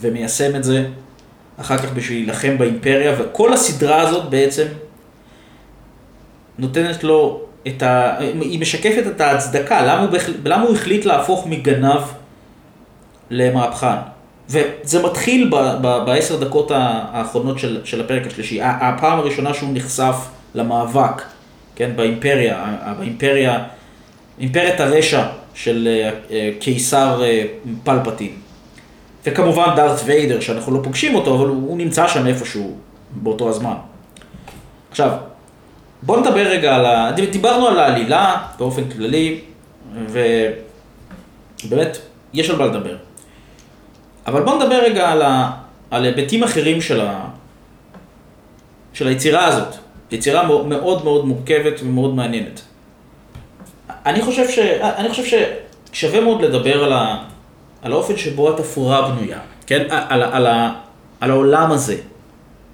ומיישם 0.00 0.56
את 0.56 0.64
זה 0.64 0.86
אחר 1.60 1.78
כך 1.78 1.92
בשביל 1.92 2.18
להילחם 2.18 2.58
באימפריה, 2.58 3.14
וכל 3.18 3.52
הסדרה 3.52 4.00
הזאת 4.00 4.30
בעצם 4.30 4.66
נותנת 6.58 7.04
לו 7.04 7.40
את 7.66 7.82
ה... 7.82 8.18
היא 8.18 8.60
משקפת 8.60 9.06
את 9.06 9.20
ההצדקה, 9.20 9.82
למה 9.82 10.00
הוא. 10.00 10.18
למה 10.44 10.62
הוא 10.62 10.74
החליט 10.74 11.04
להפוך 11.04 11.46
מגנב 11.46 12.00
למהפכן. 13.30 13.96
וזה 14.48 15.02
מתחיל 15.02 15.48
ב- 15.50 15.76
ב- 15.82 16.04
בעשר 16.06 16.36
דקות 16.36 16.70
האחרונות 16.74 17.58
של, 17.58 17.80
של 17.84 18.00
הפרק 18.00 18.26
השלישי. 18.26 18.62
הפעם 18.62 19.18
הראשונה 19.18 19.54
שהוא 19.54 19.70
נחשף 19.72 20.16
למאבק, 20.54 21.22
כן, 21.76 21.90
באימפריה, 21.96 22.64
באימפריה, 22.98 23.64
אימפריית 24.40 24.80
הרשע 24.80 25.26
של 25.54 25.88
אה, 25.90 26.10
אה, 26.30 26.50
קיסר 26.60 27.22
אה, 27.22 27.44
פלפטין. 27.84 28.32
וכמובן 29.26 29.66
דארת 29.76 30.00
ויידר, 30.04 30.40
שאנחנו 30.40 30.74
לא 30.74 30.80
פוגשים 30.82 31.14
אותו, 31.14 31.34
אבל 31.34 31.46
הוא, 31.46 31.68
הוא 31.68 31.78
נמצא 31.78 32.08
שם 32.08 32.26
איפשהו 32.26 32.76
באותו 33.10 33.48
הזמן. 33.48 33.74
עכשיו, 34.90 35.10
בוא 36.02 36.20
נדבר 36.20 36.46
רגע 36.46 36.76
על 36.76 36.86
ה... 36.86 37.12
דיברנו 37.30 37.68
על 37.68 37.78
העלילה 37.78 38.36
באופן 38.58 38.90
כללי, 38.90 39.40
ובאמת, 41.68 41.98
יש 42.34 42.50
על 42.50 42.56
מה 42.56 42.66
לדבר. 42.66 42.96
אבל 44.28 44.42
בוא 44.42 44.56
נדבר 44.62 44.80
רגע 44.84 45.10
על, 45.12 45.22
ה... 45.22 45.50
על 45.90 46.04
היבטים 46.04 46.42
אחרים 46.44 46.80
של, 46.80 47.00
ה... 47.00 47.24
של 48.92 49.08
היצירה 49.08 49.44
הזאת. 49.46 49.74
יצירה 50.10 50.46
מאו- 50.46 50.64
מאוד 50.64 51.04
מאוד 51.04 51.26
מורכבת 51.26 51.80
ומאוד 51.82 52.14
מעניינת. 52.14 52.60
אני 54.06 54.22
חושב, 54.22 54.48
ש... 54.48 54.58
אני 54.82 55.08
חושב 55.08 55.38
ששווה 55.92 56.20
מאוד 56.20 56.42
לדבר 56.42 56.84
על, 56.84 56.92
ה... 56.92 57.24
על 57.82 57.92
האופן 57.92 58.16
שבו 58.16 58.54
התפאורה 58.54 59.10
בנויה, 59.10 59.38
כן? 59.66 59.86
על, 59.90 60.22
על, 60.22 60.46
על, 60.46 60.46
על 61.20 61.30
העולם 61.30 61.72
הזה. 61.72 61.96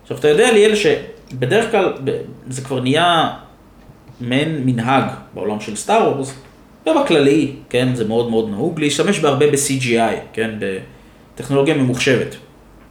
עכשיו, 0.02 0.18
אתה 0.18 0.28
יודע, 0.28 0.52
ליאל, 0.52 0.72
שבדרך 0.74 1.70
כלל 1.70 1.92
זה 2.48 2.62
כבר 2.62 2.80
נהיה 2.80 3.30
מעין 4.20 4.62
מנהג 4.64 5.05
בעולם 5.34 5.61
של 5.61 5.76
סטאר 5.76 6.09
וורס, 6.09 6.34
ובכללי, 6.86 7.52
כן, 7.70 7.94
זה 7.94 8.05
מאוד 8.09 8.30
מאוד 8.30 8.50
נהוג 8.50 8.80
להשתמש 8.80 9.18
בהרבה 9.18 9.46
ב-CGI, 9.46 10.16
כן, 10.32 10.50
ב- 10.59 10.78
טכנולוגיה 11.35 11.74
ממוחשבת. 11.74 12.37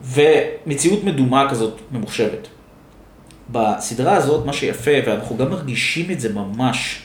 ומציאות 0.03 1.03
מדומה 1.03 1.49
כזאת 1.49 1.79
ממוחשבת. 1.91 2.47
בסדרה 3.49 4.15
הזאת, 4.15 4.45
מה 4.45 4.53
שיפה, 4.53 4.91
ואנחנו 5.05 5.37
גם 5.37 5.49
מרגישים 5.49 6.11
את 6.11 6.19
זה 6.19 6.33
ממש, 6.33 7.01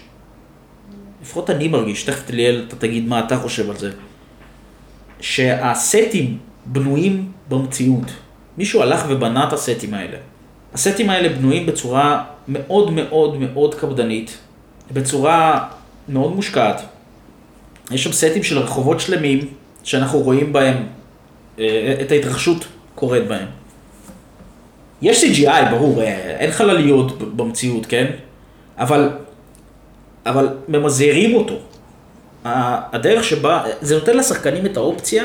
לפחות 1.22 1.50
אני 1.50 1.68
מרגיש, 1.68 2.02
תכף 2.02 2.30
ליאל, 2.30 2.64
אתה 2.68 2.76
תגיד 2.76 3.08
מה 3.08 3.20
אתה 3.20 3.36
חושב 3.36 3.70
על 3.70 3.76
זה, 3.76 3.90
שהסטים 5.20 6.38
בנויים 6.66 7.32
במציאות. 7.48 8.10
מישהו 8.58 8.82
הלך 8.82 9.04
ובנה 9.08 9.48
את 9.48 9.52
הסטים 9.52 9.94
האלה. 9.94 10.18
הסטים 10.74 11.10
האלה 11.10 11.28
בנויים 11.28 11.66
בצורה 11.66 12.24
מאוד 12.48 12.90
מאוד 12.90 13.38
מאוד 13.38 13.74
קפדנית, 13.74 14.38
בצורה 14.92 15.68
מאוד 16.08 16.36
מושקעת. 16.36 16.82
יש 17.90 18.04
שם 18.04 18.12
סטים 18.12 18.42
של 18.42 18.58
רחובות 18.58 19.00
שלמים, 19.00 19.38
שאנחנו 19.84 20.18
רואים 20.18 20.52
בהם 20.52 20.86
את 22.00 22.10
ההתרחשות 22.10 22.64
קורית 22.94 23.26
בהם. 23.26 23.46
יש 25.02 25.24
CGI, 25.24 25.70
ברור, 25.70 26.02
אה, 26.02 26.06
אין 26.38 26.50
חלליות 26.50 27.36
במציאות, 27.36 27.86
כן? 27.86 28.06
אבל, 28.78 29.10
אבל 30.26 30.48
ממזערים 30.68 31.34
אותו. 31.34 31.54
הדרך 32.44 33.24
שבה, 33.24 33.64
זה 33.80 33.94
נותן 33.94 34.16
לשחקנים 34.16 34.66
את 34.66 34.76
האופציה 34.76 35.24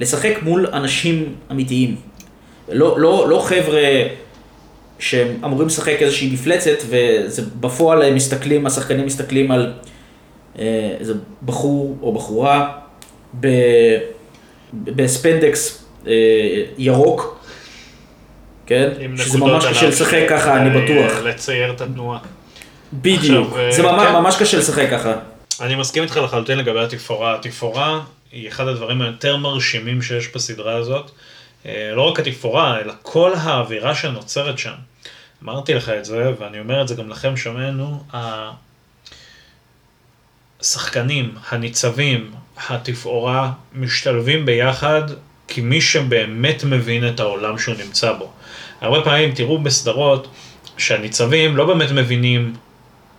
לשחק 0.00 0.42
מול 0.42 0.66
אנשים 0.66 1.34
אמיתיים. 1.50 1.96
לא, 2.68 3.00
לא, 3.00 3.28
לא 3.28 3.38
חבר'ה 3.38 3.82
שהם 4.98 5.28
אמורים 5.44 5.66
לשחק 5.66 5.96
איזושהי 6.00 6.32
מפלצת, 6.32 6.78
ובפועל 6.88 8.02
הם 8.02 8.14
מסתכלים, 8.14 8.66
השחקנים 8.66 9.06
מסתכלים 9.06 9.50
על 9.50 9.72
אה, 10.58 10.96
איזה 11.00 11.14
בחור 11.44 11.96
או 12.02 12.12
בחורה 12.12 12.72
בספנדקס 14.84 15.84
אה, 16.06 16.12
ירוק, 16.78 17.44
כן? 18.66 18.90
שזה 19.16 19.38
ממש 19.38 19.64
קשה 19.66 19.88
לשחק 19.88 20.22
ככה, 20.28 20.56
אני 20.56 20.70
בטוח. 20.70 21.18
לצייר 21.24 21.72
את 21.72 21.80
התנועה. 21.80 22.18
בדיוק, 22.92 23.56
זה 23.70 23.82
ממש, 23.82 24.06
כן. 24.06 24.12
ממש 24.12 24.36
קשה 24.38 24.58
לשחק 24.58 24.86
ככה. 24.90 25.12
אני 25.60 25.74
מסכים 25.74 26.02
איתך 26.02 26.16
לחלוטין 26.16 26.58
לגבי 26.58 26.80
התפאורה. 26.80 27.34
התפאורה 27.34 28.00
היא 28.32 28.48
אחד 28.48 28.68
הדברים 28.68 29.02
היותר 29.02 29.36
מרשימים 29.36 30.02
שיש 30.02 30.28
בסדרה 30.34 30.76
הזאת. 30.76 31.10
אה, 31.66 31.90
לא 31.94 32.02
רק 32.02 32.20
התפאורה, 32.20 32.80
אלא 32.80 32.92
כל 33.02 33.32
האווירה 33.36 33.94
שנוצרת 33.94 34.58
שם. 34.58 34.74
אמרתי 35.42 35.74
לך 35.74 35.88
את 35.88 36.04
זה, 36.04 36.32
ואני 36.38 36.60
אומר 36.60 36.82
את 36.82 36.88
זה 36.88 36.94
גם 36.94 37.10
לכם, 37.10 37.36
שומענו, 37.36 38.04
השחקנים, 40.60 41.34
הניצבים, 41.48 42.30
התפאורה, 42.68 43.50
משתלבים 43.74 44.46
ביחד 44.46 45.02
כמי 45.48 45.80
שבאמת 45.80 46.64
מבין 46.64 47.08
את 47.08 47.20
העולם 47.20 47.58
שהוא 47.58 47.74
נמצא 47.84 48.12
בו. 48.12 48.30
הרבה 48.80 49.02
פעמים 49.02 49.32
תראו 49.34 49.58
בסדרות 49.58 50.28
שהניצבים 50.78 51.56
לא 51.56 51.66
באמת 51.66 51.90
מבינים 51.90 52.54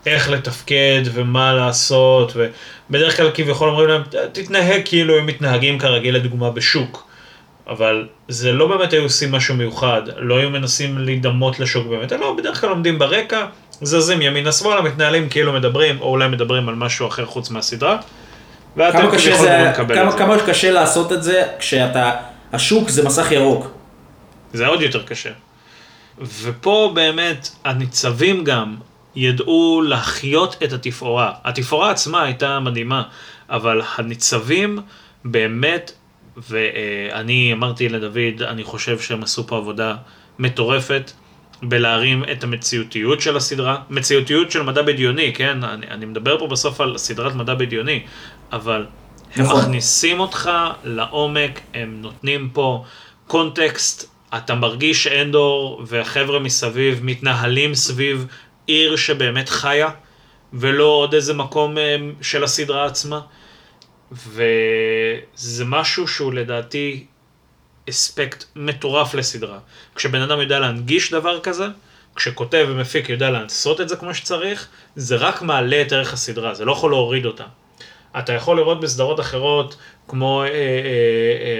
איך 0.05 0.29
לתפקד 0.29 1.01
ומה 1.13 1.53
לעשות, 1.53 2.33
ובדרך 2.36 3.17
כלל 3.17 3.31
כביכול 3.33 3.69
אומרים 3.69 3.88
להם, 3.88 4.01
תתנהג 4.31 4.81
כאילו 4.86 5.17
הם 5.17 5.25
מתנהגים 5.25 5.79
כרגיל 5.79 6.15
לדוגמה 6.15 6.51
בשוק. 6.51 7.07
אבל 7.67 8.07
זה 8.27 8.51
לא 8.51 8.67
באמת 8.67 8.93
היו 8.93 9.03
עושים 9.03 9.31
משהו 9.31 9.55
מיוחד, 9.55 10.01
לא 10.17 10.38
היו 10.38 10.49
מנסים 10.49 10.97
להידמות 10.97 11.59
לשוק 11.59 11.88
באמת, 11.88 12.13
אלא 12.13 12.36
בדרך 12.38 12.61
כלל 12.61 12.69
עומדים 12.69 12.99
ברקע, 12.99 13.45
זזים 13.81 14.21
ימינה 14.21 14.51
שמאלה, 14.51 14.81
מתנהלים 14.81 15.29
כאילו 15.29 15.53
מדברים, 15.53 16.01
או 16.01 16.09
אולי 16.09 16.27
מדברים 16.27 16.69
על 16.69 16.75
משהו 16.75 17.07
אחר 17.07 17.25
חוץ 17.25 17.49
מהסדרה. 17.49 17.97
כמה 18.76 19.11
קשה, 19.11 19.38
זה, 19.38 19.71
כמה, 19.88 20.17
כמה 20.17 20.38
קשה 20.47 20.71
לעשות 20.71 21.11
את 21.11 21.23
זה 21.23 21.43
כשאתה, 21.59 22.11
השוק 22.53 22.89
זה 22.89 23.05
מסך 23.05 23.32
ירוק. 23.32 23.67
זה 24.53 24.67
עוד 24.67 24.82
יותר 24.82 25.03
קשה. 25.03 25.32
ופה 26.41 26.91
באמת 26.95 27.49
הניצבים 27.65 28.43
גם 28.43 28.76
ידעו 29.15 29.82
להחיות 29.86 30.55
את 30.63 30.73
התפאורה. 30.73 31.32
התפאורה 31.43 31.91
עצמה 31.91 32.23
הייתה 32.23 32.59
מדהימה, 32.59 33.03
אבל 33.49 33.82
הניצבים 33.97 34.80
באמת 35.26 35.91
ואני 36.38 37.53
אמרתי 37.53 37.89
לדוד, 37.89 38.41
אני 38.41 38.63
חושב 38.63 38.99
שהם 38.99 39.23
עשו 39.23 39.47
פה 39.47 39.57
עבודה 39.57 39.95
מטורפת 40.39 41.11
בלהרים 41.63 42.23
את 42.32 42.43
המציאותיות 42.43 43.21
של 43.21 43.38
הסדרה, 43.38 43.78
מציאותיות 43.89 44.51
של 44.51 44.61
מדע 44.61 44.82
בדיוני, 44.82 45.34
כן? 45.34 45.63
אני, 45.63 45.88
אני 45.88 46.05
מדבר 46.05 46.39
פה 46.39 46.47
בסוף 46.47 46.82
על 46.82 46.97
סדרת 46.97 47.36
מדע 47.36 47.53
בדיוני, 47.53 48.03
אבל 48.51 48.85
הם 49.35 49.45
נכון. 49.45 49.61
מכניסים 49.61 50.19
אותך 50.19 50.51
לעומק, 50.83 51.59
הם 51.73 52.01
נותנים 52.01 52.49
פה 52.53 52.83
קונטקסט, 53.27 54.09
אתה 54.37 54.55
מרגיש 54.55 55.03
שאנדור 55.03 55.83
והחבר'ה 55.87 56.39
מסביב 56.39 56.99
מתנהלים 57.03 57.75
סביב 57.75 58.27
עיר 58.67 58.95
שבאמת 58.95 59.49
חיה, 59.49 59.89
ולא 60.53 60.83
עוד 60.83 61.13
איזה 61.13 61.33
מקום 61.33 61.77
אה, 61.77 61.95
של 62.21 62.43
הסדרה 62.43 62.85
עצמה. 62.85 63.21
וזה 64.11 65.65
משהו 65.65 66.07
שהוא 66.07 66.33
לדעתי 66.33 67.05
אספקט 67.89 68.43
מטורף 68.55 69.13
לסדרה. 69.13 69.59
כשבן 69.95 70.21
אדם 70.21 70.41
יודע 70.41 70.59
להנגיש 70.59 71.11
דבר 71.11 71.39
כזה, 71.39 71.65
כשכותב 72.15 72.65
ומפיק 72.69 73.09
יודע 73.09 73.29
לעשות 73.29 73.81
את 73.81 73.89
זה 73.89 73.95
כמו 73.95 74.13
שצריך, 74.13 74.67
זה 74.95 75.15
רק 75.15 75.41
מעלה 75.41 75.81
את 75.81 75.91
ערך 75.91 76.13
הסדרה, 76.13 76.53
זה 76.53 76.65
לא 76.65 76.71
יכול 76.71 76.91
להוריד 76.91 77.25
אותה. 77.25 77.43
אתה 78.20 78.34
יכול 78.34 78.57
לראות 78.57 78.82
בסדרות 78.82 79.20
אחרות, 79.20 79.76
כמו 80.07 80.43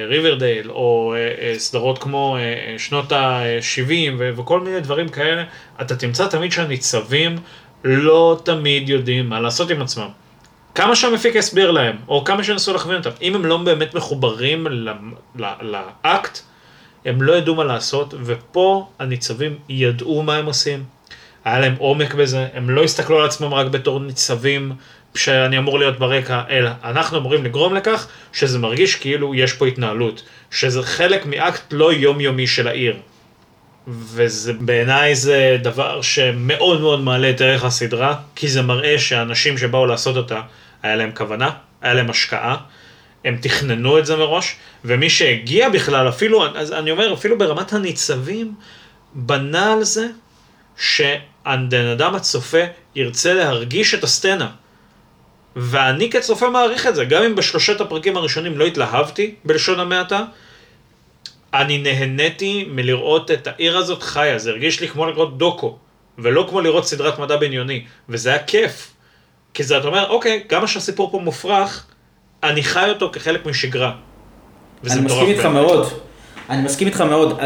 ריברדייל, 0.08 0.70
אה, 0.70 0.76
אה, 0.76 0.80
אה, 0.80 0.82
או 0.82 1.16
סדרות 1.58 1.98
כמו 1.98 2.38
שנות 2.78 3.12
ה-70 3.12 3.92
וכל 4.20 4.60
מיני 4.60 4.80
דברים 4.80 5.10
כאלה, 5.10 5.44
אתה 5.82 5.96
תמצא 5.96 6.28
תמיד 6.28 6.52
שהניצבים 6.52 7.38
לא 7.84 8.40
תמיד 8.44 8.90
יודעים 8.90 9.30
מה 9.30 9.40
לעשות 9.40 9.70
עם 9.70 9.82
עצמם. 9.82 10.08
כמה 10.76 10.96
שהמפיק 10.96 11.36
יסביר 11.36 11.72
להם, 11.72 11.96
או 12.08 12.24
כמה 12.24 12.44
שינסו 12.44 12.74
להכווין 12.74 12.98
אותם, 12.98 13.10
אם 13.22 13.36
הם 13.36 13.46
לא 13.46 13.58
באמת 13.58 13.94
מחוברים 13.94 14.68
לאקט, 15.62 16.40
הם 17.06 17.22
לא 17.22 17.34
ידעו 17.34 17.56
מה 17.56 17.64
לעשות, 17.64 18.14
ופה 18.24 18.88
הניצבים 19.00 19.58
ידעו 19.70 20.24
מה 20.24 20.36
הם 20.36 20.46
עושים, 20.46 20.84
היה 21.46 21.60
להם 21.60 21.76
עומק 21.78 22.14
בזה, 22.14 22.48
הם 22.54 22.70
לא 22.70 22.84
הסתכלו 22.84 23.20
על 23.20 23.26
עצמם 23.26 23.54
רק 23.54 23.68
בתור 23.68 24.00
ניצבים 24.00 24.72
שאני 25.16 25.58
אמור 25.58 25.80
להיות 25.80 26.00
ברקע, 26.00 26.42
אלא 26.50 26.70
אנחנו 26.84 27.18
אמורים 27.18 27.46
לגרום 27.46 27.76
לכך 27.76 28.08
שזה 28.34 28.60
מרגיש 28.60 28.96
כאילו 28.96 29.36
יש 29.36 29.54
פה 29.54 29.68
התנהלות, 29.68 30.24
שזה 30.52 30.84
חלק 30.84 31.26
מאקט 31.26 31.74
לא 31.74 31.94
יומיומי 31.94 32.48
של 32.48 32.68
העיר. 32.68 32.96
וזה 33.88 34.54
בעיניי 34.54 35.16
זה 35.16 35.58
דבר 35.62 36.02
שמאוד 36.02 36.82
מאוד 36.82 37.00
מעלה 37.00 37.30
את 37.30 37.42
ערך 37.42 37.64
הסדרה, 37.64 38.16
כי 38.36 38.48
זה 38.48 38.62
מראה 38.62 39.00
שהאנשים 39.00 39.58
שבאו 39.58 39.86
לעשות 39.86 40.18
אותה, 40.18 40.42
היה 40.84 40.96
להם 40.96 41.12
כוונה, 41.16 41.50
היה 41.82 41.94
להם 41.94 42.10
השקעה, 42.10 42.58
הם 43.26 43.38
תכננו 43.42 44.00
את 44.00 44.06
זה 44.06 44.16
מראש, 44.16 44.56
ומי 44.86 45.10
שהגיע 45.10 45.70
בכלל, 45.70 46.10
אפילו, 46.10 46.58
אז 46.58 46.72
אני 46.72 46.92
אומר, 46.92 47.14
אפילו 47.14 47.38
ברמת 47.38 47.74
הניצבים, 47.74 48.56
בנה 49.14 49.74
על 49.74 49.84
זה 49.84 50.08
שהבן 50.78 51.86
אדם 51.94 52.16
הצופה 52.16 52.64
ירצה 52.96 53.34
להרגיש 53.34 53.94
את 53.94 54.04
הסצנה. 54.04 54.50
ואני 55.56 56.10
כצופה 56.10 56.50
מעריך 56.50 56.88
את 56.88 56.96
זה, 56.96 57.06
גם 57.06 57.24
אם 57.24 57.36
בשלושת 57.36 57.82
הפרקים 57.82 58.18
הראשונים 58.18 58.58
לא 58.58 58.66
התלהבתי, 58.66 59.36
בלשון 59.46 59.80
המעטה, 59.80 60.24
אני 61.54 61.78
נהניתי 61.78 62.66
מלראות 62.70 63.32
את 63.32 63.48
העיר 63.48 63.78
הזאת 63.78 64.04
חיה, 64.04 64.40
זה 64.40 64.50
הרגיש 64.50 64.82
לי 64.82 64.88
כמו 64.88 65.06
לראות 65.06 65.38
דוקו, 65.38 65.78
ולא 66.18 66.46
כמו 66.50 66.62
לראות 66.62 66.88
סדרת 66.88 67.20
מדע 67.20 67.38
בניוני, 67.38 67.84
וזה 68.10 68.30
היה 68.30 68.44
כיף. 68.44 68.92
כי 69.54 69.64
זה, 69.64 69.78
אתה 69.78 69.88
אומר, 69.88 70.10
אוקיי, 70.10 70.44
גם 70.50 70.68
שהסיפור 70.68 71.12
פה 71.12 71.20
מופרך, 71.20 71.86
אני 72.44 72.64
חי 72.64 72.90
אותו 72.90 73.10
כחלק 73.14 73.46
משגרה. 73.46 73.96
אני 74.92 75.02
מסכים 75.02 75.28
איתך 75.28 75.46
מאוד. 75.46 75.88
אני 76.50 76.62
מסכים 76.62 76.88
איתך 76.88 77.02
מאוד. 77.02 77.40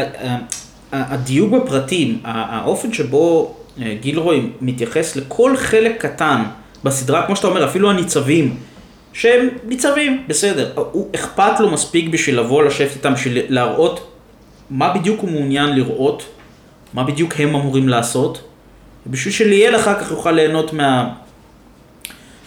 הדיוק 0.92 1.52
בפרטים, 1.52 2.20
האופן 2.24 2.92
שבו 2.92 3.54
אה, 3.82 3.94
גילרוי 4.00 4.50
מתייחס 4.60 5.16
לכל 5.16 5.56
חלק 5.56 6.06
קטן 6.06 6.42
בסדרה, 6.84 7.26
כמו 7.26 7.36
שאתה 7.36 7.48
אומר, 7.48 7.64
אפילו 7.64 7.90
הניצבים, 7.90 8.56
שהם 9.12 9.48
ניצבים, 9.64 10.24
בסדר. 10.28 10.72
הוא 10.74 11.08
אכפת 11.14 11.60
לו 11.60 11.70
מספיק 11.70 12.08
בשביל 12.08 12.38
לבוא 12.38 12.62
לשבת 12.62 12.90
איתם, 12.94 13.14
בשביל 13.14 13.38
להראות 13.48 14.10
מה 14.70 14.94
בדיוק 14.94 15.20
הוא 15.20 15.30
מעוניין 15.30 15.76
לראות, 15.76 16.22
מה 16.94 17.04
בדיוק 17.04 17.34
הם 17.38 17.48
אמורים 17.48 17.88
לעשות, 17.88 18.42
בשביל 19.06 19.34
שליאל 19.34 19.76
אחר 19.76 20.00
כך 20.00 20.10
יוכל 20.10 20.32
ליהנות 20.32 20.72
מה... 20.72 21.08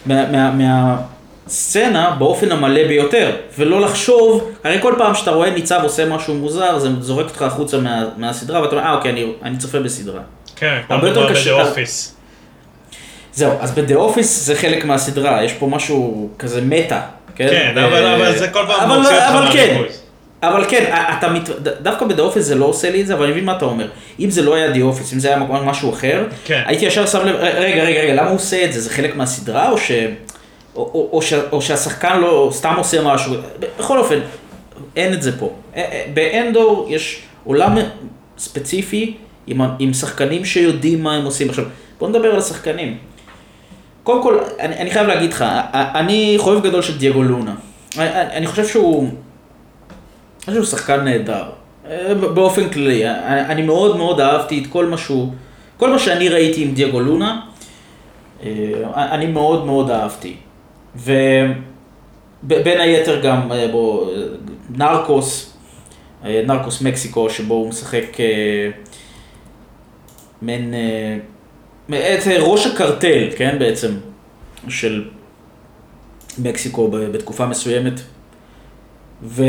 מהסצנה 0.06 1.90
מה, 1.90 2.10
מה 2.10 2.16
באופן 2.16 2.52
המלא 2.52 2.86
ביותר, 2.88 3.36
ולא 3.58 3.80
לחשוב, 3.80 4.50
הרי 4.64 4.78
כל 4.82 4.94
פעם 4.98 5.14
שאתה 5.14 5.30
רואה 5.30 5.50
ניצב 5.50 5.80
עושה 5.82 6.06
משהו 6.06 6.34
מוזר, 6.34 6.78
זה 6.78 6.88
זורק 7.00 7.26
אותך 7.26 7.42
החוצה 7.42 7.78
מה, 7.78 8.04
מהסדרה, 8.16 8.62
ואתה 8.62 8.76
אומר, 8.76 8.84
אה 8.84 8.94
אוקיי, 8.94 9.10
אני, 9.10 9.32
אני 9.42 9.56
צופה 9.58 9.80
בסדרה. 9.80 10.20
כן, 10.56 10.80
יותר 10.90 11.30
קשה. 11.30 11.54
בדה 11.54 11.68
אופיס. 11.68 12.16
זהו, 13.34 13.52
אז 13.60 13.72
בדה 13.72 13.94
אופיס 13.94 14.46
זה 14.46 14.54
חלק 14.54 14.84
מהסדרה, 14.84 15.44
יש 15.44 15.52
פה 15.52 15.66
משהו 15.66 16.28
כזה 16.38 16.60
מטה, 16.60 17.00
כן? 17.36 17.48
כן, 17.50 17.78
אבל, 17.78 18.06
אבל 18.06 18.38
זה 18.38 18.48
כל 18.48 18.64
פעם 18.66 19.00
מוציא 19.00 19.16
אותך 19.16 19.30
מהריכוז. 19.30 20.00
אבל 20.42 20.64
כן, 20.68 20.94
אתה 21.18 21.28
מת... 21.28 21.48
דווקא 21.82 22.06
ב-The 22.06 22.34
Office 22.34 22.40
זה 22.40 22.54
לא 22.54 22.64
עושה 22.64 22.90
לי 22.90 23.00
את 23.00 23.06
זה, 23.06 23.14
אבל 23.14 23.22
אני 23.22 23.32
מבין 23.32 23.44
מה 23.44 23.56
אתה 23.56 23.64
אומר. 23.64 23.88
אם 24.20 24.30
זה 24.30 24.42
לא 24.42 24.54
היה 24.54 24.72
The 24.72 24.76
Office, 24.76 25.14
אם 25.14 25.18
זה 25.18 25.28
היה 25.28 25.38
משהו 25.38 25.92
אחר, 25.92 26.24
כן. 26.44 26.62
הייתי 26.66 26.84
ישר 26.84 27.06
שם 27.06 27.26
לב, 27.26 27.36
רגע, 27.36 27.84
רגע, 27.84 28.00
רגע, 28.00 28.14
למה 28.14 28.28
הוא 28.28 28.36
עושה 28.36 28.64
את 28.64 28.72
זה? 28.72 28.80
זה 28.80 28.90
חלק 28.90 29.16
מהסדרה, 29.16 29.70
או, 29.70 29.78
ש... 29.78 29.90
או, 30.74 30.82
או, 30.94 31.08
או, 31.12 31.22
ש... 31.22 31.32
או 31.52 31.62
שהשחקן 31.62 32.20
לא 32.20 32.50
סתם 32.52 32.74
עושה 32.76 33.02
משהו? 33.02 33.34
בכל 33.78 33.98
אופן, 33.98 34.18
אין 34.96 35.12
את 35.12 35.22
זה 35.22 35.38
פה. 35.38 35.50
באנדור 36.14 36.86
יש 36.90 37.22
עולם 37.44 37.78
ספציפי 38.38 39.14
עם, 39.46 39.60
עם 39.78 39.94
שחקנים 39.94 40.44
שיודעים 40.44 41.02
מה 41.02 41.14
הם 41.14 41.24
עושים. 41.24 41.48
עכשיו, 41.48 41.64
בוא 41.98 42.08
נדבר 42.08 42.28
על 42.28 42.38
השחקנים. 42.38 42.98
קודם 44.04 44.22
כל, 44.22 44.38
אני, 44.60 44.76
אני 44.76 44.90
חייב 44.90 45.06
להגיד 45.06 45.32
לך, 45.32 45.44
אני 45.74 46.34
חובב 46.38 46.62
גדול 46.62 46.82
של 46.82 46.98
דייגו 46.98 47.22
לונה. 47.22 47.54
אני, 47.98 48.08
אני 48.10 48.46
חושב 48.46 48.66
שהוא... 48.66 49.02
אני 49.04 50.40
חושב 50.40 50.54
שהוא 50.54 50.78
שחקן 50.78 51.04
נהדר, 51.04 51.44
באופן 52.34 52.68
כללי. 52.68 53.10
אני 53.26 53.62
מאוד 53.62 53.96
מאוד 53.96 54.20
אהבתי 54.20 54.58
את 54.58 54.66
כל 54.66 54.86
מה 54.86 54.98
שהוא, 54.98 55.32
כל 55.76 55.90
מה 55.90 55.98
שאני 55.98 56.28
ראיתי 56.28 56.62
עם 56.62 56.74
דייגו 56.74 57.00
לונה, 57.00 57.40
אני 58.96 59.26
מאוד 59.26 59.66
מאוד 59.66 59.90
אהבתי. 59.90 60.36
ובין 60.96 62.80
היתר 62.80 63.20
גם 63.20 63.52
בו, 63.72 64.10
נרקוס, 64.70 65.56
נרקוס 66.24 66.80
מקסיקו, 66.80 67.30
שבו 67.30 67.54
הוא 67.54 67.68
משחק 67.68 68.16
מעין, 70.42 70.74
את 71.88 72.26
ראש 72.38 72.66
הקרטל, 72.66 73.28
כן, 73.36 73.56
בעצם, 73.58 73.94
של 74.68 75.08
מקסיקו 76.38 76.90
בתקופה 76.90 77.46
מסוימת. 77.46 78.00
ו... 79.22 79.42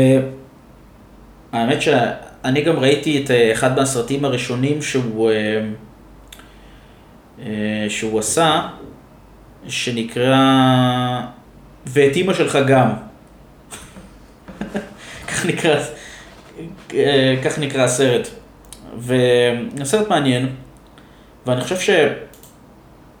האמת 1.52 1.82
שאני 1.82 2.62
גם 2.62 2.78
ראיתי 2.78 3.24
את 3.24 3.30
אה, 3.30 3.52
אחד 3.52 3.76
מהסרטים 3.76 4.24
הראשונים 4.24 4.82
שהוא, 4.82 5.30
אה, 5.30 5.60
אה, 7.42 7.86
שהוא 7.88 8.18
עשה, 8.18 8.68
שנקרא 9.68 10.36
ואת 11.86 12.16
אימא 12.16 12.34
שלך 12.34 12.58
גם. 12.66 12.90
כך 15.28 15.46
נקרא, 15.46 15.80
כך 17.44 17.58
נקרא 17.58 17.82
הסרט. 17.82 18.28
והסרט 18.98 20.08
מעניין, 20.08 20.48
ואני 21.46 21.60
חושב 21.60 21.80
ש... 21.80 21.90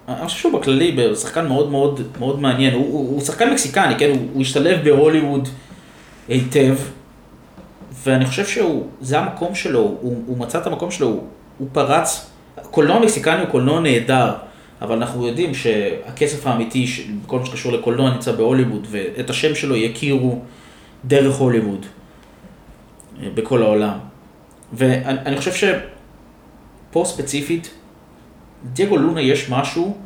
אני 0.08 0.26
חושב 0.26 0.38
שהוא 0.38 0.60
בכללי 0.60 0.96
שחקן 1.14 1.46
מאוד 1.46 1.70
מאוד 1.70 2.00
מאוד 2.18 2.40
מעניין, 2.40 2.74
הוא, 2.74 2.86
הוא, 2.86 3.10
הוא 3.10 3.20
שחקן 3.20 3.50
מקסיקני, 3.50 3.98
כן? 3.98 4.10
הוא, 4.10 4.18
הוא 4.32 4.42
השתלב 4.42 4.84
בהוליווד 4.84 5.48
היטב, 6.28 6.74
ואני 8.02 8.26
חושב 8.26 8.46
שהוא, 8.46 8.86
זה 9.00 9.18
המקום 9.18 9.54
שלו, 9.54 9.80
הוא, 9.80 10.22
הוא 10.26 10.38
מצא 10.38 10.58
את 10.58 10.66
המקום 10.66 10.90
שלו, 10.90 11.06
הוא, 11.06 11.24
הוא 11.58 11.68
פרץ, 11.72 12.30
קולנוע 12.70 12.98
מקסיקני 12.98 13.40
הוא 13.40 13.50
קולנוע 13.50 13.80
נהדר, 13.80 14.32
אבל 14.82 14.96
אנחנו 14.96 15.26
יודעים 15.26 15.54
שהכסף 15.54 16.46
האמיתי, 16.46 16.86
כל 17.26 17.38
מה 17.38 17.46
שקשור 17.46 17.72
לקולנוע 17.72 18.10
נמצא 18.10 18.32
בהוליווד, 18.32 18.86
ואת 18.90 19.30
השם 19.30 19.54
שלו 19.54 19.76
יכירו 19.76 20.38
דרך 21.04 21.36
הוליווד, 21.36 21.86
אה, 23.22 23.28
בכל 23.34 23.62
העולם. 23.62 23.98
ואני 24.72 25.36
חושב 25.36 25.52
שפה 25.52 27.04
ספציפית, 27.06 27.70
דייגו 28.72 28.96
לונה 28.96 29.20
יש 29.20 29.50
משהו 29.50 29.96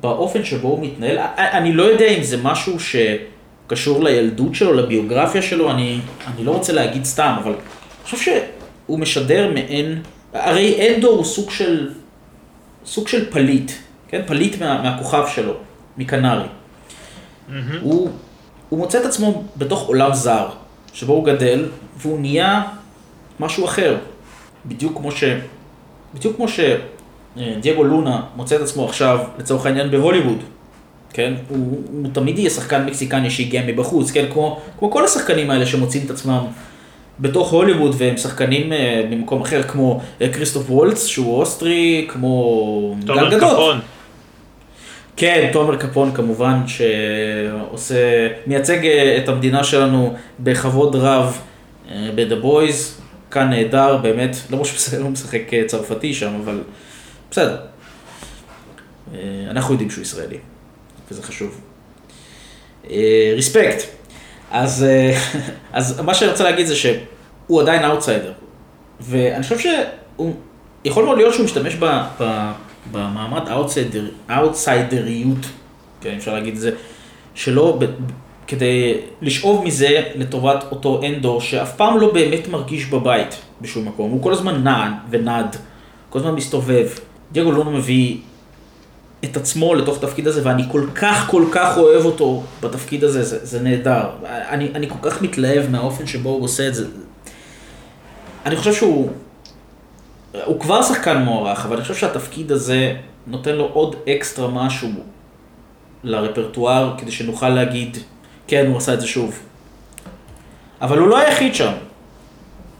באופן 0.00 0.44
שבו 0.44 0.68
הוא 0.68 0.86
מתנהל, 0.86 1.18
אני 1.36 1.72
לא 1.72 1.82
יודע 1.82 2.06
אם 2.06 2.22
זה 2.22 2.36
משהו 2.42 2.80
ש... 2.80 2.96
קשור 3.68 4.04
לילדות 4.04 4.54
שלו, 4.54 4.72
לביוגרפיה 4.72 5.42
שלו, 5.42 5.70
אני, 5.70 6.00
אני 6.26 6.44
לא 6.44 6.50
רוצה 6.50 6.72
להגיד 6.72 7.04
סתם, 7.04 7.36
אבל 7.42 7.52
אני 7.52 8.04
חושב 8.04 8.16
שהוא 8.16 8.98
משדר 8.98 9.50
מעין, 9.54 10.02
הרי 10.32 10.94
אנדור 10.94 11.16
הוא 11.16 11.24
סוג 11.24 11.50
של, 11.50 11.90
סוג 12.86 13.08
של 13.08 13.30
פליט, 13.30 13.72
כן? 14.08 14.22
פליט 14.26 14.62
מה, 14.62 14.82
מהכוכב 14.82 15.24
שלו, 15.34 15.54
מקנרי. 15.98 16.44
Mm-hmm. 16.44 17.52
הוא, 17.80 18.10
הוא 18.68 18.78
מוצא 18.78 19.00
את 19.00 19.04
עצמו 19.04 19.44
בתוך 19.56 19.86
עולם 19.86 20.14
זר, 20.14 20.48
שבו 20.92 21.12
הוא 21.12 21.24
גדל, 21.24 21.68
והוא 21.96 22.20
נהיה 22.20 22.62
משהו 23.40 23.64
אחר. 23.64 23.96
בדיוק 24.66 24.96
כמו 24.96 25.12
ש... 25.12 25.24
בדיוק 26.14 26.36
כמו 26.36 26.48
שדייגו 27.36 27.84
לונה 27.84 28.22
מוצא 28.36 28.56
את 28.56 28.60
עצמו 28.60 28.84
עכשיו, 28.84 29.18
לצורך 29.38 29.66
העניין, 29.66 29.90
בהוליווד. 29.90 30.38
כן? 31.12 31.34
הוא, 31.48 31.82
הוא 31.92 32.06
תמיד 32.12 32.38
יהיה 32.38 32.50
שחקן 32.50 32.86
מקסיקני 32.86 33.30
שהגיע 33.30 33.62
מבחוץ, 33.66 34.10
כן? 34.10 34.24
כמו, 34.32 34.60
כמו 34.78 34.90
כל 34.90 35.04
השחקנים 35.04 35.50
האלה 35.50 35.66
שמוצאים 35.66 36.02
את 36.06 36.10
עצמם 36.10 36.44
בתוך 37.20 37.52
הוליווד 37.52 37.94
והם 37.98 38.16
שחקנים 38.16 38.72
uh, 38.72 38.76
במקום 39.10 39.42
אחר, 39.42 39.62
כמו 39.62 40.00
uh, 40.20 40.24
כריסטוף 40.32 40.70
וולץ 40.70 41.06
שהוא 41.06 41.36
אוסטרי, 41.36 42.06
כמו 42.08 42.96
גל 43.04 43.30
גדות. 43.30 43.52
קפון. 43.52 43.80
כן, 45.16 45.50
תומר 45.52 45.76
קפון 45.76 46.12
כמובן, 46.12 46.60
שעושה, 46.66 48.28
מייצג 48.46 48.82
uh, 48.82 49.22
את 49.22 49.28
המדינה 49.28 49.64
שלנו 49.64 50.14
בכבוד 50.40 50.96
רב 50.96 51.38
ב-The 52.14 52.44
Boys, 52.44 53.00
כאן 53.30 53.50
נהדר, 53.50 53.96
באמת, 53.96 54.36
לא 54.50 54.64
שהוא 54.64 55.00
לא 55.04 55.08
משחק 55.10 55.42
צרפתי 55.66 56.14
שם, 56.14 56.32
אבל 56.44 56.60
בסדר. 57.30 57.56
Uh, 59.12 59.16
אנחנו 59.50 59.74
יודעים 59.74 59.90
שהוא 59.90 60.02
ישראלי. 60.02 60.38
וזה 61.10 61.22
חשוב. 61.22 61.60
Respect. 63.34 63.80
אה, 63.82 64.60
אז, 64.62 64.84
אה, 64.84 65.18
אז 65.78 66.00
מה 66.00 66.14
שאני 66.14 66.30
רוצה 66.30 66.44
להגיד 66.44 66.66
זה 66.66 66.76
שהוא 66.76 67.60
עדיין 67.60 67.84
אאוטסיידר. 67.84 68.32
ואני 69.00 69.42
חושב 69.42 69.58
שהוא, 69.58 70.34
יכול 70.84 71.04
מאוד 71.04 71.18
להיות 71.18 71.34
שהוא 71.34 71.44
משתמש 71.44 71.74
ב, 71.74 71.84
ב, 72.20 72.50
במעמד 72.92 73.48
אאוטסיידר, 73.48 74.04
אאוטסיידריות, 74.30 75.46
כן, 76.00 76.14
אפשר 76.16 76.34
להגיד 76.34 76.54
את 76.54 76.60
זה, 76.60 76.70
שלו, 77.34 77.78
ב, 77.78 77.84
כדי 78.46 78.94
לשאוב 79.22 79.64
מזה 79.64 80.02
לטובת 80.14 80.64
אותו 80.70 81.00
אנדור, 81.06 81.40
שאף 81.40 81.76
פעם 81.76 82.00
לא 82.00 82.12
באמת 82.12 82.48
מרגיש 82.48 82.86
בבית 82.86 83.36
בשום 83.60 83.88
מקום. 83.88 84.10
הוא 84.10 84.22
כל 84.22 84.32
הזמן 84.32 84.64
נע 84.64 84.92
ונד, 85.10 85.56
כל 86.10 86.18
הזמן 86.18 86.34
מסתובב. 86.34 86.88
דייגו 87.32 87.52
לונה 87.52 87.70
מביא 87.70 88.16
את 89.24 89.36
עצמו 89.36 89.74
לתוך 89.74 89.96
התפקיד 89.96 90.26
הזה, 90.26 90.40
ואני 90.44 90.62
כל 90.72 90.86
כך 90.94 91.30
כל 91.30 91.44
כך 91.52 91.78
אוהב 91.78 92.04
אותו 92.04 92.42
בתפקיד 92.62 93.04
הזה, 93.04 93.22
זה, 93.22 93.46
זה 93.46 93.60
נהדר. 93.60 94.10
אני, 94.26 94.70
אני 94.74 94.88
כל 94.88 95.10
כך 95.10 95.22
מתלהב 95.22 95.70
מהאופן 95.70 96.06
שבו 96.06 96.30
הוא 96.30 96.44
עושה 96.44 96.68
את 96.68 96.74
זה. 96.74 96.86
אני 98.46 98.56
חושב 98.56 98.72
שהוא, 98.72 99.10
הוא 100.44 100.60
כבר 100.60 100.82
שחקן 100.82 101.22
מוערך, 101.22 101.64
אבל 101.66 101.76
אני 101.76 101.82
חושב 101.82 101.94
שהתפקיד 101.94 102.52
הזה 102.52 102.94
נותן 103.26 103.54
לו 103.54 103.64
עוד 103.64 103.96
אקסטרה 104.08 104.48
משהו 104.48 104.88
לרפרטואר, 106.04 106.94
כדי 106.98 107.10
שנוכל 107.10 107.48
להגיד, 107.48 107.96
כן, 108.46 108.66
הוא 108.66 108.76
עשה 108.76 108.94
את 108.94 109.00
זה 109.00 109.06
שוב. 109.06 109.38
אבל 110.80 110.98
הוא 110.98 111.08
לא 111.08 111.18
היחיד 111.18 111.54
שם. 111.54 111.72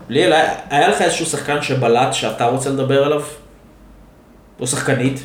ליאל, 0.08 0.32
היה 0.70 0.88
לך 0.88 1.02
איזשהו 1.02 1.26
שחקן 1.26 1.62
שבלט 1.62 2.14
שאתה 2.14 2.46
רוצה 2.46 2.70
לדבר 2.70 3.04
עליו? 3.04 3.22
או 4.60 4.66
שחקנית? 4.66 5.20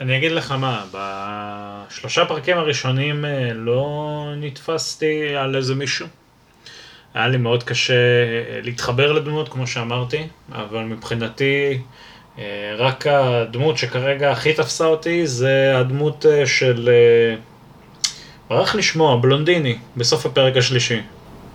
אני 0.00 0.16
אגיד 0.16 0.32
לך 0.32 0.52
מה, 0.52 0.84
בשלושה 0.92 2.24
פרקים 2.24 2.58
הראשונים 2.58 3.24
אה, 3.24 3.50
לא 3.54 4.26
נתפסתי 4.36 5.36
על 5.36 5.56
איזה 5.56 5.74
מישהו. 5.74 6.06
היה 7.14 7.28
לי 7.28 7.36
מאוד 7.36 7.62
קשה 7.62 7.94
אה, 7.94 8.60
להתחבר 8.62 9.12
לדמות, 9.12 9.48
כמו 9.48 9.66
שאמרתי, 9.66 10.26
אבל 10.52 10.80
מבחינתי, 10.84 11.78
אה, 12.38 12.44
רק 12.76 13.06
הדמות 13.06 13.78
שכרגע 13.78 14.30
הכי 14.30 14.52
תפסה 14.52 14.86
אותי 14.86 15.26
זה 15.26 15.72
הדמות 15.76 16.26
של... 16.44 16.90
ברח 18.50 18.74
לשמוע, 18.74 19.16
בלונדיני, 19.16 19.76
בסוף 19.96 20.26
הפרק 20.26 20.56
השלישי. 20.56 21.00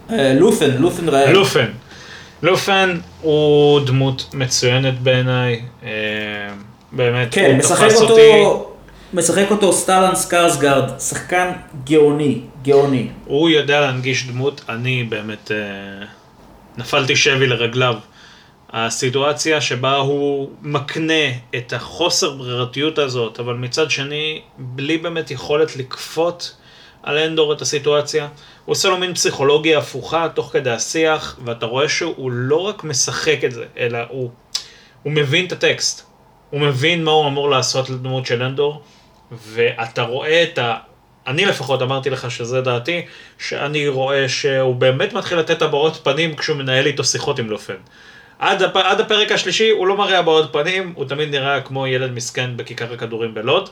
לופן, 0.10 0.72
לופן 0.78 1.10
ראל. 1.10 1.32
לופן. 1.32 1.72
לופן 2.44 3.00
הוא 3.22 3.80
דמות 3.80 4.30
מצוינת 4.34 5.00
בעיניי. 5.00 5.62
באמת, 6.98 7.28
כן, 7.32 7.58
משחק 7.58 7.92
אותו, 7.96 8.14
אותי. 8.14 8.68
משחק 9.14 9.46
אותו 9.52 9.74
סטלן 9.74 10.16
סקרסגרד, 10.16 11.00
שחקן 11.00 11.52
גאוני, 11.84 12.42
גאוני. 12.64 13.08
הוא 13.26 13.50
יודע 13.50 13.82
להנגיש 13.82 14.28
דמות, 14.28 14.62
אני 14.70 15.04
באמת 15.04 15.52
אה, 15.52 16.06
נפלתי 16.78 17.16
שבי 17.16 17.48
לרגליו. 17.48 17.96
הסיטואציה 18.70 19.62
שבה 19.62 19.96
הוא 19.96 20.50
מקנה 20.62 21.30
את 21.56 21.74
החוסר 21.74 22.32
ברירתיות 22.32 23.00
הזאת, 23.00 23.40
אבל 23.40 23.54
מצד 23.54 23.92
שני, 23.92 24.42
בלי 24.58 24.98
באמת 24.98 25.32
יכולת 25.32 25.76
לכפות 25.76 26.56
על 27.04 27.18
אנדור 27.18 27.54
את 27.54 27.62
הסיטואציה, 27.62 28.28
הוא 28.66 28.74
עושה 28.74 28.90
לו 28.90 28.98
מין 28.98 29.14
פסיכולוגיה 29.14 29.80
הפוכה 29.80 30.28
תוך 30.34 30.50
כדי 30.54 30.70
השיח, 30.70 31.40
ואתה 31.46 31.66
רואה 31.66 31.90
שהוא 31.90 32.32
לא 32.32 32.56
רק 32.56 32.84
משחק 32.84 33.40
את 33.46 33.52
זה, 33.52 33.66
אלא 33.78 34.00
הוא, 34.10 34.30
הוא 35.04 35.14
מבין 35.14 35.46
את 35.46 35.52
הטקסט. 35.52 36.07
הוא 36.50 36.62
מבין 36.62 37.04
מה 37.04 37.12
הוא 37.12 37.28
אמור 37.28 37.50
לעשות 37.50 37.90
לדמות 37.90 38.26
של 38.26 38.44
אנדור, 38.44 38.82
ואתה 39.32 40.02
רואה 40.02 40.44
את 40.44 40.60
אני 41.28 41.46
לפחות 41.46 41.82
אמרתי 41.82 42.10
לך 42.10 42.32
שזה 42.32 42.62
דעתי, 42.62 43.06
שאני 43.40 43.88
רואה 43.88 44.30
שהוא 44.30 44.76
באמת 44.76 45.14
מתחיל 45.14 45.38
לתת 45.38 45.62
הבעות 45.62 46.00
פנים 46.04 46.36
כשהוא 46.36 46.58
מנהל 46.58 46.86
איתו 46.86 47.04
שיחות 47.04 47.40
עם 47.40 47.50
לופן. 47.50 47.76
עד, 48.40 48.62
הפ... 48.62 48.76
עד 48.76 49.00
הפרק 49.00 49.32
השלישי 49.32 49.70
הוא 49.70 49.88
לא 49.88 49.98
מראה 49.98 50.20
הבעות 50.20 50.54
פנים, 50.54 50.94
הוא 50.96 51.06
תמיד 51.06 51.30
נראה 51.30 51.62
כמו 51.62 51.88
ילד 51.88 52.12
מסכן 52.12 52.58
בכיכר 52.58 52.94
הכדורים 52.94 53.34
בלוד. 53.34 53.70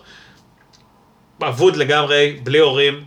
אבוד 1.43 1.75
לגמרי, 1.75 2.39
בלי 2.43 2.59
הורים, 2.59 3.03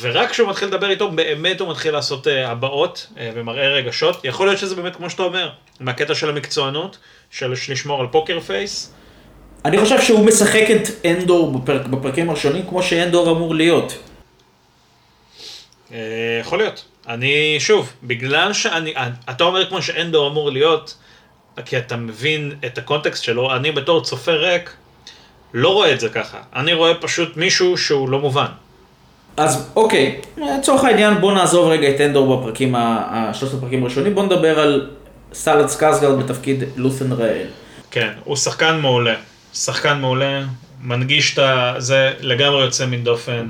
ורק 0.00 0.30
כשהוא 0.30 0.50
מתחיל 0.50 0.68
לדבר 0.68 0.90
איתו, 0.90 1.10
באמת 1.10 1.60
הוא 1.60 1.70
מתחיל 1.70 1.92
לעשות 1.92 2.26
uh, 2.26 2.30
הבעות 2.30 3.06
uh, 3.14 3.18
ומראה 3.34 3.68
רגשות. 3.68 4.24
יכול 4.24 4.46
להיות 4.46 4.58
שזה 4.58 4.74
באמת 4.74 4.96
כמו 4.96 5.10
שאתה 5.10 5.22
אומר, 5.22 5.50
מהקטע 5.80 6.14
של 6.14 6.28
המקצוענות, 6.28 6.98
של 7.30 7.50
לשמור 7.50 8.00
על 8.00 8.06
poker 8.06 8.40
face. 8.40 8.92
אני 9.64 9.78
חושב 9.78 10.00
שהוא 10.02 10.26
משחק 10.26 10.64
את 10.70 11.06
אנדור 11.06 11.58
בפרק, 11.58 11.86
בפרקים 11.86 12.30
הראשונים 12.30 12.66
כמו 12.68 12.82
שאנדור 12.82 13.30
אמור 13.30 13.54
להיות. 13.54 13.98
Uh, 15.88 15.92
יכול 16.40 16.58
להיות. 16.58 16.84
אני, 17.08 17.56
שוב, 17.60 17.92
בגלל 18.02 18.52
שאני, 18.52 18.94
אתה 19.30 19.44
אומר 19.44 19.68
כמו 19.68 19.82
שאנדור 19.82 20.28
אמור 20.28 20.50
להיות, 20.50 20.96
כי 21.64 21.78
אתה 21.78 21.96
מבין 21.96 22.52
את 22.66 22.78
ה 22.78 22.84
context 22.84 23.24
שלו, 23.24 23.56
אני 23.56 23.72
בתור 23.72 24.02
צופה 24.02 24.32
ריק, 24.32 24.70
לא 25.54 25.68
רואה 25.68 25.92
את 25.92 26.00
זה 26.00 26.08
ככה. 26.08 26.38
אני 26.56 26.72
רואה 26.72 26.94
פשוט 26.94 27.36
מישהו 27.36 27.78
שהוא 27.78 28.08
לא 28.08 28.18
מובן. 28.18 28.46
אז 29.36 29.70
אוקיי, 29.76 30.20
לצורך 30.36 30.84
העניין 30.84 31.20
בוא 31.20 31.32
נעזוב 31.32 31.68
רגע 31.68 31.90
את 31.90 32.00
אנדור 32.00 32.36
בפרקים, 32.36 32.74
השלושת 32.78 33.54
הפרקים 33.54 33.82
הראשונים, 33.82 34.14
בוא 34.14 34.22
נדבר 34.22 34.60
על 34.60 34.90
סלאד 35.32 35.66
סקאסגרד 35.66 36.18
בתפקיד 36.18 36.64
לות'ן 36.76 37.12
ראל. 37.12 37.46
כן, 37.90 38.08
הוא 38.24 38.36
שחקן 38.36 38.78
מעולה. 38.80 39.14
שחקן 39.54 39.98
מעולה, 40.00 40.42
מנגיש 40.82 41.38
את 41.38 41.44
זה, 41.78 42.12
לגמרי 42.20 42.64
יוצא 42.64 42.86
מן 42.86 43.04
דופן. 43.04 43.48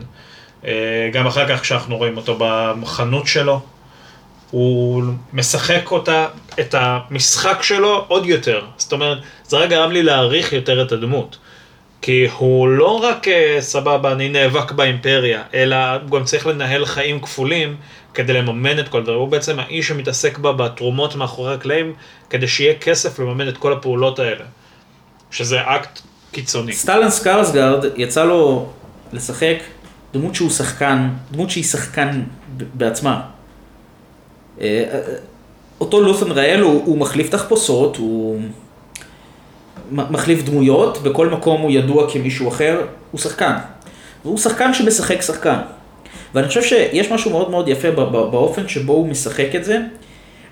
אה, 0.66 1.10
גם 1.12 1.26
אחר 1.26 1.48
כך 1.48 1.60
כשאנחנו 1.60 1.96
רואים 1.96 2.16
אותו 2.16 2.38
בחנות 2.38 3.26
שלו, 3.26 3.60
הוא 4.50 5.02
משחק 5.32 5.90
אותה, 5.90 6.26
את 6.60 6.74
המשחק 6.78 7.62
שלו 7.62 8.04
עוד 8.08 8.26
יותר. 8.26 8.64
זאת 8.76 8.92
אומרת, 8.92 9.18
זה 9.44 9.56
רק 9.56 9.70
גרם 9.70 9.90
לי 9.90 10.02
להעריך 10.02 10.52
יותר 10.52 10.82
את 10.82 10.92
הדמות. 10.92 11.36
כי 12.02 12.26
הוא 12.36 12.68
לא 12.68 13.04
רק 13.04 13.28
אה, 13.28 13.56
סבבה, 13.60 14.12
אני 14.12 14.28
נאבק 14.28 14.72
באימפריה, 14.72 15.42
אלא 15.54 15.76
הוא 15.76 16.10
גם 16.10 16.24
צריך 16.24 16.46
לנהל 16.46 16.84
חיים 16.84 17.20
כפולים 17.20 17.76
כדי 18.14 18.32
לממן 18.32 18.78
את 18.78 18.88
כל 18.88 18.98
הדברים. 18.98 19.20
הוא 19.20 19.28
בעצם 19.28 19.58
האיש 19.58 19.88
שמתעסק 19.88 20.38
בה 20.38 20.52
בתרומות 20.52 21.16
מאחורי 21.16 21.54
הקלעים, 21.54 21.94
כדי 22.30 22.48
שיהיה 22.48 22.74
כסף 22.74 23.18
לממן 23.18 23.48
את 23.48 23.56
כל 23.56 23.72
הפעולות 23.72 24.18
האלה. 24.18 24.44
שזה 25.32 25.60
אקט 25.60 26.00
קיצוני. 26.32 26.72
סטלן 26.72 27.10
סקארסגרד 27.10 27.84
יצא 27.96 28.24
לו 28.24 28.68
לשחק 29.12 29.56
דמות 30.14 30.34
שהוא 30.34 30.50
שחקן, 30.50 31.08
דמות 31.32 31.50
שהיא 31.50 31.64
שחקן 31.64 32.22
בעצמה. 32.74 33.20
אה, 34.60 34.84
אה, 34.92 35.00
אותו 35.80 36.00
לות'ן 36.00 36.32
ראל 36.32 36.60
הוא, 36.60 36.82
הוא 36.84 36.98
מחליף 36.98 37.30
תחפושות, 37.30 37.96
הוא 37.96 38.40
מחליף 39.92 40.42
דמויות, 40.42 41.02
בכל 41.02 41.28
מקום 41.28 41.60
הוא 41.60 41.70
ידוע 41.70 42.10
כמישהו 42.10 42.48
אחר, 42.48 42.80
הוא 43.10 43.20
שחקן. 43.20 43.54
והוא 44.24 44.38
שחקן 44.38 44.74
שמשחק 44.74 45.22
שחקן. 45.22 45.58
ואני 46.34 46.48
חושב 46.48 46.62
שיש 46.62 47.12
משהו 47.12 47.30
מאוד 47.30 47.50
מאוד 47.50 47.68
יפה 47.68 47.90
באופן 47.90 48.68
שבו 48.68 48.92
הוא 48.92 49.08
משחק 49.08 49.54
את 49.56 49.64
זה, 49.64 49.78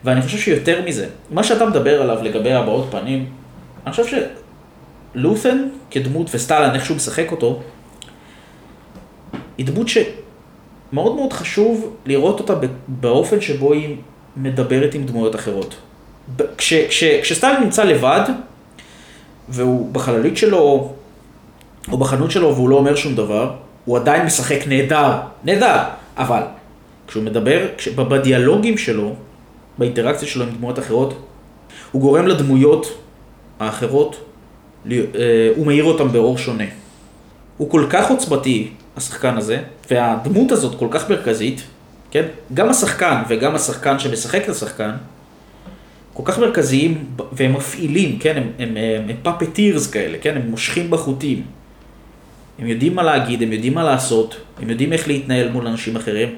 ואני 0.05 0.23
חושב 0.23 0.39
שיותר 0.39 0.83
מזה, 0.87 1.07
מה 1.31 1.45
שאתה 1.45 1.67
מדבר 1.67 2.03
עליו 2.03 2.19
לגבי 2.23 2.53
הבעות 2.53 2.87
פנים, 2.91 3.27
אני 3.87 3.95
חושב 3.95 4.05
שלות'ן 5.15 5.59
כדמות 5.91 6.31
וסטלן, 6.35 6.75
איך 6.75 6.85
שהוא 6.85 6.97
משחק 6.97 7.33
אותו, 7.33 7.61
היא 9.59 9.67
דמות 9.67 9.89
שמאוד 9.89 11.17
מאוד 11.17 11.33
חשוב 11.33 11.97
לראות 12.07 12.41
אותה 12.41 12.55
באופן 12.89 13.41
שבו 13.41 13.73
היא 13.73 13.97
מדברת 14.37 14.95
עם 14.95 15.05
דמויות 15.07 15.35
אחרות. 15.35 15.75
כש, 16.59 16.75
כש, 16.75 17.05
כשסטלין 17.05 17.63
נמצא 17.63 17.85
לבד, 17.85 18.25
והוא 19.49 19.93
בחללית 19.93 20.37
שלו, 20.37 20.93
או 21.93 21.99
בחנות 21.99 22.31
שלו, 22.31 22.55
והוא 22.55 22.69
לא 22.69 22.77
אומר 22.77 22.95
שום 22.97 23.15
דבר, 23.15 23.55
הוא 23.85 23.97
עדיין 23.97 24.27
משחק 24.27 24.59
נהדר, 24.67 25.13
נהדר, 25.45 25.83
אבל 26.17 26.43
כשהוא 27.09 27.23
מדבר, 27.23 27.67
כש, 27.77 27.89
בדיאלוגים 27.89 28.79
שלו, 28.79 29.15
באינטראקציה 29.79 30.29
שלו 30.29 30.45
עם 30.45 30.51
דמויות 30.51 30.79
אחרות, 30.79 31.15
הוא 31.93 32.03
גורם 32.03 32.27
לדמויות 32.27 32.99
האחרות, 33.61 34.17
אה, 34.91 34.97
הוא 35.57 35.67
מאיר 35.67 35.85
אותם 35.85 36.13
באור 36.13 36.39
שונה. 36.39 36.65
הוא 37.57 37.71
כל 37.71 37.87
כך 37.91 38.11
עוצמתי, 38.11 38.71
השחקן 38.97 39.37
הזה, 39.37 39.63
והדמות 39.91 40.53
הזאת 40.53 40.79
כל 40.79 40.89
כך 40.91 41.11
מרכזית, 41.11 41.63
כן? 42.11 42.25
גם 42.55 42.69
השחקן 42.69 43.23
וגם 43.29 43.55
השחקן 43.55 43.99
שמשחק 43.99 44.45
את 44.45 44.49
השחקן, 44.49 44.91
כל 46.25 46.33
כך 46.33 46.39
מרכזיים 46.39 47.05
והם 47.33 47.53
מפעילים, 47.53 48.19
כן? 48.19 48.37
הם, 48.37 48.51
הם, 48.59 48.77
הם, 48.77 49.11
הם 49.11 49.17
פאפטירס 49.23 49.91
כאלה, 49.91 50.19
כן? 50.19 50.37
הם 50.37 50.51
מושכים 50.51 50.91
בחוטים. 50.91 51.43
הם 52.59 52.67
יודעים 52.67 52.95
מה 52.95 53.03
להגיד, 53.03 53.43
הם 53.43 53.53
יודעים 53.53 53.75
מה 53.75 53.85
לעשות, 53.85 54.37
הם 54.63 54.71
יודעים 54.71 54.93
איך 54.93 55.09
להתנהל 55.09 55.51
מול 55.51 55.67
אנשים 55.67 55.97
אחרים, 55.97 56.29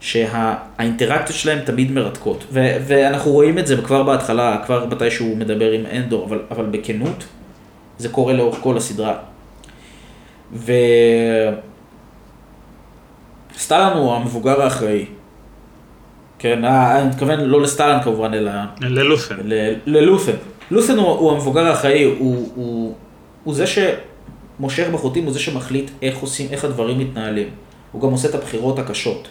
שהאינטראקציות 0.00 1.38
שלהם 1.38 1.58
תמיד 1.64 1.90
מרתקות. 1.90 2.44
ו- 2.52 2.76
ואנחנו 2.86 3.30
רואים 3.30 3.58
את 3.58 3.66
זה 3.66 3.76
כבר 3.76 4.02
בהתחלה, 4.02 4.62
כבר 4.66 4.86
מתי 4.86 5.10
שהוא 5.10 5.36
מדבר 5.36 5.70
עם 5.70 5.86
אנדור, 5.86 6.24
אבל, 6.24 6.42
אבל 6.50 6.66
בכנות, 6.66 7.24
זה 7.98 8.08
קורה 8.08 8.32
לאורך 8.32 8.58
כל 8.60 8.76
הסדרה. 8.76 9.16
ו... 10.52 10.72
סטלן 13.58 13.92
הוא 13.96 14.14
המבוגר 14.14 14.62
האחראי. 14.62 15.04
כן, 16.42 16.64
אה, 16.64 16.98
אני 16.98 17.08
מתכוון 17.08 17.40
לא 17.40 17.62
לסטלן 17.62 18.02
כמובן, 18.02 18.34
אלא... 18.34 18.52
ללות'ן. 18.80 19.36
ללות'ן. 19.86 20.32
לות'ן 20.70 20.98
הוא, 20.98 21.06
הוא 21.06 21.32
המבוגר 21.32 21.66
האחראי, 21.66 22.02
הוא, 22.04 22.50
הוא, 22.54 22.94
הוא 23.44 23.54
זה 23.54 23.64
שמושך 23.66 24.86
בחוטים, 24.92 25.24
הוא 25.24 25.32
זה 25.32 25.38
שמחליט 25.38 25.90
איך 26.02 26.18
עושים, 26.18 26.48
איך 26.50 26.64
הדברים 26.64 26.98
מתנהלים. 26.98 27.48
הוא 27.92 28.02
גם 28.02 28.10
עושה 28.10 28.28
את 28.28 28.34
הבחירות 28.34 28.78
הקשות. 28.78 29.28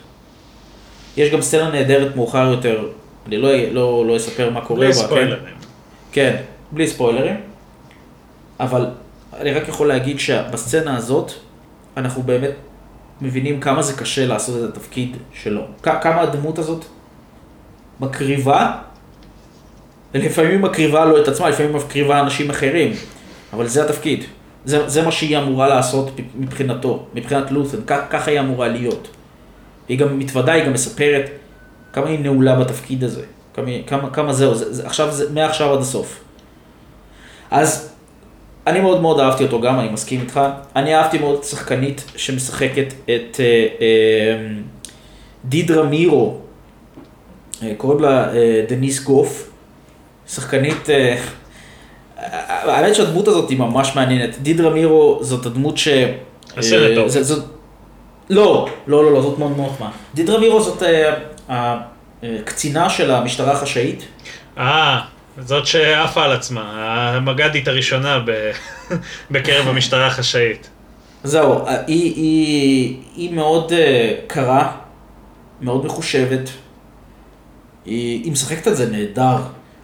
יש 1.17 1.31
גם 1.31 1.41
סצנה 1.41 1.69
נהדרת 1.69 2.15
מאוחר 2.15 2.51
יותר, 2.51 2.87
אני 3.27 3.37
לא, 3.37 3.49
לא, 3.71 4.05
לא 4.07 4.17
אספר 4.17 4.49
מה 4.49 4.61
קורה 4.61 4.79
בה. 4.79 4.85
בלי 4.85 4.93
ספוילרים. 4.93 5.43
כן, 5.43 5.53
כן, 6.11 6.41
בלי 6.71 6.87
ספוילרים. 6.87 7.35
אבל 8.59 8.85
אני 9.33 9.53
רק 9.53 9.67
יכול 9.67 9.87
להגיד 9.87 10.19
שבסצנה 10.19 10.97
הזאת, 10.97 11.31
אנחנו 11.97 12.23
באמת 12.23 12.51
מבינים 13.21 13.59
כמה 13.59 13.81
זה 13.81 13.93
קשה 13.93 14.25
לעשות 14.25 14.63
את 14.63 14.69
התפקיד 14.69 15.17
שלו. 15.33 15.61
כמה 15.83 16.21
הדמות 16.21 16.59
הזאת 16.59 16.85
מקריבה, 18.01 18.71
ולפעמים 20.13 20.61
מקריבה 20.61 21.05
לא 21.05 21.21
את 21.21 21.27
עצמה, 21.27 21.49
לפעמים 21.49 21.75
מקריבה 21.75 22.19
אנשים 22.19 22.49
אחרים, 22.49 22.91
אבל 23.53 23.67
זה 23.67 23.85
התפקיד. 23.85 24.23
זה, 24.65 24.89
זה 24.89 25.01
מה 25.01 25.11
שהיא 25.11 25.37
אמורה 25.37 25.67
לעשות 25.67 26.11
מבחינתו, 26.35 27.05
מבחינת 27.13 27.51
לות'ן, 27.51 27.77
ככה 27.85 28.31
היא 28.31 28.39
אמורה 28.39 28.67
להיות. 28.67 29.07
היא 29.87 29.97
גם 29.97 30.19
מתוודה, 30.19 30.53
היא 30.53 30.65
גם 30.65 30.73
מספרת 30.73 31.29
כמה 31.93 32.07
היא 32.07 32.19
נעולה 32.19 32.55
בתפקיד 32.55 33.03
הזה, 33.03 33.23
כמה, 33.53 33.67
כמה, 33.87 34.09
כמה 34.09 34.33
זהו, 34.33 34.55
זה, 34.55 34.73
זה, 34.73 34.85
עכשיו 34.85 35.11
זה, 35.11 35.33
מעכשיו 35.33 35.73
עד 35.73 35.79
הסוף. 35.79 36.19
אז 37.51 37.93
אני 38.67 38.81
מאוד 38.81 39.01
מאוד 39.01 39.19
אהבתי 39.19 39.43
אותו 39.43 39.61
גם, 39.61 39.79
אני 39.79 39.89
מסכים 39.89 40.21
איתך. 40.21 40.39
אני 40.75 40.95
אהבתי 40.95 41.19
מאוד 41.19 41.43
שחקנית 41.43 42.03
שמשחקת 42.15 42.93
את 43.03 43.39
אה, 43.39 43.67
אה, 43.81 44.47
דידרה 45.45 45.83
מירו, 45.83 46.39
קוראים 47.77 47.99
לה 47.99 48.27
דניס 48.67 49.03
גוף, 49.03 49.49
שחקנית, 50.27 50.89
האמת 52.17 52.95
שהדמות 52.95 53.27
הזאת 53.27 53.49
היא 53.49 53.59
ממש 53.59 53.95
מעניינת. 53.95 54.37
דידרה 54.41 54.69
מירו 54.69 55.19
זאת 55.21 55.45
הדמות 55.45 55.77
ש... 55.77 55.87
הסרט 56.57 56.97
לא, 58.29 58.69
לא, 58.87 59.03
לא, 59.03 59.13
לא, 59.13 59.21
זאת 59.21 59.39
מאוד 59.39 59.57
מאוד 59.57 59.71
מה. 59.79 59.91
דידרה 60.13 60.39
מירו 60.39 60.61
זאת 60.61 60.83
הקצינה 61.49 62.89
של 62.89 63.11
המשטרה 63.11 63.51
החשאית. 63.51 64.03
אה. 64.57 65.01
זאת 65.39 65.67
שעפה 65.67 66.23
על 66.23 66.31
עצמה, 66.31 66.61
המג"דית 67.15 67.67
הראשונה 67.67 68.19
ב... 68.25 68.51
בקרב 69.31 69.67
המשטרה 69.67 70.07
החשאית. 70.07 70.69
זהו, 71.23 71.67
היא, 71.67 72.15
היא, 72.15 72.97
היא 73.15 73.33
מאוד 73.33 73.73
קרה, 74.27 74.71
מאוד 75.61 75.85
מחושבת, 75.85 76.49
היא, 77.85 78.23
היא 78.23 78.31
משחקת 78.31 78.67
את 78.67 78.77
זה 78.77 78.89
נהדר. 78.89 79.37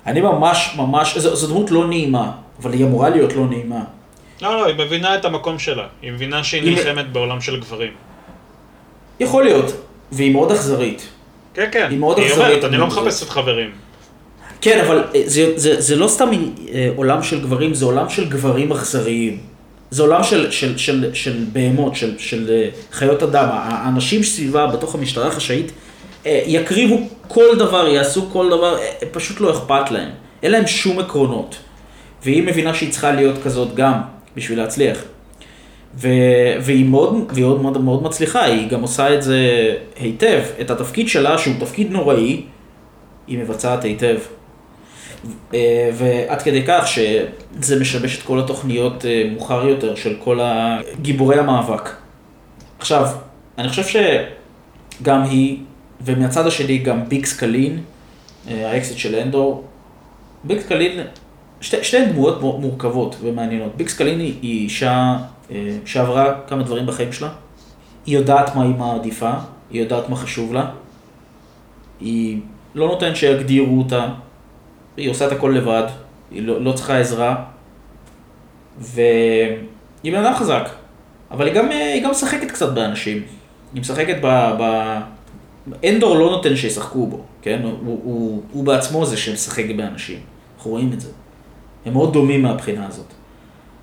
אני 0.06 0.22
ממש 0.22 0.74
ממש, 0.78 1.18
זו, 1.18 1.36
זו 1.36 1.48
דמות 1.48 1.72
לא 1.72 1.88
נעימה, 1.88 2.32
אבל 2.62 2.74
היא 2.74 2.86
אמורה 2.86 3.10
להיות 3.10 3.34
לא 3.34 3.48
נעימה. 3.48 3.84
לא, 4.42 4.58
לא, 4.58 4.66
היא 4.66 4.76
מבינה 4.76 5.16
את 5.16 5.26
המקום 5.26 5.60
שלה, 5.60 5.88
היא 6.02 6.12
מבינה 6.12 6.44
שהיא 6.44 6.62
היא... 6.62 6.78
נלחמת 6.78 7.12
בעולם 7.12 7.42
של 7.42 7.60
גברים. 7.60 7.92
יכול 9.20 9.44
להיות, 9.44 9.66
והיא 10.12 10.32
מאוד 10.32 10.52
אכזרית. 10.52 11.08
כן, 11.54 11.70
כן, 11.72 11.88
היא 11.90 11.98
מאוד 12.00 12.20
אכזרית. 12.20 12.38
היא 12.38 12.48
אומרת, 12.48 12.64
אני 12.64 12.78
לא 12.78 12.88
מחפשת 12.88 13.30
חברים. 13.30 13.72
כן, 14.62 14.86
אבל 14.86 15.04
אה, 15.16 15.22
זה, 15.26 15.52
זה, 15.56 15.82
זה 15.82 15.96
לא 15.96 16.08
סתם 16.08 16.30
אה, 16.74 16.90
עולם 16.96 17.24
של 17.24 17.42
גברים, 17.42 17.74
זה 17.74 17.86
עולם 17.86 18.10
של 18.10 18.30
גברים 18.30 18.72
אכזריים. 18.72 19.40
זה 19.92 20.02
עולם 20.02 20.24
של, 20.24 20.52
של, 20.52 20.78
של, 20.78 21.10
של 21.14 21.46
בהמות, 21.54 21.96
של, 21.96 22.18
של 22.18 22.50
אה, 22.50 22.70
חיות 22.92 23.24
אדם. 23.24 23.48
האנשים 23.52 24.24
סביבה 24.24 24.68
בתוך 24.68 24.96
המשטרה 24.96 25.28
החשאית 25.28 25.72
יקריבו 26.46 27.00
כל 27.28 27.56
דבר, 27.60 27.88
יעשו 27.88 28.30
כל 28.32 28.48
דבר, 28.50 28.78
אה, 28.80 28.92
פשוט 29.12 29.42
לא 29.42 29.52
אכפת 29.52 29.92
להם. 29.92 30.10
אין 30.44 30.52
להם 30.52 30.68
שום 30.68 31.00
עקרונות. 31.00 31.56
והיא 32.24 32.44
מבינה 32.44 32.74
שהיא 32.74 32.92
צריכה 32.92 33.12
להיות 33.12 33.44
כזאת 33.44 33.76
גם 33.76 34.02
בשביל 34.36 34.58
להצליח. 34.60 34.98
ו... 35.96 36.08
והיא 36.62 36.86
מאוד, 36.86 37.16
והיא 37.30 37.46
מאוד, 37.46 37.62
מאוד, 37.62 37.82
מאוד 37.82 38.04
מצליחה, 38.04 38.44
היא 38.44 38.70
גם 38.70 38.82
עושה 38.82 39.14
את 39.14 39.24
זה 39.24 39.40
היטב. 40.00 40.42
את 40.62 40.72
התפקיד 40.72 41.10
שלה, 41.10 41.38
שהוא 41.38 41.56
תפקיד 41.60 41.92
נוראי, 41.92 42.42
היא 43.28 43.38
מבצעת 43.38 43.84
היטב. 43.84 44.18
אה, 45.54 45.90
ועד 45.94 46.42
כדי 46.42 46.64
כך 46.68 46.88
שזה 46.88 47.80
משבש 47.80 48.18
את 48.18 48.24
כל 48.24 48.40
התוכניות 48.40 49.06
אה, 49.06 49.30
מאוחר 49.32 49.68
יותר 49.68 49.96
של 49.96 50.16
כל 50.24 50.40
גיבורי 51.02 51.40
המאבק. 51.40 51.90
עכשיו, 52.80 53.08
אני 53.58 53.70
חושב 53.70 53.84
שגם 55.02 55.24
היא, 55.24 55.58
ומהצד 56.02 56.48
השני 56.48 56.78
גם 56.78 57.10
ביקס 57.10 57.26
קלין, 57.26 57.80
אה, 58.48 58.72
האקסית 58.72 58.98
של 58.98 59.16
אנדור, 59.16 59.64
ביקס 60.44 60.60
קלין, 60.60 61.00
שתי, 61.62 61.84
שתי 61.84 62.06
דמויות 62.06 62.42
מורכבות 62.42 63.16
ומעניינות. 63.22 63.76
ביקס 63.76 63.88
קלין 63.88 64.20
היא 64.20 64.64
אישה 64.64 65.18
שעברה 65.86 66.36
כמה 66.48 66.64
דברים 66.64 66.86
בחיים 66.86 67.14
שלה. 67.14 67.30
היא 68.06 68.18
יודעת 68.18 68.56
מה 68.56 68.64
היא 68.64 68.76
מעדיפה, 68.76 69.32
היא 69.72 69.82
יודעת 69.82 70.10
מה 70.10 70.16
חשוב 70.16 70.54
לה. 70.54 70.70
היא 72.00 72.40
לא 72.76 72.88
נותנת 72.88 73.16
שיגדירו 73.16 73.78
אותה, 73.80 74.08
היא 74.98 75.10
עושה 75.10 75.28
את 75.28 75.32
הכל 75.32 75.54
לבד, 75.58 75.84
היא 76.32 76.42
לא, 76.42 76.62
לא 76.62 76.72
צריכה 76.72 77.00
עזרה, 77.00 77.44
והיא 78.80 79.58
בן 80.04 80.16
אדם 80.16 80.36
חזק, 80.36 80.70
אבל 81.32 81.48
היא 81.48 81.54
גם, 81.54 81.70
היא 81.70 82.04
גם 82.04 82.12
משחקת 82.12 82.52
קצת 82.52 82.74
באנשים. 82.74 83.24
היא 83.74 83.82
משחקת 83.82 84.18
ב... 84.22 84.28
ב... 84.60 84.64
אנדור 85.86 86.18
לא 86.18 86.30
נותן 86.30 86.56
שישחקו 86.56 87.08
בו, 87.08 87.24
כן? 87.42 87.60
הוא, 87.64 88.00
הוא, 88.04 88.44
הוא 88.52 88.64
בעצמו 88.64 89.06
זה 89.06 89.18
שמשחק 89.18 89.66
באנשים, 89.78 90.20
אנחנו 90.58 90.72
רואים 90.72 90.94
את 90.94 91.02
זה. 91.02 91.10
הם 91.86 91.94
מאוד 91.94 92.14
דומים 92.14 92.42
מהבחינה 92.42 92.88
הזאת. 92.88 93.14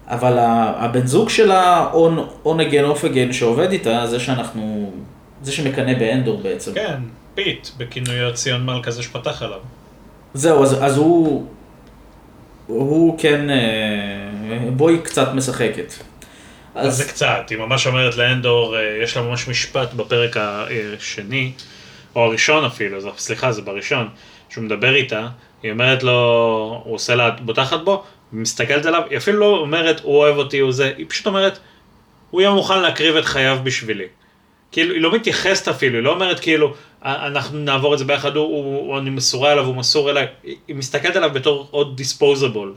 אבל 0.07 0.39
הבן 0.76 1.07
זוג 1.07 1.28
שלה, 1.28 1.91
on 2.45 2.47
again 2.47 2.97
off 2.97 3.05
again, 3.05 3.32
שעובד 3.32 3.72
איתה, 3.72 4.07
זה 4.07 4.20
שאנחנו, 4.20 4.93
זה 5.43 5.53
שמקנא 5.53 5.99
באנדור 5.99 6.41
בעצם. 6.43 6.74
כן, 6.74 7.01
פיט, 7.35 7.68
בכינויו 7.76 8.35
ציון 8.35 8.66
מלכה 8.66 8.91
זה 8.91 9.03
שפתח 9.03 9.43
עליו. 9.43 9.61
זהו, 10.35 10.62
אז, 10.62 10.85
אז 10.85 10.97
הוא, 10.97 11.47
הוא 12.66 13.18
כן, 13.18 13.51
אה, 13.51 14.70
בואי 14.70 14.99
קצת 14.99 15.28
משחקת. 15.35 15.95
אז 16.74 16.97
זה 16.97 17.05
קצת, 17.05 17.51
היא 17.51 17.59
ממש 17.59 17.87
אומרת 17.87 18.16
לאנדור, 18.16 18.76
אה, 18.76 18.99
יש 19.03 19.16
לה 19.16 19.22
ממש 19.22 19.49
משפט 19.49 19.95
בפרק 19.95 20.37
השני, 20.37 21.53
או 22.16 22.24
הראשון 22.24 22.64
אפילו, 22.64 22.98
סליחה, 23.18 23.52
זה 23.52 23.62
בראשון, 23.62 24.08
שהוא 24.48 24.64
מדבר 24.64 24.94
איתה, 24.94 25.28
היא 25.62 25.72
אומרת 25.72 26.02
לו, 26.02 26.82
הוא 26.84 26.94
עושה 26.94 27.14
לה, 27.14 27.30
בוטחת 27.30 27.80
בו, 27.80 28.04
מסתכלת 28.32 28.86
עליו, 28.86 29.02
היא 29.10 29.18
אפילו 29.18 29.40
לא 29.40 29.46
אומרת, 29.46 30.00
הוא 30.00 30.16
אוהב 30.16 30.36
אותי, 30.36 30.58
הוא 30.58 30.72
זה, 30.72 30.92
היא 30.96 31.06
פשוט 31.08 31.26
אומרת, 31.26 31.58
הוא 32.30 32.40
יהיה 32.40 32.50
מוכן 32.50 32.80
להקריב 32.80 33.16
את 33.16 33.24
חייו 33.24 33.58
בשבילי. 33.62 34.04
כאילו, 34.72 34.94
היא 34.94 35.02
לא 35.02 35.14
מתייחסת 35.14 35.68
אפילו, 35.68 35.94
היא 35.94 36.04
לא 36.04 36.12
אומרת 36.12 36.40
כאילו, 36.40 36.74
אנחנו 37.02 37.58
נעבור 37.58 37.94
את 37.94 37.98
זה 37.98 38.04
ביחד, 38.04 38.36
הוא, 38.36 38.46
הוא, 38.46 38.98
אני 38.98 39.10
מסורה 39.10 39.52
אליו, 39.52 39.64
הוא 39.64 39.76
מסור 39.76 40.10
אליי, 40.10 40.26
היא 40.42 40.76
מסתכלת 40.76 41.16
עליו 41.16 41.30
בתור 41.30 41.68
עוד 41.70 41.96
דיספוזבול. 41.96 42.74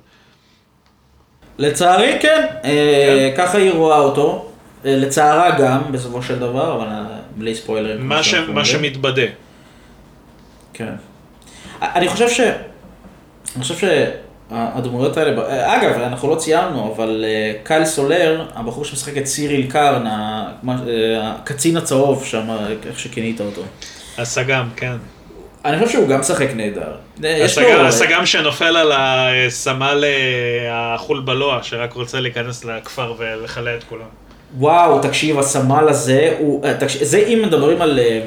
לצערי 1.57 2.17
כן, 2.19 2.45
אה, 2.63 3.31
כן. 3.35 3.43
ככה 3.43 3.57
היא 3.57 3.71
רואה 3.71 3.99
אותו, 3.99 4.51
אה, 4.85 4.95
לצערה 4.95 5.59
גם 5.59 5.91
בסופו 5.91 6.23
של 6.23 6.39
דבר, 6.39 6.75
אבל 6.75 6.87
אה, 6.87 7.16
בלי 7.37 7.55
ספוילרים. 7.55 8.09
מה, 8.09 8.23
ש, 8.23 8.33
מה 8.33 8.65
שמתבדה. 8.65 9.21
כן. 10.73 10.93
אני 11.81 12.07
חושב 12.07 12.29
ש... 12.29 12.39
אני 13.55 13.63
חושב 13.63 13.75
שהדמויות 14.51 15.17
האלה, 15.17 15.31
אגב, 15.75 16.01
אנחנו 16.01 16.29
לא 16.29 16.35
ציינו, 16.35 16.93
אבל 16.95 17.25
קייל 17.63 17.85
סולר, 17.85 18.45
הבחור 18.55 18.85
שמשחק 18.85 19.17
את 19.17 19.25
סיריל 19.25 19.71
קארן, 19.71 20.05
הקצין 21.21 21.77
הצהוב 21.77 22.25
שם, 22.25 22.47
איך 22.87 22.99
שכינית 22.99 23.41
אותו. 23.41 23.61
הסג"ם, 24.17 24.67
כן. 24.75 24.95
אני 25.65 25.79
חושב 25.79 25.91
שהוא 25.91 26.07
גם 26.07 26.19
משחק 26.19 26.47
נהדר. 26.55 26.95
הסג"ם 27.87 28.25
שנופל 28.25 28.77
על 28.77 28.91
הסמל 28.95 30.03
אה, 30.03 30.93
החול 30.95 31.21
בלוע, 31.21 31.59
שרק 31.63 31.93
רוצה 31.93 32.19
להיכנס 32.19 32.65
לכפר 32.65 33.13
ולכלה 33.17 33.75
את 33.75 33.83
כולם. 33.83 34.26
וואו, 34.55 35.01
תקשיב, 35.01 35.39
הסמל 35.39 35.89
הזה, 35.89 36.35
הוא, 36.39 36.65
אה, 36.65 36.73
תקשיב, 36.73 37.03
זה 37.03 37.17
אם 37.17 37.41
מדברים 37.45 37.81
על, 37.81 37.99
אה, 37.99 38.21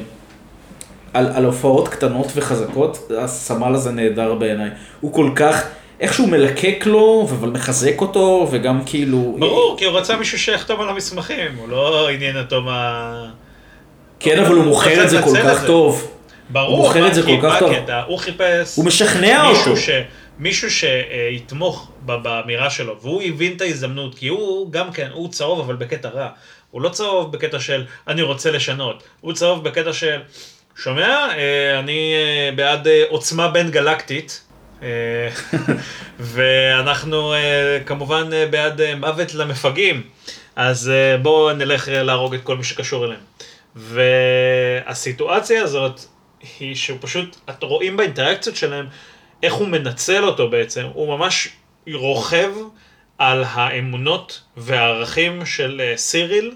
על, 1.15 1.27
על 1.35 1.45
הופעות 1.45 1.89
קטנות 1.89 2.27
וחזקות, 2.35 3.11
הסמל 3.19 3.75
הזה 3.75 3.91
נהדר 3.91 4.35
בעיניי. 4.35 4.69
הוא 5.01 5.13
כל 5.13 5.31
כך, 5.37 5.65
איך 6.01 6.15
שהוא 6.15 6.29
מלקק 6.29 6.87
לו, 6.87 7.29
אבל 7.31 7.49
מחזק 7.49 8.01
אותו, 8.01 8.49
וגם 8.51 8.81
כאילו... 8.87 9.37
ברור, 9.39 9.77
כי 9.79 9.85
הוא 9.85 9.99
רצה 9.99 10.17
מישהו 10.17 10.39
שיחתום 10.39 10.81
על 10.81 10.89
המסמכים, 10.89 11.57
הוא 11.59 11.69
לא 11.69 12.09
עניין 12.09 12.39
אותו 12.39 12.61
מה... 12.63 13.13
כן, 14.21 14.45
אבל 14.45 14.55
הוא 14.55 14.65
מוכר 14.65 15.05
את 15.05 15.11
זה 15.11 15.23
כל 15.23 15.37
כך 15.45 15.65
טוב. 15.67 16.11
ברור, 16.51 16.77
הוא 16.77 16.87
מוכר 16.87 17.07
את 17.07 17.15
זה 17.15 17.23
כל 17.23 17.37
כך 17.43 17.59
טוב. 17.59 17.73
הוא 18.07 18.19
חיפש... 18.19 18.77
הוא 18.77 18.85
משכנע 18.85 19.47
אותו. 19.47 19.75
מישהו 20.41 20.69
שיתמוך 20.71 21.91
באמירה 22.05 22.71
שלו, 22.71 23.01
והוא 23.01 23.23
הבין 23.23 23.57
את 23.57 23.61
ההזדמנות, 23.61 24.15
כי 24.15 24.29
הוא 24.29 24.73
גם 24.73 24.93
כן, 24.93 25.11
הוא 25.13 25.31
צהוב 25.31 25.61
אבל 25.61 25.77
בקטע 25.77 26.09
רע. 26.09 26.29
הוא 26.71 26.83
לא 26.83 26.89
צהוב 26.89 27.33
בקטע 27.33 27.61
של 27.61 27.87
אני 28.09 28.23
רוצה 28.23 28.51
לשנות, 28.51 29.03
הוא 29.21 29.33
צהוב 29.33 29.65
בקטע 29.65 29.93
של, 29.93 30.21
שומע? 30.77 31.29
אה, 31.37 31.79
אני 31.79 32.15
אה, 32.15 32.51
בעד 32.57 32.89
אה, 32.89 33.05
עוצמה 33.09 33.49
בין 33.49 33.71
גלקטית. 33.71 34.45
ואנחנו 36.19 37.35
כמובן 37.87 38.31
בעד 38.51 38.81
מוות 38.97 39.35
למפגעים, 39.35 40.03
אז 40.57 40.93
בואו 41.23 41.53
נלך 41.53 41.89
להרוג 41.93 42.35
את 42.35 42.43
כל 42.43 42.57
מי 42.57 42.65
שקשור 42.65 43.05
אליהם. 43.05 43.21
והסיטואציה 43.77 45.63
הזאת 45.63 46.01
היא 46.61 46.75
שהוא 46.75 46.99
פשוט, 47.01 47.37
את 47.51 47.63
רואים 47.63 47.97
באינטראקציות 47.97 48.57
שלהם 48.57 48.87
איך 49.43 49.55
הוא 49.55 49.69
מנצל 49.69 50.25
אותו 50.25 50.51
בעצם, 50.51 50.87
הוא 50.93 51.17
ממש 51.19 51.49
רוכב 51.93 52.51
על 53.19 53.45
האמונות 53.47 54.43
והערכים 54.57 55.47
של 55.47 55.81
אה, 55.85 55.97
סיריל 55.97 56.55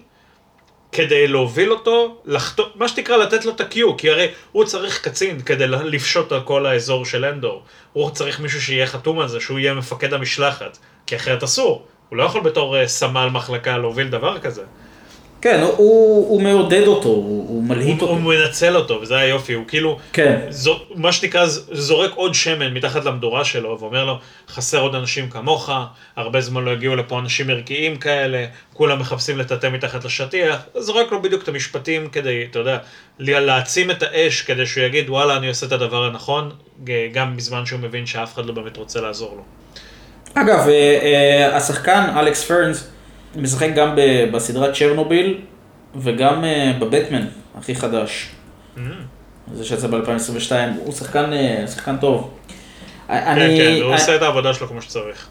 כדי 0.93 1.26
להוביל 1.26 1.72
אותו, 1.72 2.22
לחתום, 2.24 2.68
מה 2.74 2.89
שתקרא 2.89 3.16
לתת 3.16 3.45
לו 3.45 3.53
את 3.53 3.61
ה-Q, 3.61 3.78
כי 3.99 4.11
הרי 4.11 4.28
הוא 4.53 4.64
צריך 4.64 5.01
קצין 5.01 5.43
כדי 5.43 5.66
לפשוט 5.66 6.32
על 6.32 6.41
כל 6.41 6.66
האזור 6.66 7.05
של 7.05 7.24
אנדור. 7.24 7.62
הוא 7.93 8.11
צריך 8.11 8.41
מישהו 8.41 8.62
שיהיה 8.62 8.87
חתום 8.87 9.20
על 9.20 9.28
זה, 9.28 9.41
שהוא 9.41 9.59
יהיה 9.59 9.74
מפקד 9.74 10.14
המשלחת, 10.14 10.78
כי 11.07 11.16
אחרת 11.16 11.43
אסור. 11.43 11.87
הוא 12.09 12.16
לא 12.16 12.22
יכול 12.22 12.41
בתור 12.41 12.76
אה, 12.76 12.89
סמל 12.89 13.28
מחלקה 13.28 13.78
להוביל 13.78 14.09
דבר 14.09 14.39
כזה. 14.39 14.62
כן, 15.45 15.61
הוא, 15.61 16.28
הוא 16.28 16.42
מעודד 16.42 16.86
אותו, 16.86 17.09
הוא, 17.09 17.49
הוא 17.49 17.64
מלהיט 17.64 18.03
אותו. 18.03 18.12
הוא 18.12 18.20
מנצל 18.20 18.76
אותו, 18.76 18.99
וזה 19.03 19.16
היופי, 19.16 19.53
הוא 19.53 19.64
כאילו, 19.68 19.99
כן. 20.12 20.40
זו, 20.49 20.80
מה 20.95 21.12
שנקרא, 21.12 21.47
זורק 21.72 22.11
עוד 22.14 22.34
שמן 22.34 22.74
מתחת 22.74 23.05
למדורה 23.05 23.45
שלו, 23.45 23.76
ואומר 23.80 24.05
לו, 24.05 24.18
חסר 24.49 24.80
עוד 24.80 24.95
אנשים 24.95 25.30
כמוך, 25.30 25.70
הרבה 26.16 26.40
זמן 26.40 26.64
לא 26.64 26.70
הגיעו 26.70 26.97
לפה 26.97 27.18
אנשים 27.18 27.51
ערכיים 27.51 27.97
כאלה, 27.97 28.47
כולם 28.72 28.99
מחפשים 28.99 29.38
לטאטא 29.38 29.66
מתחת 29.66 30.05
לשטיח, 30.05 30.57
זורק 30.78 31.12
לו 31.12 31.22
בדיוק 31.22 31.42
את 31.42 31.49
המשפטים 31.49 32.09
כדי, 32.09 32.47
אתה 32.51 32.59
יודע, 32.59 32.78
להעצים 33.18 33.90
את 33.90 34.03
האש, 34.03 34.42
כדי 34.42 34.66
שהוא 34.66 34.84
יגיד, 34.84 35.11
וואלה, 35.11 35.36
אני 35.36 35.49
עושה 35.49 35.66
את 35.66 35.72
הדבר 35.72 36.05
הנכון, 36.05 36.51
גם 37.12 37.36
בזמן 37.36 37.66
שהוא 37.66 37.80
מבין 37.80 38.07
שאף 38.07 38.34
אחד 38.34 38.47
לא 38.47 38.53
באמת 38.53 38.76
רוצה 38.76 39.01
לעזור 39.01 39.36
לו. 39.36 39.42
אגב, 40.34 40.68
אה, 40.68 40.99
אה, 41.03 41.57
השחקן 41.57 42.05
אלכס 42.16 42.45
פרנס, 42.45 42.93
משחק 43.37 43.68
גם 43.74 43.97
בסדרת 44.32 44.74
צ'רנוביל 44.74 45.39
וגם 45.97 46.45
אה, 46.45 46.72
בבטמן 46.78 47.26
הכי 47.59 47.74
חדש. 47.74 48.28
Mm-hmm. 48.76 48.80
זה 49.55 49.64
שיצא 49.64 49.87
ב-2022, 49.87 50.53
הוא 50.85 50.93
שחקן, 50.93 51.32
אה, 51.32 51.64
שחקן 51.66 51.97
טוב. 51.97 52.30
כן, 53.09 53.14
אני, 53.14 53.59
כן, 53.59 53.82
הוא 53.82 53.95
עושה 53.95 54.16
את 54.16 54.22
העבודה 54.22 54.55
שלו 54.55 54.68
כמו 54.68 54.82
שצריך. 54.82 55.28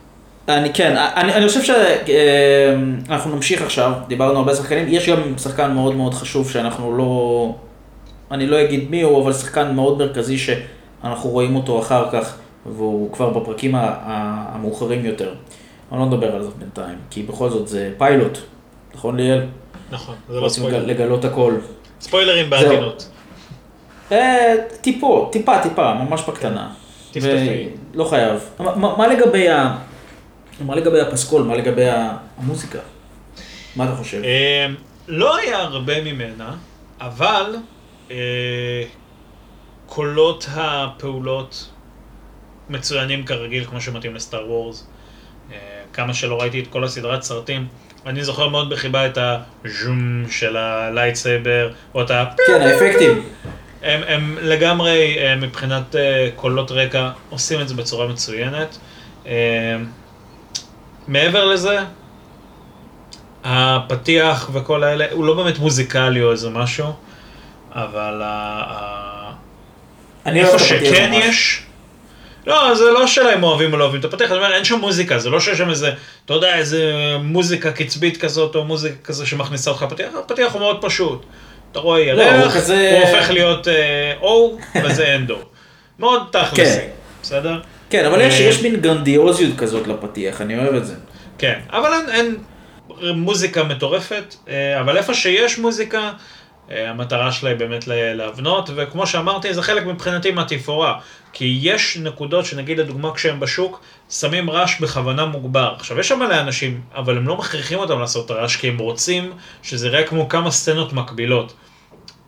אני 0.48 0.72
כן, 0.74 0.96
אני, 0.96 1.34
אני 1.34 1.48
חושב 1.48 1.62
שאנחנו 1.62 3.30
אה, 3.30 3.36
נמשיך 3.36 3.62
עכשיו, 3.62 3.92
דיברנו 4.08 4.38
הרבה 4.38 4.54
שחקנים, 4.54 4.86
יש 4.88 5.08
גם 5.08 5.38
שחקן 5.38 5.72
מאוד 5.72 5.94
מאוד 5.94 6.14
חשוב 6.14 6.50
שאנחנו 6.50 6.96
לא, 6.96 7.54
אני 8.30 8.46
לא 8.46 8.62
אגיד 8.62 8.90
מי 8.90 9.02
הוא, 9.02 9.22
אבל 9.22 9.32
שחקן 9.32 9.74
מאוד 9.74 9.98
מרכזי 9.98 10.38
שאנחנו 10.38 11.30
רואים 11.30 11.56
אותו 11.56 11.80
אחר 11.80 12.08
כך, 12.12 12.36
והוא 12.66 13.12
כבר 13.12 13.30
בפרקים 13.30 13.74
המאוחרים 13.74 15.04
יותר. 15.04 15.34
אני 15.94 16.00
לא 16.00 16.06
מדבר 16.06 16.34
על 16.34 16.42
זה 16.42 16.50
בינתיים, 16.58 16.98
כי 17.10 17.22
בכל 17.22 17.50
זאת 17.50 17.68
זה 17.68 17.92
פיילוט, 17.98 18.38
נכון 18.94 19.16
ליאל? 19.16 19.46
נכון, 19.90 20.14
זה 20.28 20.40
לא 20.40 20.48
ספוילר. 20.48 20.86
לגלות 20.86 21.24
הכל. 21.24 21.54
ספוילרים 22.00 22.50
בעדינות. 22.50 23.08
אה, 24.12 24.54
טיפו, 24.80 25.28
טיפה, 25.32 25.62
טיפה, 25.62 25.94
ממש 25.94 26.22
בקטנה. 26.28 26.72
תפתחי. 27.10 27.68
לא 27.94 28.04
חייב. 28.04 28.50
מה 28.76 29.06
לגבי 29.06 29.48
ה... 29.48 29.76
מה 30.60 30.74
לגבי 30.74 31.00
הפסקול, 31.00 31.42
מה 31.42 31.54
לגבי 31.56 31.86
המוזיקה? 32.36 32.78
מה 33.76 33.84
אתה 33.84 33.96
חושב? 33.96 34.22
אה, 34.24 34.66
לא 35.08 35.36
היה 35.36 35.58
הרבה 35.58 36.02
ממנה, 36.04 36.54
אבל 37.00 37.56
אה, 38.10 38.84
קולות 39.86 40.46
הפעולות 40.54 41.70
מצוינים 42.68 43.24
כרגיל, 43.24 43.64
כמו 43.64 43.80
שמתאים 43.80 44.14
ל 44.14 44.21
Star 44.21 44.50
Wars. 44.50 44.86
כמה 45.94 46.14
שלא 46.14 46.40
ראיתי 46.40 46.60
את 46.60 46.66
כל 46.66 46.84
הסדרת 46.84 47.22
סרטים, 47.22 47.66
אני 48.06 48.24
זוכר 48.24 48.48
מאוד 48.48 48.70
בחיבה 48.70 49.06
את 49.06 49.18
הז'ום 49.18 50.24
של 50.30 50.56
ה 50.56 50.66
lightsaber, 50.66 51.70
או 51.94 52.02
את 52.02 52.10
ה... 52.10 52.24
כן, 52.46 52.60
האפקטים. 52.60 53.22
הם, 53.82 54.00
הם 54.06 54.38
לגמרי, 54.42 55.16
אה, 55.18 55.36
מבחינת 55.36 55.96
אה, 55.96 56.28
קולות 56.36 56.70
רקע, 56.70 57.10
עושים 57.30 57.60
את 57.60 57.68
זה 57.68 57.74
בצורה 57.74 58.06
מצוינת. 58.06 58.78
אה, 59.26 59.32
מעבר 61.08 61.44
לזה, 61.44 61.78
הפתיח 63.44 64.50
וכל 64.52 64.84
האלה, 64.84 65.06
הוא 65.10 65.24
לא 65.24 65.34
באמת 65.34 65.58
מוזיקלי 65.58 66.22
או 66.22 66.32
איזה 66.32 66.50
משהו, 66.50 66.92
אבל 67.72 68.22
אני 70.26 70.40
איפה 70.40 70.58
שכן. 70.58 71.10
יש, 71.14 71.63
לא, 72.46 72.74
זה 72.74 72.84
לא 72.90 73.06
שאלה 73.06 73.34
אם 73.34 73.42
אוהבים 73.42 73.72
או 73.72 73.78
לא 73.78 73.84
אוהבים 73.84 74.00
את 74.00 74.04
הפתיח, 74.04 74.30
אני 74.30 74.38
אומר, 74.38 74.54
אין 74.54 74.64
שם 74.64 74.78
מוזיקה, 74.78 75.18
זה 75.18 75.30
לא 75.30 75.40
שיש 75.40 75.58
שם 75.58 75.70
איזה, 75.70 75.90
אתה 76.24 76.34
יודע, 76.34 76.54
איזה 76.56 76.92
מוזיקה 77.22 77.72
קצבית 77.72 78.16
כזאת, 78.16 78.54
או 78.56 78.64
מוזיקה 78.64 78.94
כזה 79.04 79.26
שמכניסה 79.26 79.70
אותך 79.70 79.82
לפתיח, 79.82 80.08
הפתיח 80.24 80.52
הוא 80.52 80.60
מאוד 80.60 80.78
פשוט. 80.82 81.24
אתה 81.72 81.78
רואה 81.80 82.12
לא, 82.12 82.22
הוא 82.22 82.30
ירח, 82.42 82.56
כזה- 82.56 82.90
הוא 83.00 83.08
הופך 83.08 83.30
להיות 83.30 83.68
אה, 83.68 83.74
אור, 84.20 84.58
וזה 84.84 85.14
אנדו. 85.14 85.36
מאוד 85.98 86.22
תכלסי, 86.32 86.62
כן. 86.80 86.86
בסדר? 87.22 87.60
כן, 87.90 88.04
אבל 88.04 88.20
יש, 88.20 88.40
אה, 88.40 88.46
יש 88.46 88.62
מין 88.62 88.76
גרנדיוזיות 88.76 89.56
כזאת 89.58 89.86
לפתיח, 89.86 90.40
אני 90.40 90.58
אוהב 90.58 90.74
את 90.74 90.86
זה. 90.86 90.94
כן, 91.38 91.58
אבל 91.72 91.90
אין, 91.92 92.08
אין 92.10 92.36
מוזיקה 93.16 93.62
מטורפת, 93.64 94.34
אה, 94.48 94.80
אבל 94.80 94.96
איפה 94.96 95.14
שיש 95.14 95.58
מוזיקה, 95.58 96.10
המטרה 96.68 97.32
שלה 97.32 97.50
היא 97.50 97.58
באמת 97.58 97.84
להבנות, 97.88 98.70
וכמו 98.76 99.06
שאמרתי, 99.06 99.54
זה 99.54 99.62
חלק 99.62 99.86
מבחינתי 99.86 100.30
מהתפאורה. 100.30 100.98
כי 101.32 101.58
יש 101.62 101.96
נקודות 101.96 102.46
שנגיד 102.46 102.78
לדוגמה 102.78 103.14
כשהם 103.14 103.40
בשוק, 103.40 103.80
שמים 104.10 104.50
רעש 104.50 104.80
בכוונה 104.80 105.24
מוגבר. 105.24 105.74
עכשיו, 105.76 106.00
יש 106.00 106.08
שם 106.08 106.18
מלא 106.18 106.40
אנשים, 106.40 106.80
אבל 106.94 107.16
הם 107.16 107.28
לא 107.28 107.36
מכריחים 107.36 107.78
אותם 107.78 108.00
לעשות 108.00 108.30
רעש, 108.30 108.56
כי 108.56 108.68
הם 108.68 108.78
רוצים 108.78 109.32
שזה 109.62 109.86
יראה 109.86 110.06
כמו 110.06 110.28
כמה 110.28 110.50
סצנות 110.50 110.92
מקבילות. 110.92 111.54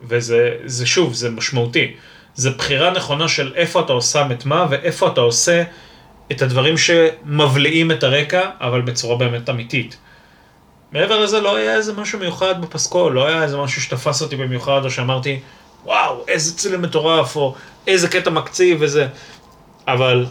וזה 0.01 0.57
זה 0.65 0.85
שוב, 0.85 1.13
זה 1.13 1.29
משמעותי. 1.29 1.93
זה 2.35 2.49
בחירה 2.49 2.91
נכונה 2.91 3.27
של 3.27 3.53
איפה 3.55 3.79
אתה 3.79 4.01
שם 4.01 4.27
את 4.31 4.45
מה, 4.45 4.65
ואיפה 4.69 5.07
אתה 5.07 5.21
עושה 5.21 5.63
את 6.31 6.41
הדברים 6.41 6.77
שמבליעים 6.77 7.91
את 7.91 8.03
הרקע, 8.03 8.49
אבל 8.61 8.81
בצורה 8.81 9.17
באמת 9.17 9.49
אמיתית. 9.49 9.97
מעבר 10.91 11.19
לזה 11.19 11.41
לא 11.41 11.55
היה 11.55 11.75
איזה 11.75 11.93
משהו 11.93 12.19
מיוחד 12.19 12.61
בפסקול, 12.61 13.13
לא 13.13 13.27
היה 13.27 13.43
איזה 13.43 13.57
משהו 13.57 13.81
שתפס 13.81 14.21
אותי 14.21 14.35
במיוחד, 14.35 14.81
או 14.85 14.91
שאמרתי, 14.91 15.39
וואו, 15.85 16.23
איזה 16.27 16.57
צילם 16.57 16.81
מטורף, 16.81 17.35
או 17.35 17.55
איזה 17.87 18.07
קטע 18.07 18.29
מקציב 18.29 18.77
וזה, 18.81 19.07
אבל 19.87 20.25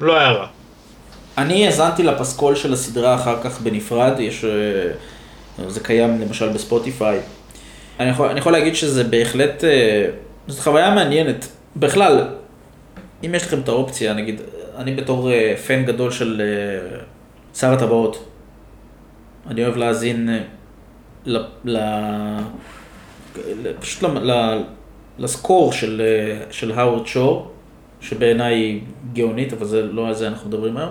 לא 0.00 0.16
היה 0.16 0.30
רע. 0.30 0.46
אני 1.38 1.66
האזנתי 1.66 2.02
לפסקול 2.02 2.54
של 2.54 2.72
הסדרה 2.72 3.14
אחר 3.14 3.42
כך 3.42 3.60
בנפרד, 3.60 4.12
יש... 4.18 4.44
אה, 4.44 5.68
זה 5.68 5.80
קיים 5.80 6.20
למשל 6.20 6.48
בספוטיפיי. 6.48 7.20
אני 8.00 8.10
יכול, 8.10 8.28
אני 8.28 8.38
יכול 8.38 8.52
להגיד 8.52 8.74
שזה 8.74 9.04
בהחלט... 9.04 9.64
אה, 9.64 10.06
זאת 10.48 10.60
חוויה 10.60 10.94
מעניינת. 10.94 11.48
בכלל, 11.76 12.28
אם 13.24 13.34
יש 13.34 13.42
לכם 13.42 13.60
את 13.60 13.68
האופציה, 13.68 14.12
נגיד, 14.12 14.40
אני 14.76 14.94
בתור 14.94 15.30
אה, 15.30 15.54
פן 15.66 15.84
גדול 15.84 16.10
של 16.10 16.42
שר 17.54 17.72
הטבעות, 17.72 18.29
אני 19.46 19.64
אוהב 19.64 19.76
להאזין 19.76 20.28
אה, 20.28 20.42
ל... 21.26 21.38
ל... 21.64 21.78
פשוט 23.80 24.02
ל... 24.02 24.30
ל... 24.30 24.62
לסקור 25.18 25.72
של, 25.72 26.02
אה, 26.04 26.44
של 26.50 26.72
האוורד 26.72 27.06
שור, 27.06 27.50
שבעיניי 28.00 28.54
היא 28.54 28.80
גאונית, 29.12 29.52
אבל 29.52 29.66
זה 29.66 29.82
לא 29.82 30.08
על 30.08 30.14
זה 30.14 30.28
אנחנו 30.28 30.48
מדברים 30.48 30.76
היום. 30.76 30.90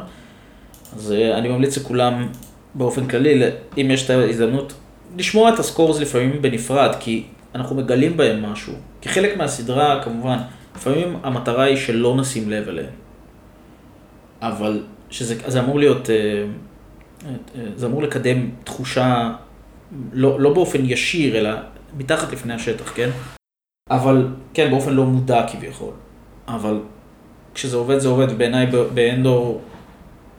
אז 0.95 1.11
אה, 1.11 1.37
אני 1.37 1.49
ממליץ 1.49 1.77
לכולם 1.77 2.27
באופן 2.73 3.07
כללי, 3.07 3.43
אם 3.77 3.91
יש 3.91 4.05
את 4.05 4.09
ההזדמנות, 4.09 4.73
לשמוע 5.17 5.53
את 5.53 5.59
הסקורס 5.59 5.99
לפעמים 5.99 6.41
בנפרד, 6.41 6.95
כי 6.99 7.23
אנחנו 7.55 7.75
מגלים 7.75 8.17
בהם 8.17 8.45
משהו. 8.45 8.73
כחלק 9.01 9.37
מהסדרה, 9.37 10.03
כמובן, 10.03 10.37
לפעמים 10.75 11.17
המטרה 11.23 11.63
היא 11.63 11.77
שלא 11.77 12.15
נשים 12.17 12.49
לב 12.49 12.69
אליהם. 12.69 12.93
אבל 14.41 14.83
שזה 15.09 15.35
זה 15.47 15.59
אמור 15.59 15.79
להיות, 15.79 16.09
זה 17.75 17.85
אמור 17.85 18.03
לקדם 18.03 18.49
תחושה, 18.63 19.31
לא, 20.13 20.39
לא 20.39 20.53
באופן 20.53 20.81
ישיר, 20.85 21.37
אלא 21.37 21.49
מתחת 21.97 22.31
לפני 22.33 22.53
השטח, 22.53 22.91
כן? 22.95 23.09
אבל, 23.89 24.27
כן, 24.53 24.69
באופן 24.71 24.93
לא 24.93 25.05
מודע 25.05 25.45
כביכול. 25.47 25.93
אבל 26.47 26.79
כשזה 27.53 27.77
עובד, 27.77 27.97
זה 27.99 28.07
עובד, 28.07 28.37
בעיניי 28.37 28.67
באנדור 28.93 29.61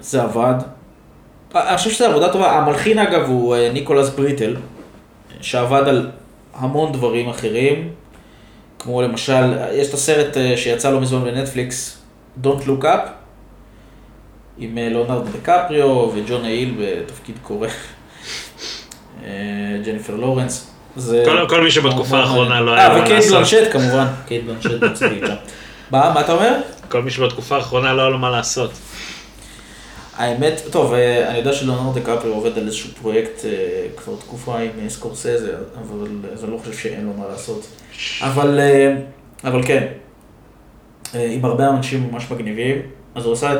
זה 0.00 0.22
עבד. 0.22 0.54
אני 1.54 1.76
חושב 1.76 1.90
שזו 1.90 2.06
עבודה 2.06 2.32
טובה. 2.32 2.58
המלחין 2.58 2.98
אגב 2.98 3.28
הוא 3.28 3.54
אה, 3.54 3.72
ניקולס 3.72 4.08
בריטל, 4.08 4.56
שעבד 5.40 5.88
על 5.88 6.10
המון 6.54 6.92
דברים 6.92 7.28
אחרים, 7.28 7.92
כמו 8.78 9.02
למשל, 9.02 9.58
יש 9.72 9.88
את 9.88 9.94
הסרט 9.94 10.36
אה, 10.36 10.56
שיצא 10.56 10.90
לא 10.90 11.00
מזמן 11.00 11.24
בנטפליקס, 11.24 12.02
Don't 12.44 12.66
Look 12.66 12.82
Up, 12.82 13.19
עם 14.60 14.78
אה, 14.78 14.88
ליאונרד 14.88 15.28
דקפריו 15.36 15.88
וג'ון 16.14 16.44
אייל 16.44 16.74
בתפקיד 16.80 17.34
קורא, 17.42 17.68
אה, 19.24 19.30
ג'ניפר 19.84 20.16
לורנס. 20.16 20.70
זה... 20.96 21.22
כל- 21.26 21.48
כל 21.48 21.60
מי 21.62 21.70
שבתקופה 21.70 22.18
האחרונה. 22.18 22.60
לא 22.60 22.74
היה 22.74 22.88
לו 22.88 22.94
אה, 22.94 22.98
מה 22.98 23.04
וקייט 23.04 23.16
לעשות. 23.24 23.32
בלנשט 23.36 23.72
כמובן, 23.72 24.06
קייט 24.26 24.44
בלנשט 24.44 24.70
בצדית 24.80 25.22
שם. 25.26 25.34
מה, 25.90 26.10
מה 26.14 26.20
אתה 26.20 26.32
אומר? 26.32 26.56
כל 26.88 27.02
מי 27.02 27.10
שבתקופה 27.10 27.56
האחרונה 27.56 27.92
לא 27.92 28.00
היה 28.02 28.10
לו 28.10 28.18
מה 28.18 28.30
לעשות. 28.30 28.70
האמת, 30.16 30.60
טוב, 30.70 30.92
אה, 30.94 31.28
אני 31.30 31.38
יודע 31.38 31.52
שלאונרד 31.52 31.98
דקפריו 31.98 32.32
עובד 32.34 32.58
על 32.58 32.66
איזשהו 32.66 32.90
פרויקט 33.02 33.44
אה, 33.44 33.50
כבר 33.96 34.12
תקופה 34.20 34.58
עם 34.58 34.70
אה, 34.84 34.90
סקורסזה, 34.90 35.54
אבל 35.80 36.06
אז 36.32 36.44
אני 36.44 36.52
לא 36.52 36.58
חושב 36.58 36.72
שאין 36.72 37.04
לו 37.06 37.12
מה 37.18 37.24
לעשות. 37.28 37.66
אבל, 38.20 38.58
אה, 38.60 38.94
אבל 39.44 39.62
כן, 39.66 39.86
אה, 41.14 41.30
עם 41.32 41.44
הרבה 41.44 41.68
אנשים 41.70 42.08
ממש 42.12 42.24
מגניבים, 42.30 42.76
אז 43.14 43.24
הוא 43.24 43.32
עשה 43.32 43.54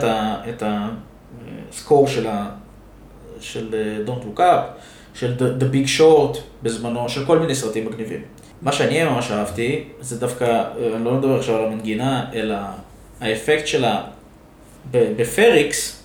את, 0.49 0.63
הסקור 0.63 2.09
של, 2.09 2.27
ה, 2.27 2.51
של 3.41 3.75
אה, 3.75 4.15
Don't 4.15 4.25
Look 4.25 4.41
Up, 4.41 4.81
של 5.15 5.35
The, 5.39 5.63
The 5.63 5.75
Big 5.75 6.01
Short 6.01 6.39
בזמנו, 6.63 7.09
של 7.09 7.27
כל 7.27 7.39
מיני 7.39 7.55
סרטים 7.55 7.87
מגניבים. 7.87 8.21
מה 8.63 8.73
שאני 8.73 9.05
ממש 9.05 9.31
אהבתי, 9.31 9.85
זה 10.01 10.21
דווקא, 10.21 10.45
אה, 10.45 10.97
אני 10.97 11.05
לא 11.05 11.15
מדבר 11.15 11.39
עכשיו 11.39 11.57
על 11.57 11.65
המנגינה, 11.65 12.31
אלא 12.35 12.57
האפקט 13.21 13.67
שלה 13.67 14.03
בפריקס, 14.91 16.03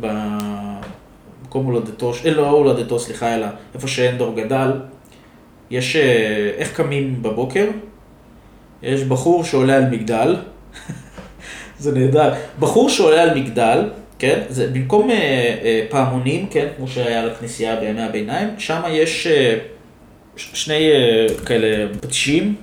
במקום 0.00 1.66
הולדתו, 1.66 2.12
אה, 2.24 2.30
לא 2.30 2.50
הולדתו, 2.50 2.98
סליחה, 2.98 3.34
אלא 3.34 3.46
איפה 3.74 3.88
שאנדור 3.88 4.36
גדל, 4.36 4.72
יש, 5.70 5.96
איך 6.56 6.76
קמים 6.76 7.22
בבוקר? 7.22 7.66
יש 8.82 9.02
בחור 9.02 9.44
שעולה 9.44 9.76
על 9.76 9.90
מגדל, 9.90 10.36
זה 11.78 11.92
נהדר, 11.92 12.34
בחור 12.58 12.90
שעולה 12.90 13.22
על 13.22 13.38
מגדל, 13.38 13.88
כן, 14.18 14.40
זה 14.48 14.66
במקום 14.66 15.10
אה, 15.10 15.16
אה, 15.16 15.86
פעמונים, 15.90 16.46
כן, 16.50 16.66
כמו 16.76 16.88
שהיה 16.88 17.26
לכנסייה 17.26 17.76
בימי 17.76 18.02
הביניים, 18.02 18.48
שם 18.58 18.80
יש 18.90 19.26
אה, 19.26 19.58
שני 20.36 20.90
אה, 20.90 21.26
כאלה 21.46 21.86
פטישים, 22.00 22.54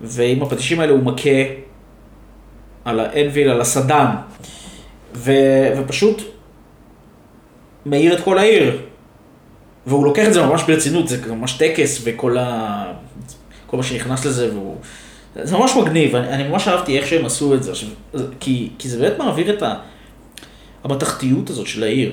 ועם 0.00 0.42
הפטישים 0.42 0.80
האלה 0.80 0.92
הוא 0.92 1.02
מכה 1.02 1.30
על 2.84 3.00
האנביל, 3.00 3.50
על 3.50 3.60
הסדן, 3.60 4.06
ו, 5.14 5.32
ופשוט 5.78 6.22
מאיר 7.86 8.14
את 8.14 8.20
כל 8.20 8.38
העיר. 8.38 8.78
והוא 9.86 10.04
לוקח 10.04 10.26
את 10.28 10.34
זה 10.34 10.42
ממש 10.42 10.62
ברצינות, 10.62 11.08
זה 11.08 11.34
ממש 11.34 11.52
טקס 11.52 12.00
וכל 12.04 12.38
ה... 12.38 12.84
כל 13.66 13.76
מה 13.76 13.82
שנכנס 13.82 14.24
לזה, 14.24 14.54
והוא... 14.54 14.76
זה 15.42 15.56
ממש 15.56 15.76
מגניב, 15.76 16.16
אני, 16.16 16.28
אני 16.28 16.48
ממש 16.48 16.68
אהבתי 16.68 16.98
איך 16.98 17.06
שהם 17.06 17.26
עשו 17.26 17.54
את 17.54 17.62
זה, 17.62 17.70
עכשיו, 17.70 17.88
כי, 18.40 18.70
כי 18.78 18.88
זה 18.88 18.98
באמת 18.98 19.18
מעביר 19.18 19.54
את 19.54 19.62
ה... 19.62 19.74
המתכתיות 20.84 21.50
הזאת 21.50 21.66
של 21.66 21.82
העיר. 21.82 22.12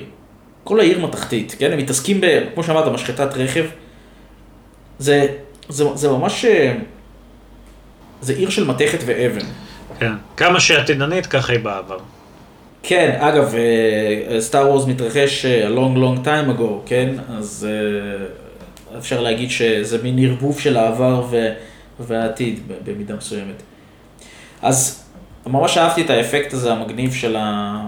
כל 0.64 0.80
העיר 0.80 1.06
מתכתית, 1.06 1.56
כן? 1.58 1.72
הם 1.72 1.78
מתעסקים 1.78 2.20
ב... 2.20 2.26
כמו 2.54 2.64
שאמרת, 2.64 2.92
משחטת 2.92 3.34
רכב. 3.34 3.64
זה, 4.98 5.26
זה, 5.68 5.84
זה 5.94 6.08
ממש... 6.08 6.44
אה, 6.44 6.74
זה 8.20 8.32
עיר 8.32 8.50
של 8.50 8.66
מתכת 8.66 8.98
ואבן. 9.06 9.46
כן. 9.98 10.12
כמה 10.36 10.60
שעתידנית, 10.60 11.26
ככה 11.26 11.52
היא 11.52 11.60
בעבר. 11.60 11.98
כן, 12.82 13.16
אגב, 13.20 13.54
סטאר 14.38 14.68
וורס 14.68 14.86
מתרחש 14.86 15.44
אה, 15.44 15.68
a 15.68 15.70
long 15.70 15.96
long 15.96 16.26
time 16.26 16.58
ago, 16.58 16.86
כן? 16.86 17.14
אז 17.28 17.68
אה, 17.70 18.98
אפשר 18.98 19.20
להגיד 19.20 19.50
שזה 19.50 20.02
מין 20.02 20.18
ערבוב 20.18 20.60
של 20.60 20.76
העבר 20.76 21.24
ו- 21.30 21.52
והעתיד 22.00 22.60
במידה 22.84 23.16
מסוימת. 23.16 23.62
אז 24.62 25.04
ממש 25.46 25.78
אהבתי 25.78 26.02
את 26.02 26.10
האפקט 26.10 26.52
הזה 26.52 26.72
המגניב 26.72 27.12
של, 27.14 27.36
ה... 27.36 27.80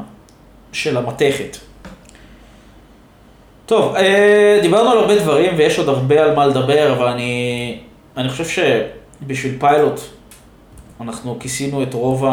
של 0.73 0.97
המתכת. 0.97 1.57
טוב, 3.67 3.95
אה, 3.97 4.59
דיברנו 4.63 4.91
על 4.91 4.99
הרבה 4.99 5.19
דברים 5.19 5.55
ויש 5.57 5.79
עוד 5.79 5.89
הרבה 5.89 6.25
על 6.25 6.35
מה 6.35 6.47
לדבר, 6.47 6.93
אבל 6.93 7.07
אני, 7.07 7.79
אני 8.17 8.29
חושב 8.29 8.45
שבשביל 9.23 9.57
פיילוט 9.59 10.01
אנחנו 11.01 11.37
כיסינו 11.41 11.83
את 11.83 11.95
רוב 11.95 12.25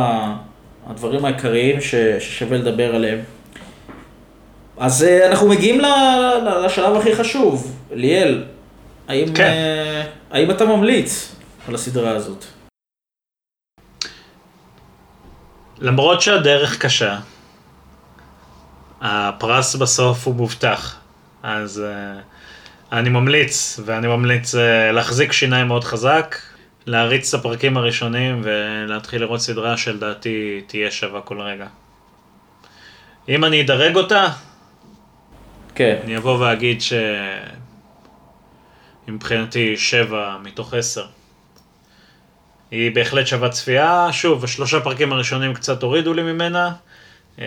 הדברים 0.88 1.26
העיקריים 1.26 1.82
ש, 1.82 1.96
ששווה 1.96 2.58
לדבר 2.58 2.96
עליהם. 2.96 3.20
אז 4.78 5.04
אה, 5.04 5.28
אנחנו 5.28 5.48
מגיעים 5.48 5.82
לשלב 6.66 6.96
הכי 6.96 7.16
חשוב. 7.16 7.76
ליאל, 7.92 8.44
האם, 9.08 9.34
כן. 9.34 9.44
אה, 9.44 10.04
האם 10.32 10.52
אתה 10.52 10.66
ממליץ 10.66 11.36
על 11.68 11.76
הסדרה 11.76 12.12
הזאת? 12.16 12.45
למרות 15.78 16.22
שהדרך 16.22 16.82
קשה, 16.82 17.20
הפרס 19.01 19.76
בסוף 19.76 20.28
הוא 20.28 20.36
מובטח. 20.36 20.99
אז 21.43 21.84
uh, 21.84 22.22
אני 22.91 23.09
ממליץ, 23.09 23.80
ואני 23.86 24.07
ממליץ 24.07 24.55
uh, 24.55 24.57
להחזיק 24.93 25.32
שיניים 25.32 25.68
מאוד 25.68 25.84
חזק, 25.84 26.36
להריץ 26.86 27.34
את 27.34 27.39
הפרקים 27.39 27.78
הראשונים 27.78 28.41
ולהתחיל 28.43 29.22
לראות 29.22 29.41
סדרה 29.41 29.78
שלדעתי 29.78 30.62
תהיה 30.68 30.91
שווה 30.91 31.22
כל 31.22 31.41
רגע. 31.41 31.68
אם 33.30 33.45
אני 33.45 33.62
אדרג 33.62 33.95
אותה, 33.95 34.28
כן. 35.76 35.99
אני 36.03 36.18
אבוא 36.18 36.38
ואגיד 36.38 36.82
ש... 36.82 36.93
מבחינתי 39.07 39.78
שבע 39.78 40.38
מתוך 40.43 40.74
עשר. 40.74 41.05
היא 42.72 42.96
בהחלט 42.96 43.28
שווה 43.28 43.50
צפייה, 43.50 44.08
שוב, 44.12 44.44
השלושה 44.44 44.80
פרקים 44.80 45.14
הראשונים 45.14 45.54
קצת 45.54 45.84
הורידו 45.84 46.14
לי 46.14 46.24
ממנה, 46.24 46.72
אה, 47.40 47.46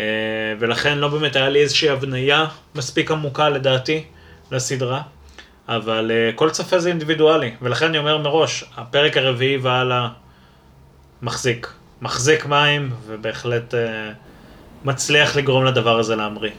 ולכן 0.59 0.99
לא 0.99 1.09
באמת 1.09 1.37
היה 1.37 1.49
לי 1.49 1.61
איזושהי 1.61 1.89
הבניה 1.89 2.47
מספיק 2.75 3.11
עמוקה 3.11 3.49
לדעתי 3.49 4.05
לסדרה, 4.53 5.01
אבל 5.69 6.11
אה, 6.15 6.33
כל 6.35 6.51
צופה 6.51 6.79
זה 6.79 6.89
אינדיבידואלי, 6.89 7.51
ולכן 7.63 7.87
אני 7.87 7.99
אומר 7.99 8.19
מראש, 8.19 8.65
הפרק 8.77 9.17
הרביעי 9.17 9.57
והלאה 9.57 10.09
מחזיק, 11.23 11.69
מחזיק 12.03 12.47
מים, 12.47 12.91
ובהחלט 13.07 13.75
אה, 13.75 14.11
מצליח 14.85 15.37
לגרום 15.37 15.65
לדבר 15.65 15.99
הזה 15.99 16.17
להמריא. 16.17 16.53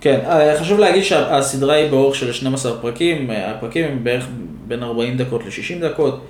כן, 0.00 0.20
חשוב 0.60 0.78
להגיד 0.78 1.04
שהסדרה 1.04 1.74
היא 1.74 1.90
באורך 1.90 2.14
של 2.14 2.32
12 2.32 2.78
פרקים, 2.80 3.30
הפרקים 3.30 3.84
הם 3.84 4.04
בערך 4.04 4.26
בין 4.66 4.82
40 4.82 5.16
דקות 5.16 5.42
ל-60 5.44 5.84
דקות. 5.84 6.26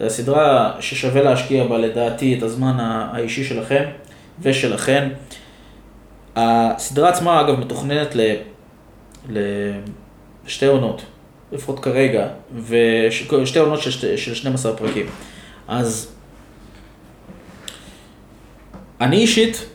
זו 0.00 0.10
סדרה 0.10 0.72
ששווה 0.80 1.22
להשקיע 1.22 1.64
בה 1.64 1.78
לדעתי 1.78 2.38
את 2.38 2.42
הזמן 2.42 2.76
האישי 2.80 3.44
שלכם 3.44 3.84
ושלכם. 4.42 5.08
הסדרה 6.36 7.08
עצמה 7.08 7.40
אגב 7.40 7.60
מתוכננת. 7.60 8.16
לשתי 10.46 10.66
עונות, 10.66 11.02
לפחות 11.52 11.80
כרגע, 11.80 12.26
ושתי 12.66 13.58
עונות 13.58 13.82
של, 13.82 13.90
שתי- 13.90 14.18
של 14.18 14.34
12 14.34 14.76
פרקים. 14.76 15.06
אז 15.68 16.12
אני 19.00 19.16
אישית 19.16 19.66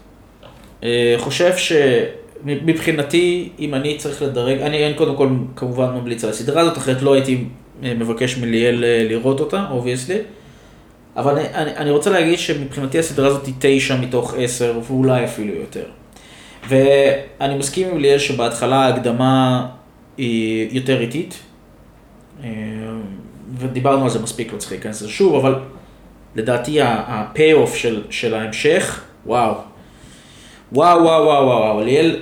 אה, 0.84 1.16
חושב 1.18 1.54
שמבחינתי, 1.58 3.50
אם 3.60 3.76
אני 3.76 3.98
צריך 3.98 4.22
לדרג, 4.22 4.62
אני, 4.62 4.94
קודם 4.98 5.16
כל 5.16 5.30
כמובן 5.56 5.86
ממליץ 5.90 6.24
על 6.24 6.30
הסדרה 6.30 6.62
הזאת, 6.62 6.78
אחרת 6.78 7.02
לא 7.02 7.14
הייתי 7.14 7.44
מבקש 7.82 8.38
מליאל 8.38 8.84
אה, 8.84 9.04
לראות 9.10 9.40
אותה, 9.40 9.66
obviously. 9.72 10.18
אבל 11.16 11.38
אני, 11.38 11.48
אני, 11.54 11.78
אני 11.78 11.92
רוצה 11.92 12.10
להגיד 12.10 12.40
שמבחינתי 12.40 13.00
הסדרה 13.00 13.28
הזאת 13.28 13.46
היא 13.46 13.54
תשע 13.60 13.96
מתוך 13.96 14.34
עשר, 14.38 14.80
ואולי 14.88 15.26
אפילו 15.26 15.54
יותר. 15.54 15.86
ואני 16.68 17.58
מסכים 17.58 17.88
עם 17.88 17.98
ליאל 17.98 18.20
שבהתחלה 18.20 18.86
ההקדמה 18.86 19.68
היא 20.18 20.70
יותר 20.72 21.02
איטית, 21.02 21.40
אה, 22.44 22.50
ודיברנו 23.58 24.04
על 24.04 24.10
זה 24.10 24.20
מספיק, 24.20 24.54
לא 24.54 24.58
צריך 24.58 24.72
להיכנס 24.72 25.02
לזה 25.02 25.12
שוב, 25.12 25.36
אבל 25.36 25.56
לדעתי 26.36 26.82
ה-payoff 26.82 27.76
של, 27.76 28.04
של 28.10 28.34
ההמשך. 28.34 29.04
וואו, 29.26 29.54
וואו, 30.72 31.04
וואו, 31.04 31.24
וואו, 31.26 31.46
וואו, 31.48 31.82
ליאל, 31.82 32.20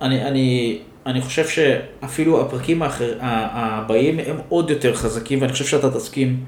אני, 0.00 0.24
אני, 0.24 0.78
אני 1.06 1.20
חושב 1.20 1.48
שאפילו 1.48 2.40
הפרקים 2.40 2.82
האחר, 2.82 3.18
הבאים 3.20 4.18
הם 4.18 4.36
עוד 4.48 4.70
יותר 4.70 4.94
חזקים, 4.94 5.40
ואני 5.42 5.52
חושב 5.52 5.64
שאתה 5.64 5.90
תסכים. 5.90 6.44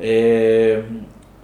אה, 0.00 0.80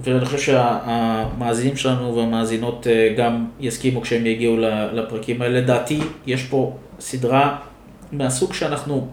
ואני 0.00 0.24
חושב 0.24 0.38
שהמאזינים 0.38 1.76
שלנו 1.76 2.16
והמאזינות 2.16 2.86
אה, 2.86 3.14
גם 3.16 3.46
יסכימו 3.60 4.00
כשהם 4.00 4.26
יגיעו 4.26 4.56
לפרקים 4.92 5.42
האלה. 5.42 5.60
לדעתי, 5.60 6.00
יש 6.26 6.42
פה 6.42 6.76
סדרה 7.00 7.58
מהסוג 8.12 8.52
שאנחנו, 8.52 9.08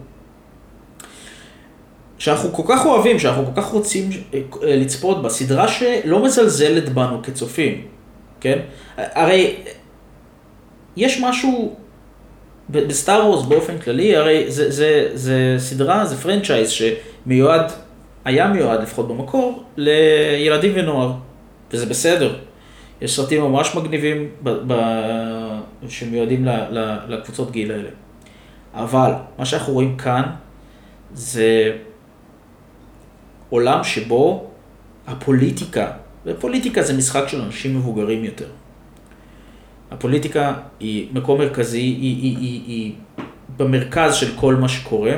שאנחנו 2.18 2.52
כל 2.52 2.62
כך 2.68 2.86
אוהבים, 2.86 3.18
שאנחנו 3.18 3.46
כל 3.46 3.62
כך 3.62 3.66
רוצים 3.66 4.10
אה, 4.34 4.40
לצפות 4.62 5.22
בה, 5.22 5.28
סדרה 5.28 5.68
שלא 5.68 6.24
מזלזלת 6.24 6.88
בנו 6.88 7.22
כצופים, 7.22 7.86
כן? 8.40 8.58
הרי 8.96 9.56
יש 10.96 11.20
משהו 11.20 11.76
ב 12.70 12.81
Star 12.81 13.26
Wars 13.26 13.46
באופן 13.46 13.78
כללי, 13.78 14.16
הרי 14.16 14.44
זה, 14.48 14.70
זה, 14.70 15.10
זה 15.14 15.56
סדרה, 15.58 16.04
זה 16.04 16.16
franchise 16.16 16.70
שמיועד, 16.70 17.72
היה 18.24 18.48
מיועד 18.48 18.82
לפחות 18.82 19.08
במקור, 19.08 19.64
לילדים 19.76 20.72
ונוער, 20.74 21.12
וזה 21.72 21.86
בסדר. 21.86 22.36
יש 23.00 23.16
סרטים 23.16 23.42
ממש 23.42 23.74
מגניבים 23.74 24.28
ב, 24.42 24.50
ב, 24.66 24.74
שמיועדים 25.88 26.44
ל, 26.44 26.50
ל, 26.50 26.98
לקבוצות 27.08 27.50
גיל 27.50 27.72
האלה. 27.72 27.88
אבל 28.74 29.12
מה 29.38 29.44
שאנחנו 29.44 29.72
רואים 29.72 29.96
כאן 29.96 30.22
זה 31.14 31.76
עולם 33.50 33.84
שבו 33.84 34.50
הפוליטיקה, 35.06 35.90
ופוליטיקה 36.26 36.82
זה 36.82 36.96
משחק 36.96 37.28
של 37.28 37.40
אנשים 37.40 37.76
מבוגרים 37.76 38.24
יותר. 38.24 38.48
הפוליטיקה 39.94 40.54
היא 40.80 41.08
מקום 41.12 41.38
מרכזי, 41.38 41.78
היא, 41.78 42.22
היא, 42.22 42.36
היא, 42.38 42.62
היא 42.66 42.92
במרכז 43.56 44.14
של 44.14 44.36
כל 44.36 44.54
מה 44.54 44.68
שקורה. 44.68 45.12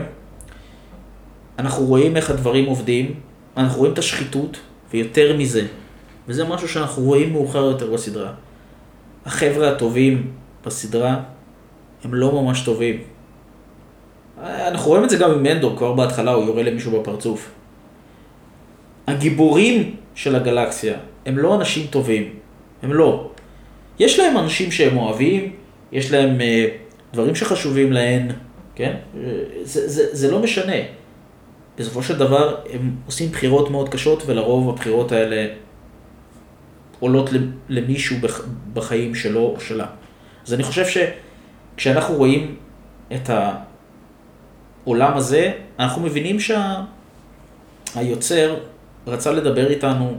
אנחנו 1.58 1.84
רואים 1.84 2.16
איך 2.16 2.30
הדברים 2.30 2.66
עובדים, 2.66 3.14
אנחנו 3.56 3.78
רואים 3.78 3.92
את 3.92 3.98
השחיתות, 3.98 4.56
ויותר 4.92 5.36
מזה, 5.36 5.66
וזה 6.28 6.44
משהו 6.44 6.68
שאנחנו 6.68 7.02
רואים 7.02 7.32
מאוחר 7.32 7.64
יותר 7.64 7.92
בסדרה. 7.92 8.32
החבר'ה 9.26 9.70
הטובים 9.72 10.30
בסדרה 10.66 11.20
הם 12.04 12.14
לא 12.14 12.42
ממש 12.42 12.60
טובים. 12.60 13.00
אנחנו 14.42 14.88
רואים 14.90 15.04
את 15.04 15.10
זה 15.10 15.16
גם 15.16 15.30
עם 15.30 15.42
מנדור, 15.42 15.76
כבר 15.76 15.92
בהתחלה 15.92 16.32
הוא 16.32 16.44
יורה 16.44 16.62
למישהו 16.62 17.00
בפרצוף. 17.00 17.50
הגיבורים 19.06 19.96
של 20.14 20.36
הגלקסיה 20.36 20.94
הם 21.26 21.38
לא 21.38 21.54
אנשים 21.54 21.86
טובים, 21.86 22.34
הם 22.82 22.92
לא. 22.92 23.30
יש 23.98 24.18
להם 24.18 24.38
אנשים 24.38 24.70
שהם 24.72 24.96
אוהבים, 24.96 25.52
יש 25.92 26.12
להם 26.12 26.40
אה, 26.40 26.68
דברים 27.12 27.34
שחשובים 27.34 27.92
להן, 27.92 28.28
כן? 28.74 28.94
אה, 29.16 29.20
זה, 29.62 29.88
זה, 29.88 30.02
זה 30.16 30.30
לא 30.30 30.38
משנה. 30.38 30.76
בסופו 31.78 32.02
של 32.02 32.18
דבר 32.18 32.56
הם 32.72 32.94
עושים 33.06 33.30
בחירות 33.30 33.70
מאוד 33.70 33.88
קשות 33.88 34.22
ולרוב 34.26 34.68
הבחירות 34.68 35.12
האלה 35.12 35.46
עולות 37.00 37.30
למישהו 37.68 38.16
בח- 38.20 38.46
בחיים 38.72 39.14
שלו 39.14 39.40
או 39.40 39.60
שלה. 39.60 39.86
אז 40.46 40.54
אני 40.54 40.62
חושב 40.62 40.84
שכשאנחנו 40.86 42.14
רואים 42.14 42.56
את 43.14 43.30
העולם 44.84 45.16
הזה, 45.16 45.52
אנחנו 45.78 46.02
מבינים 46.02 46.36
שהיוצר 47.94 48.56
רצה 49.06 49.32
לדבר 49.32 49.70
איתנו 49.70 50.18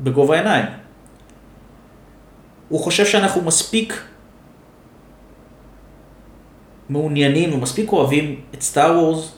בגובה 0.00 0.34
העיניים. 0.36 0.66
הוא 2.72 2.80
חושב 2.80 3.06
שאנחנו 3.06 3.42
מספיק 3.42 4.02
מעוניינים 6.88 7.54
ומספיק 7.54 7.92
אוהבים 7.92 8.40
את 8.54 8.62
סטאר 8.62 8.98
וורס 8.98 9.32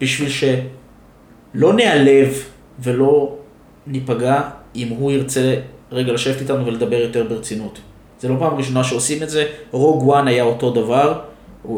בשביל 0.00 0.28
שלא 0.28 1.74
ניעלב 1.74 2.44
ולא 2.78 3.36
ניפגע 3.86 4.40
אם 4.76 4.88
הוא 4.88 5.12
ירצה 5.12 5.54
רגע 5.92 6.12
לשבת 6.12 6.40
איתנו 6.40 6.66
ולדבר 6.66 6.96
יותר 6.96 7.24
ברצינות. 7.28 7.78
זה 8.20 8.28
לא 8.28 8.36
פעם 8.38 8.54
ראשונה 8.56 8.84
שעושים 8.84 9.22
את 9.22 9.30
זה, 9.30 9.46
רוג 9.70 10.02
וואן 10.02 10.28
היה 10.28 10.42
אותו 10.42 10.70
דבר, 10.70 11.20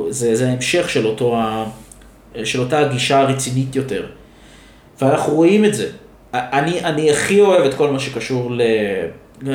זה, 0.09 0.34
זה 0.36 0.51
המשך 0.51 0.90
של, 0.90 1.06
אותו, 1.06 1.36
של 2.44 2.60
אותה 2.60 2.78
הגישה 2.78 3.20
הרצינית 3.20 3.76
יותר. 3.76 4.06
ואנחנו 5.01 5.32
רואים 5.32 5.64
את 5.64 5.74
זה. 5.74 5.90
אני, 6.34 6.80
אני 6.80 7.10
הכי 7.10 7.40
אוהב 7.40 7.64
את 7.64 7.74
כל 7.74 7.90
מה 7.90 7.98
שקשור 7.98 8.51
ל... 8.52 8.62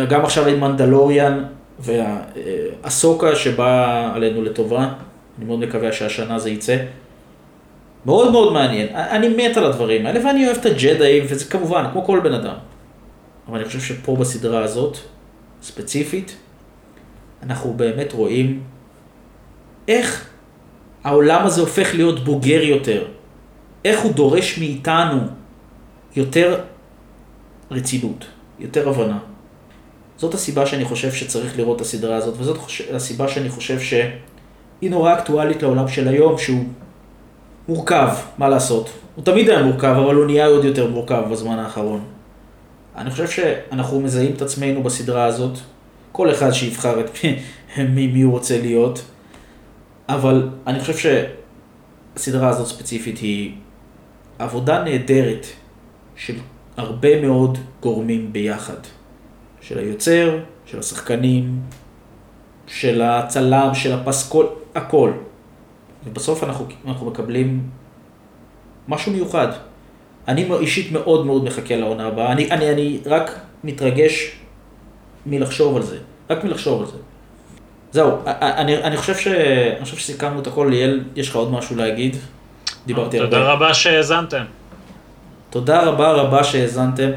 גם 0.10 0.26
עכשיו 0.26 0.48
עם 0.48 0.60
מנדלוריאן 0.60 1.44
והסוקה 1.80 3.36
שבאה 3.36 4.16
עלינו 4.16 4.44
לטובה. 4.44 4.94
אני 5.38 5.46
מאוד 5.46 5.60
מקווה 5.60 5.92
שהשנה 5.92 6.40
זה 6.40 6.50
יצא. 6.50 6.78
מאוד 8.06 8.32
מאוד 8.32 8.54
מעניין. 8.54 8.88
אני 8.96 9.30
מת 9.30 9.58
על 9.58 9.66
הדברים 9.66 10.06
האלה, 10.06 10.26
ואני 10.26 10.46
אוהב 10.46 10.58
את 10.58 10.66
הג'דאים, 10.66 11.24
וזה 11.30 11.46
כמובן, 11.46 11.86
כמו 11.92 12.06
כל 12.06 12.20
בן 12.20 12.34
אדם. 12.34 12.56
אבל 13.48 13.58
אני 13.58 13.66
חושב 13.66 13.80
שפה 13.80 14.16
בסדרה 14.16 14.64
הזאת, 14.64 14.98
ספציפית, 15.62 16.36
אנחנו 17.44 17.74
באמת 17.74 18.14
רואים 18.14 18.64
איך 19.88 20.30
העולם 21.04 21.46
הזה 21.46 21.62
הופך 21.62 21.96
להיות 21.96 22.24
בוגר 22.24 22.64
יותר, 22.64 23.06
איך 23.86 24.00
הוא 24.00 24.14
דורש 24.14 24.58
מאיתנו 24.58 25.20
יותר 26.16 26.60
רצינות, 27.72 28.26
יותר 28.60 28.90
הבנה. 28.90 29.18
זאת 30.18 30.34
הסיבה 30.34 30.66
שאני 30.66 30.86
חושב 30.86 31.12
שצריך 31.12 31.58
לראות 31.58 31.76
את 31.76 31.82
הסדרה 31.82 32.16
הזאת, 32.16 32.36
וזאת 32.38 32.58
הסיבה 32.94 33.28
שאני 33.28 33.50
חושב 33.50 33.80
שהיא 33.80 34.90
נורא 34.90 35.14
אקטואלית 35.14 35.64
לעולם 35.64 35.88
של 35.88 36.08
היום, 36.08 36.38
שהוא 36.38 36.64
מורכב, 37.68 38.10
מה 38.38 38.50
לעשות. 38.50 38.90
הוא 39.16 39.26
תמיד 39.26 39.50
היה 39.50 39.64
מורכב, 39.64 39.96
אבל 40.06 40.16
הוא 40.16 40.26
נהיה 40.26 40.46
עוד 40.46 40.66
יותר 40.66 40.88
מורכב 40.88 41.24
בזמן 41.32 41.60
האחרון. 41.60 42.04
אני 42.96 43.12
חושב 43.12 43.28
שאנחנו 43.28 44.02
מזהים 44.02 44.34
את 44.36 44.42
עצמנו 44.42 44.84
בסדרה 44.84 45.26
הזאת, 45.26 45.58
כל 46.12 46.32
אחד 46.32 46.52
שיבחר 46.52 47.00
את 47.00 47.10
מי, 47.96 48.08
מי 48.08 48.22
הוא 48.22 48.32
רוצה 48.32 48.62
להיות, 48.62 49.02
אבל 50.10 50.50
אני 50.68 50.80
חושב 50.80 51.22
שהסדרה 52.16 52.50
הזאת 52.50 52.68
ספציפית 52.68 53.18
היא 53.18 53.52
עבודה 54.40 54.84
נהדרת 54.84 55.46
של 56.16 56.36
הרבה 56.78 57.22
מאוד 57.22 57.58
גורמים 57.82 58.34
ביחד. 58.34 58.97
של 59.68 59.80
היוצר, 59.80 60.38
של 60.66 60.80
השחקנים, 60.80 61.60
של 62.68 63.02
הצלם, 63.02 63.70
של 63.74 63.94
הפסקול, 63.94 64.48
הכל. 64.76 65.12
ובסוף 66.06 66.44
אנחנו, 66.44 66.66
אנחנו 66.88 67.06
מקבלים 67.06 67.64
משהו 68.88 69.12
מיוחד. 69.12 69.48
אני 70.28 70.50
אישית 70.60 70.92
מאוד 70.92 71.26
מאוד 71.26 71.44
מחכה 71.44 71.76
לעונה 71.76 72.08
הבאה. 72.08 72.32
אני, 72.32 72.52
אני, 72.52 72.72
אני 72.72 73.00
רק 73.06 73.40
מתרגש 73.64 74.32
מלחשוב 75.26 75.76
על 75.76 75.84
זה. 75.84 75.98
רק 76.30 76.44
מלחשוב 76.44 76.82
על 76.82 76.88
זה. 76.88 76.98
זהו, 77.92 78.12
אני, 78.26 78.78
אני, 78.78 78.98
חושב, 78.98 79.16
ש, 79.16 79.28
אני 79.28 79.84
חושב 79.84 79.98
שסיכמנו 79.98 80.40
את 80.40 80.48
הכל. 80.48 80.68
ליאל, 80.70 81.04
יש 81.16 81.30
לך 81.30 81.36
עוד 81.36 81.52
משהו 81.52 81.76
להגיד? 81.76 82.16
דיברתי 82.86 83.20
הרבה. 83.20 83.32
תודה 83.32 83.52
רבה 83.54 83.74
שהאזנתם. 83.74 84.44
תודה 85.50 85.84
רבה 85.84 86.12
רבה 86.12 86.44
שהאזנתם. 86.44 87.10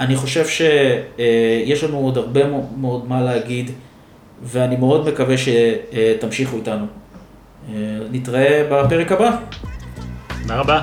אני 0.00 0.16
חושב 0.16 0.46
שיש 0.46 1.84
לנו 1.84 1.98
עוד 1.98 2.18
הרבה 2.18 2.40
מאוד 2.80 3.08
מה 3.08 3.22
להגיד, 3.22 3.70
ואני 4.42 4.76
מאוד 4.76 5.08
מקווה 5.08 5.34
שתמשיכו 5.38 6.56
איתנו. 6.56 6.86
נתראה 8.12 8.68
בפרק 8.70 9.12
הבא. 9.12 9.36
תודה 10.42 10.56
רבה. 10.56 10.82